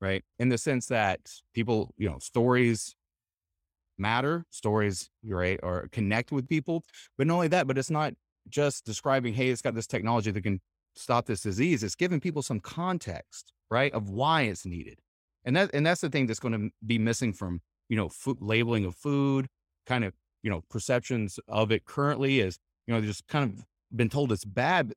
right? 0.00 0.24
In 0.38 0.48
the 0.48 0.58
sense 0.58 0.86
that 0.86 1.20
people, 1.54 1.94
you 1.96 2.08
know, 2.08 2.18
stories 2.18 2.94
matter, 4.00 4.44
stories, 4.50 5.10
right, 5.24 5.60
or 5.62 5.88
connect 5.92 6.32
with 6.32 6.48
people. 6.48 6.82
But 7.18 7.26
not 7.26 7.34
only 7.34 7.48
that, 7.48 7.66
but 7.66 7.78
it's 7.78 7.90
not 7.90 8.14
just 8.48 8.84
describing, 8.84 9.34
hey, 9.34 9.50
it's 9.50 9.62
got 9.62 9.74
this 9.74 9.86
technology 9.86 10.30
that 10.30 10.42
can 10.42 10.60
stop 10.96 11.26
this 11.26 11.42
disease. 11.42 11.84
It's 11.84 11.94
giving 11.94 12.18
people 12.18 12.42
some 12.42 12.60
context, 12.60 13.52
right, 13.70 13.92
of 13.92 14.08
why 14.08 14.42
it's 14.42 14.66
needed. 14.66 14.98
And 15.44 15.54
that 15.56 15.70
and 15.72 15.86
that's 15.86 16.00
the 16.00 16.10
thing 16.10 16.26
that's 16.26 16.40
going 16.40 16.54
to 16.54 16.70
be 16.84 16.98
missing 16.98 17.32
from, 17.32 17.60
you 17.88 17.96
know, 17.96 18.08
food 18.08 18.38
labeling 18.40 18.84
of 18.84 18.96
food, 18.96 19.46
kind 19.86 20.04
of, 20.04 20.14
you 20.42 20.50
know, 20.50 20.62
perceptions 20.68 21.38
of 21.48 21.70
it 21.70 21.84
currently 21.84 22.40
is, 22.40 22.58
you 22.86 22.94
know, 22.94 23.00
just 23.00 23.26
kind 23.28 23.50
of 23.50 23.64
been 23.94 24.08
told 24.08 24.32
it's 24.32 24.44
bad. 24.44 24.92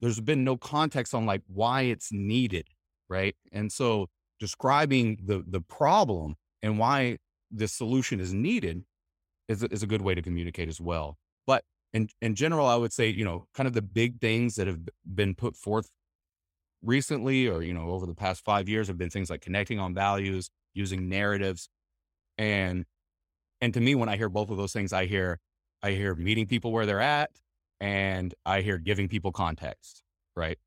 There's 0.00 0.20
been 0.20 0.44
no 0.44 0.56
context 0.56 1.14
on 1.14 1.26
like 1.26 1.42
why 1.46 1.82
it's 1.82 2.10
needed, 2.12 2.68
right? 3.08 3.36
And 3.52 3.70
so 3.70 4.08
describing 4.42 5.16
the 5.24 5.44
the 5.46 5.60
problem 5.60 6.34
and 6.62 6.76
why 6.76 7.16
the 7.52 7.68
solution 7.68 8.18
is 8.18 8.34
needed 8.34 8.82
is, 9.46 9.62
is 9.62 9.84
a 9.84 9.86
good 9.86 10.02
way 10.02 10.16
to 10.16 10.20
communicate 10.20 10.68
as 10.68 10.80
well. 10.80 11.16
But 11.46 11.62
in, 11.92 12.08
in 12.20 12.34
general, 12.34 12.66
I 12.66 12.74
would 12.74 12.92
say, 12.92 13.08
you 13.08 13.24
know, 13.24 13.46
kind 13.54 13.68
of 13.68 13.72
the 13.72 13.82
big 13.82 14.20
things 14.20 14.56
that 14.56 14.66
have 14.66 14.80
been 15.14 15.36
put 15.36 15.54
forth 15.54 15.88
recently 16.82 17.46
or, 17.46 17.62
you 17.62 17.72
know, 17.72 17.90
over 17.90 18.04
the 18.04 18.16
past 18.16 18.44
five 18.44 18.68
years 18.68 18.88
have 18.88 18.98
been 18.98 19.10
things 19.10 19.30
like 19.30 19.42
connecting 19.42 19.78
on 19.78 19.94
values, 19.94 20.50
using 20.74 21.08
narratives. 21.08 21.68
And, 22.36 22.84
and 23.60 23.72
to 23.74 23.80
me, 23.80 23.94
when 23.94 24.08
I 24.08 24.16
hear 24.16 24.28
both 24.28 24.50
of 24.50 24.56
those 24.56 24.72
things, 24.72 24.92
I 24.92 25.06
hear, 25.06 25.38
I 25.84 25.92
hear 25.92 26.16
meeting 26.16 26.48
people 26.48 26.72
where 26.72 26.84
they're 26.84 27.00
at 27.00 27.30
and 27.80 28.34
I 28.44 28.62
hear 28.62 28.78
giving 28.78 29.08
people 29.08 29.30
context, 29.30 30.02
right? 30.34 30.58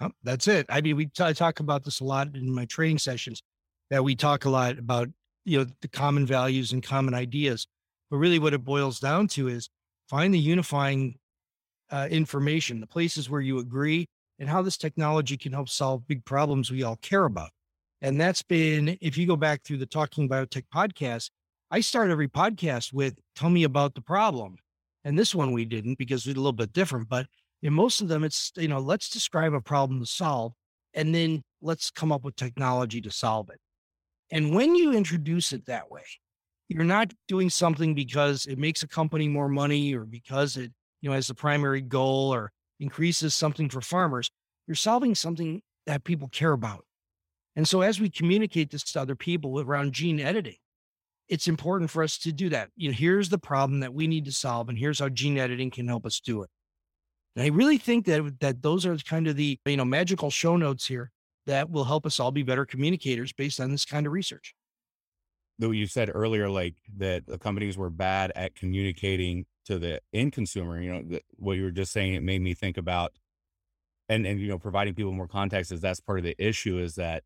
Oh, 0.00 0.10
that's 0.22 0.48
it. 0.48 0.66
I 0.68 0.80
mean, 0.80 0.96
we 0.96 1.06
t- 1.06 1.22
I 1.22 1.32
talk 1.32 1.60
about 1.60 1.84
this 1.84 2.00
a 2.00 2.04
lot 2.04 2.34
in 2.34 2.52
my 2.52 2.64
training 2.64 2.98
sessions 2.98 3.42
that 3.90 4.02
we 4.02 4.16
talk 4.16 4.44
a 4.44 4.50
lot 4.50 4.78
about 4.78 5.08
you 5.44 5.58
know 5.58 5.66
the 5.80 5.88
common 5.88 6.26
values 6.26 6.72
and 6.72 6.82
common 6.82 7.14
ideas 7.14 7.66
but 8.10 8.16
really 8.16 8.38
what 8.38 8.54
it 8.54 8.64
boils 8.64 8.98
down 8.98 9.28
to 9.28 9.48
is 9.48 9.68
find 10.08 10.32
the 10.32 10.38
unifying 10.38 11.16
uh, 11.90 12.08
information 12.10 12.80
the 12.80 12.86
places 12.86 13.28
where 13.28 13.40
you 13.40 13.58
agree 13.58 14.06
and 14.38 14.48
how 14.48 14.62
this 14.62 14.76
technology 14.76 15.36
can 15.36 15.52
help 15.52 15.68
solve 15.68 16.06
big 16.08 16.24
problems 16.24 16.70
we 16.70 16.82
all 16.82 16.96
care 16.96 17.24
about 17.24 17.50
and 18.00 18.20
that's 18.20 18.42
been 18.42 18.96
if 19.00 19.16
you 19.18 19.26
go 19.26 19.36
back 19.36 19.62
through 19.62 19.78
the 19.78 19.86
talking 19.86 20.28
biotech 20.28 20.64
podcast 20.74 21.30
i 21.70 21.80
start 21.80 22.10
every 22.10 22.28
podcast 22.28 22.92
with 22.92 23.18
tell 23.36 23.50
me 23.50 23.64
about 23.64 23.94
the 23.94 24.00
problem 24.00 24.56
and 25.04 25.18
this 25.18 25.34
one 25.34 25.52
we 25.52 25.64
didn't 25.64 25.98
because 25.98 26.26
it's 26.26 26.34
a 26.36 26.40
little 26.40 26.52
bit 26.52 26.72
different 26.72 27.08
but 27.08 27.26
in 27.62 27.72
most 27.72 28.00
of 28.00 28.08
them 28.08 28.24
it's 28.24 28.52
you 28.56 28.68
know 28.68 28.78
let's 28.78 29.08
describe 29.08 29.54
a 29.54 29.60
problem 29.60 30.00
to 30.00 30.06
solve 30.06 30.52
and 30.94 31.14
then 31.14 31.42
let's 31.60 31.90
come 31.90 32.12
up 32.12 32.24
with 32.24 32.36
technology 32.36 33.00
to 33.00 33.10
solve 33.10 33.48
it 33.50 33.60
and 34.30 34.54
when 34.54 34.74
you 34.74 34.92
introduce 34.92 35.52
it 35.52 35.66
that 35.66 35.90
way, 35.90 36.02
you're 36.68 36.84
not 36.84 37.12
doing 37.28 37.50
something 37.50 37.94
because 37.94 38.46
it 38.46 38.58
makes 38.58 38.82
a 38.82 38.88
company 38.88 39.28
more 39.28 39.48
money 39.48 39.94
or 39.94 40.04
because 40.04 40.56
it, 40.56 40.72
you 41.00 41.08
know, 41.08 41.14
has 41.14 41.26
the 41.26 41.34
primary 41.34 41.82
goal 41.82 42.34
or 42.34 42.50
increases 42.80 43.34
something 43.34 43.68
for 43.68 43.80
farmers. 43.80 44.30
You're 44.66 44.74
solving 44.74 45.14
something 45.14 45.60
that 45.86 46.04
people 46.04 46.28
care 46.28 46.52
about. 46.52 46.84
And 47.54 47.68
so 47.68 47.82
as 47.82 48.00
we 48.00 48.10
communicate 48.10 48.70
this 48.70 48.82
to 48.92 49.02
other 49.02 49.14
people 49.14 49.60
around 49.60 49.92
gene 49.92 50.18
editing, 50.18 50.56
it's 51.28 51.46
important 51.46 51.90
for 51.90 52.02
us 52.02 52.18
to 52.18 52.32
do 52.32 52.48
that. 52.48 52.70
You 52.76 52.88
know, 52.88 52.94
here's 52.94 53.28
the 53.28 53.38
problem 53.38 53.80
that 53.80 53.94
we 53.94 54.06
need 54.06 54.24
to 54.24 54.32
solve, 54.32 54.68
and 54.68 54.76
here's 54.76 54.98
how 54.98 55.08
gene 55.08 55.38
editing 55.38 55.70
can 55.70 55.86
help 55.86 56.04
us 56.06 56.18
do 56.18 56.42
it. 56.42 56.50
And 57.36 57.44
I 57.44 57.48
really 57.48 57.78
think 57.78 58.06
that 58.06 58.40
that 58.40 58.62
those 58.62 58.86
are 58.86 58.96
kind 58.96 59.26
of 59.26 59.36
the 59.36 59.58
you 59.66 59.76
know 59.76 59.84
magical 59.84 60.30
show 60.30 60.56
notes 60.56 60.86
here 60.86 61.10
that 61.46 61.70
will 61.70 61.84
help 61.84 62.06
us 62.06 62.20
all 62.20 62.30
be 62.30 62.42
better 62.42 62.64
communicators 62.64 63.32
based 63.32 63.60
on 63.60 63.70
this 63.70 63.84
kind 63.84 64.06
of 64.06 64.12
research. 64.12 64.54
Though 65.58 65.70
you 65.70 65.86
said 65.86 66.10
earlier, 66.12 66.48
like 66.48 66.74
that 66.96 67.26
the 67.26 67.38
companies 67.38 67.76
were 67.76 67.90
bad 67.90 68.32
at 68.34 68.54
communicating 68.54 69.46
to 69.66 69.78
the 69.78 70.00
end 70.12 70.32
consumer, 70.32 70.80
you 70.80 70.92
know, 70.92 71.02
the, 71.06 71.22
what 71.36 71.56
you 71.56 71.64
were 71.64 71.70
just 71.70 71.92
saying, 71.92 72.14
it 72.14 72.22
made 72.22 72.40
me 72.42 72.54
think 72.54 72.76
about, 72.76 73.12
and, 74.08 74.26
and, 74.26 74.40
you 74.40 74.48
know, 74.48 74.58
providing 74.58 74.94
people 74.94 75.12
more 75.12 75.28
context 75.28 75.72
is 75.72 75.80
that's 75.80 76.00
part 76.00 76.18
of 76.18 76.24
the 76.24 76.34
issue 76.38 76.78
is 76.78 76.96
that, 76.96 77.22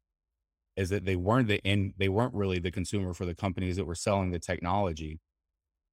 is 0.76 0.90
that 0.90 1.04
they 1.04 1.16
weren't 1.16 1.48
the 1.48 1.60
end, 1.66 1.94
they 1.96 2.08
weren't 2.08 2.34
really 2.34 2.58
the 2.58 2.70
consumer 2.70 3.14
for 3.14 3.24
the 3.24 3.34
companies 3.34 3.76
that 3.76 3.86
were 3.86 3.94
selling 3.94 4.30
the 4.30 4.38
technology. 4.38 5.20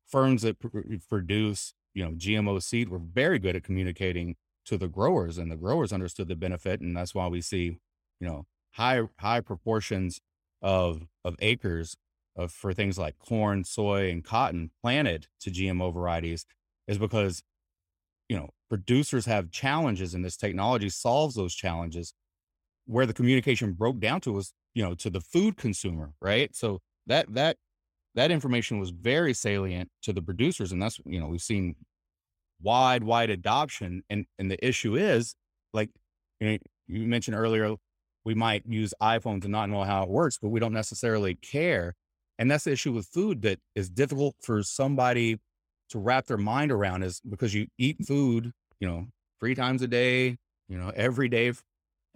Firms 0.07 0.43
that 0.43 0.59
pr- 0.59 0.79
produce, 1.09 1.73
you 1.95 2.05
know, 2.05 2.11
GMO 2.13 2.59
seed 2.59 2.89
were 2.89 2.99
very 2.99 3.39
good 3.39 3.55
at 3.55 3.63
communicating 3.63 4.37
to 4.65 4.77
the 4.77 4.89
growers 4.89 5.39
and 5.39 5.51
the 5.51 5.57
growers 5.57 5.93
understood 5.93 6.27
the 6.27 6.35
benefit. 6.35 6.81
And 6.81 6.95
that's 6.97 7.15
why 7.15 7.27
we 7.27 7.41
see 7.41 7.79
you 8.19 8.27
know 8.27 8.45
high 8.73 9.01
high 9.19 9.41
proportions 9.41 10.21
of 10.61 11.07
of 11.23 11.35
acres 11.39 11.97
of 12.35 12.51
for 12.51 12.73
things 12.73 12.97
like 12.99 13.17
corn, 13.17 13.63
soy, 13.63 14.11
and 14.11 14.23
cotton 14.23 14.71
planted 14.83 15.27
to 15.41 15.51
GMO 15.51 15.93
varieties 15.93 16.45
is 16.87 16.97
because 16.99 17.43
you 18.29 18.37
know 18.37 18.49
producers 18.69 19.25
have 19.25 19.51
challenges 19.51 20.13
and 20.13 20.25
this 20.25 20.37
technology 20.37 20.89
solves 20.89 21.35
those 21.35 21.55
challenges 21.55 22.13
where 22.85 23.05
the 23.05 23.13
communication 23.13 23.73
broke 23.73 23.99
down 23.99 24.21
to 24.21 24.31
was 24.31 24.53
you 24.73 24.83
know 24.83 24.95
to 24.95 25.09
the 25.09 25.21
food 25.21 25.57
consumer 25.57 26.13
right 26.21 26.55
so 26.55 26.81
that 27.07 27.33
that 27.33 27.57
that 28.15 28.31
information 28.31 28.79
was 28.79 28.91
very 28.91 29.33
salient 29.33 29.89
to 30.01 30.13
the 30.13 30.21
producers 30.21 30.71
and 30.71 30.81
that's 30.81 30.99
you 31.05 31.19
know 31.19 31.27
we've 31.27 31.41
seen 31.41 31.75
wide 32.61 33.03
wide 33.03 33.29
adoption 33.29 34.03
and 34.09 34.25
and 34.39 34.49
the 34.49 34.65
issue 34.65 34.95
is 34.95 35.35
like 35.73 35.89
you 36.39 36.49
know 36.49 36.57
you 36.87 37.07
mentioned 37.07 37.35
earlier 37.35 37.75
we 38.25 38.33
might 38.33 38.65
use 38.65 38.93
iPhones 39.01 39.43
and 39.43 39.51
not 39.51 39.69
know 39.69 39.83
how 39.83 40.03
it 40.03 40.09
works, 40.09 40.37
but 40.41 40.49
we 40.49 40.59
don't 40.59 40.73
necessarily 40.73 41.35
care. 41.35 41.93
And 42.37 42.51
that's 42.51 42.65
the 42.65 42.71
issue 42.71 42.91
with 42.91 43.05
food 43.05 43.43
that 43.43 43.59
is 43.75 43.89
difficult 43.89 44.35
for 44.41 44.63
somebody 44.63 45.37
to 45.89 45.99
wrap 45.99 46.25
their 46.25 46.37
mind 46.37 46.71
around 46.71 47.03
is 47.03 47.21
because 47.21 47.53
you 47.53 47.67
eat 47.77 47.97
food, 48.05 48.51
you 48.79 48.87
know, 48.87 49.05
three 49.39 49.55
times 49.55 49.83
a 49.83 49.87
day, 49.87 50.37
you 50.67 50.77
know, 50.77 50.91
every 50.95 51.29
day. 51.29 51.53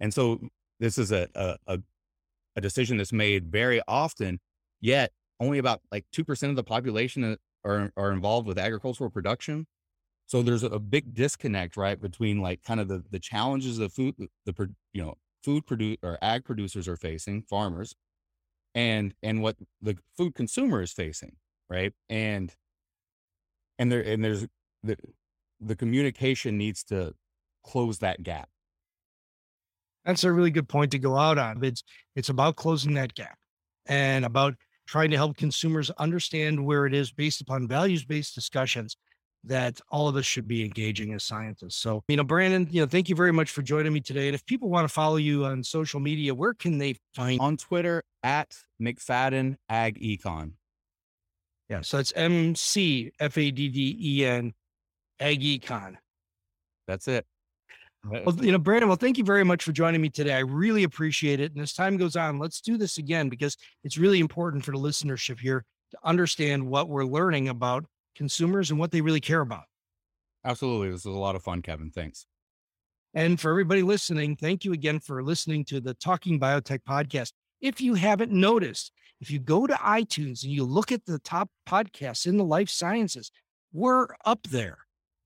And 0.00 0.12
so 0.12 0.40
this 0.80 0.98
is 0.98 1.12
a, 1.12 1.28
a, 1.34 1.78
a 2.56 2.60
decision 2.60 2.96
that's 2.96 3.12
made 3.12 3.46
very 3.50 3.80
often, 3.86 4.40
yet 4.80 5.12
only 5.40 5.58
about 5.58 5.80
like 5.90 6.04
2% 6.14 6.50
of 6.50 6.56
the 6.56 6.64
population 6.64 7.24
uh, 7.24 7.36
are, 7.64 7.92
are 7.96 8.12
involved 8.12 8.46
with 8.46 8.58
agricultural 8.58 9.10
production. 9.10 9.66
So 10.26 10.42
there's 10.42 10.62
a 10.62 10.78
big 10.78 11.12
disconnect, 11.14 11.76
right, 11.76 12.00
between 12.00 12.40
like 12.40 12.62
kind 12.62 12.78
of 12.78 12.86
the, 12.86 13.02
the 13.10 13.18
challenges 13.18 13.78
of 13.80 13.92
food, 13.92 14.14
the, 14.46 14.70
you 14.92 15.02
know, 15.02 15.14
food 15.42 15.66
produce 15.66 15.96
or 16.02 16.18
ag 16.22 16.44
producers 16.44 16.86
are 16.86 16.96
facing, 16.96 17.42
farmers, 17.42 17.94
and 18.74 19.14
and 19.22 19.42
what 19.42 19.56
the 19.80 19.96
food 20.16 20.34
consumer 20.34 20.82
is 20.82 20.92
facing, 20.92 21.36
right? 21.68 21.92
And 22.08 22.54
and 23.78 23.90
there 23.90 24.02
and 24.02 24.24
there's 24.24 24.46
the 24.82 24.96
the 25.60 25.76
communication 25.76 26.56
needs 26.56 26.84
to 26.84 27.14
close 27.64 27.98
that 27.98 28.22
gap. 28.22 28.48
That's 30.04 30.24
a 30.24 30.32
really 30.32 30.50
good 30.50 30.68
point 30.68 30.92
to 30.92 30.98
go 30.98 31.16
out 31.16 31.38
on. 31.38 31.62
It's 31.64 31.82
it's 32.14 32.28
about 32.28 32.56
closing 32.56 32.94
that 32.94 33.14
gap 33.14 33.36
and 33.86 34.24
about 34.24 34.54
trying 34.90 35.10
to 35.12 35.16
help 35.16 35.36
consumers 35.36 35.88
understand 35.98 36.66
where 36.66 36.84
it 36.84 36.92
is 36.92 37.12
based 37.12 37.40
upon 37.40 37.68
values-based 37.68 38.34
discussions 38.34 38.96
that 39.44 39.80
all 39.88 40.08
of 40.08 40.16
us 40.16 40.24
should 40.24 40.48
be 40.48 40.64
engaging 40.64 41.14
as 41.14 41.22
scientists. 41.22 41.76
So, 41.76 42.02
you 42.08 42.16
know, 42.16 42.24
Brandon, 42.24 42.66
you 42.72 42.80
know, 42.80 42.88
thank 42.88 43.08
you 43.08 43.14
very 43.14 43.32
much 43.32 43.52
for 43.52 43.62
joining 43.62 43.92
me 43.92 44.00
today. 44.00 44.26
And 44.26 44.34
if 44.34 44.44
people 44.46 44.68
want 44.68 44.88
to 44.88 44.92
follow 44.92 45.14
you 45.14 45.44
on 45.44 45.62
social 45.62 46.00
media, 46.00 46.34
where 46.34 46.54
can 46.54 46.78
they 46.78 46.96
find 47.14 47.40
on 47.40 47.56
Twitter 47.56 48.02
at 48.24 48.56
McFadden 48.82 49.54
Ag 49.68 50.00
Econ? 50.02 50.54
Yeah, 51.68 51.82
so 51.82 51.98
it's 51.98 52.12
M 52.16 52.56
C 52.56 53.12
F 53.20 53.38
A 53.38 53.50
D 53.52 53.68
D 53.68 53.96
E 54.00 54.26
N 54.26 54.52
Ag 55.20 55.40
Econ. 55.40 55.98
That's 56.88 57.06
it. 57.06 57.24
Well, 58.04 58.34
you 58.42 58.50
know, 58.50 58.58
Brandon, 58.58 58.88
well, 58.88 58.96
thank 58.96 59.18
you 59.18 59.24
very 59.24 59.44
much 59.44 59.62
for 59.62 59.72
joining 59.72 60.00
me 60.00 60.08
today. 60.08 60.32
I 60.32 60.40
really 60.40 60.84
appreciate 60.84 61.38
it. 61.38 61.52
And 61.52 61.60
as 61.60 61.74
time 61.74 61.98
goes 61.98 62.16
on, 62.16 62.38
let's 62.38 62.60
do 62.60 62.78
this 62.78 62.96
again 62.96 63.28
because 63.28 63.56
it's 63.84 63.98
really 63.98 64.20
important 64.20 64.64
for 64.64 64.70
the 64.70 64.78
listenership 64.78 65.38
here 65.38 65.64
to 65.90 65.98
understand 66.02 66.66
what 66.66 66.88
we're 66.88 67.04
learning 67.04 67.48
about 67.48 67.84
consumers 68.16 68.70
and 68.70 68.80
what 68.80 68.90
they 68.90 69.02
really 69.02 69.20
care 69.20 69.42
about. 69.42 69.64
Absolutely. 70.44 70.90
This 70.90 71.04
was 71.04 71.14
a 71.14 71.18
lot 71.18 71.36
of 71.36 71.42
fun, 71.42 71.60
Kevin. 71.60 71.90
Thanks. 71.90 72.24
And 73.12 73.38
for 73.38 73.50
everybody 73.50 73.82
listening, 73.82 74.36
thank 74.36 74.64
you 74.64 74.72
again 74.72 75.00
for 75.00 75.22
listening 75.22 75.64
to 75.66 75.80
the 75.80 75.94
Talking 75.94 76.40
Biotech 76.40 76.80
podcast. 76.88 77.32
If 77.60 77.80
you 77.80 77.94
haven't 77.94 78.32
noticed, 78.32 78.92
if 79.20 79.30
you 79.30 79.38
go 79.38 79.66
to 79.66 79.74
iTunes 79.74 80.42
and 80.44 80.52
you 80.52 80.64
look 80.64 80.90
at 80.92 81.04
the 81.04 81.18
top 81.18 81.50
podcasts 81.68 82.26
in 82.26 82.38
the 82.38 82.44
life 82.44 82.70
sciences, 82.70 83.30
we're 83.72 84.06
up 84.24 84.44
there. 84.44 84.78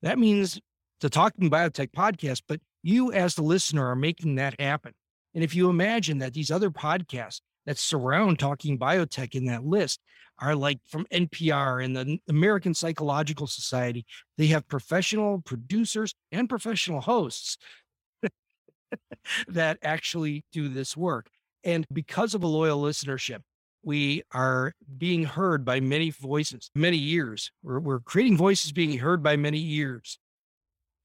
That 0.02 0.18
means 0.18 0.60
the 1.04 1.10
Talking 1.10 1.50
Biotech 1.50 1.90
podcast, 1.90 2.44
but 2.48 2.62
you 2.82 3.12
as 3.12 3.34
the 3.34 3.42
listener 3.42 3.90
are 3.90 3.94
making 3.94 4.36
that 4.36 4.58
happen. 4.58 4.94
And 5.34 5.44
if 5.44 5.54
you 5.54 5.68
imagine 5.68 6.16
that 6.20 6.32
these 6.32 6.50
other 6.50 6.70
podcasts 6.70 7.42
that 7.66 7.76
surround 7.76 8.38
Talking 8.38 8.78
Biotech 8.78 9.34
in 9.34 9.44
that 9.44 9.66
list 9.66 10.00
are 10.38 10.56
like 10.56 10.78
from 10.86 11.04
NPR 11.12 11.84
and 11.84 11.94
the 11.94 12.18
American 12.30 12.72
Psychological 12.72 13.46
Society, 13.46 14.06
they 14.38 14.46
have 14.46 14.66
professional 14.66 15.42
producers 15.42 16.14
and 16.32 16.48
professional 16.48 17.02
hosts 17.02 17.58
that 19.48 19.76
actually 19.82 20.42
do 20.52 20.70
this 20.70 20.96
work. 20.96 21.26
And 21.64 21.84
because 21.92 22.34
of 22.34 22.42
a 22.42 22.46
loyal 22.46 22.80
listenership, 22.80 23.40
we 23.82 24.22
are 24.32 24.72
being 24.96 25.24
heard 25.24 25.66
by 25.66 25.80
many 25.80 26.08
voices, 26.08 26.70
many 26.74 27.10
ears. 27.10 27.50
We're, 27.62 27.80
we're 27.80 28.00
creating 28.00 28.38
voices 28.38 28.72
being 28.72 28.96
heard 28.96 29.22
by 29.22 29.36
many 29.36 29.62
ears. 29.74 30.18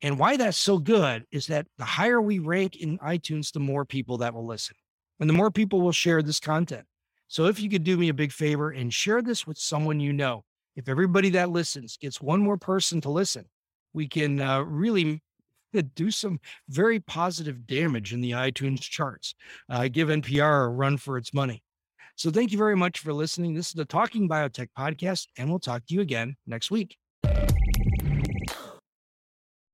And 0.02 0.18
why 0.18 0.38
that's 0.38 0.58
so 0.58 0.78
good 0.78 1.26
is 1.32 1.47
that 1.47 1.68
the 1.78 1.84
higher 1.84 2.22
we 2.22 2.39
rank 2.39 2.78
in 2.78 2.97
iTunes, 3.00 3.52
the 3.52 3.60
more 3.60 3.86
people 3.86 4.18
that 4.20 4.34
will 4.34 4.45
listen 4.45 4.76
and 5.20 5.30
the 5.30 5.34
more 5.34 5.52
people 5.52 5.82
will 5.82 5.91
share 5.91 6.22
this 6.22 6.39
content. 6.39 6.86
So 7.28 7.45
if 7.45 7.60
you 7.60 7.70
could 7.70 7.84
do 7.84 7.97
me 7.97 8.10
a 8.10 8.14
big 8.14 8.32
favor 8.32 8.72
and 8.72 8.93
share 8.93 9.22
this 9.22 9.45
with 9.45 9.58
someone 9.58 10.00
you 10.00 10.14
know, 10.14 10.43
if 10.76 10.88
everybody 10.88 11.30
that 11.32 11.50
listens 11.50 11.97
gets 11.97 12.22
one 12.22 12.39
more 12.39 12.58
person 12.58 13.02
to 13.02 13.10
listen, 13.10 13.45
we 13.93 14.08
can 14.08 14.41
uh, 14.41 14.62
really 14.62 15.22
do 15.95 16.10
some 16.10 16.39
very 16.70 17.00
positive 17.00 17.68
damage 17.68 18.14
in 18.14 18.22
the 18.22 18.32
iTunes 18.32 18.80
charts. 18.80 19.36
Uh, 19.70 19.88
give 19.89 20.08
NPR 20.08 20.66
a 20.66 20.70
run 20.70 20.97
for 20.97 21.18
its 21.18 21.34
money. 21.34 21.62
So 22.16 22.32
thank 22.32 22.52
you 22.52 22.58
very 22.58 22.76
much 22.76 23.00
for 23.00 23.14
listening. 23.14 23.54
This 23.54 23.68
is 23.68 23.74
the 23.74 23.86
Talking 23.86 24.28
Biotech 24.28 24.70
podcast, 24.78 25.28
and 25.38 25.50
we'll 25.50 25.60
talk 25.60 25.86
to 25.86 25.93
you 25.93 26.02
again 26.02 26.36
next 26.47 26.72
week. 26.72 26.97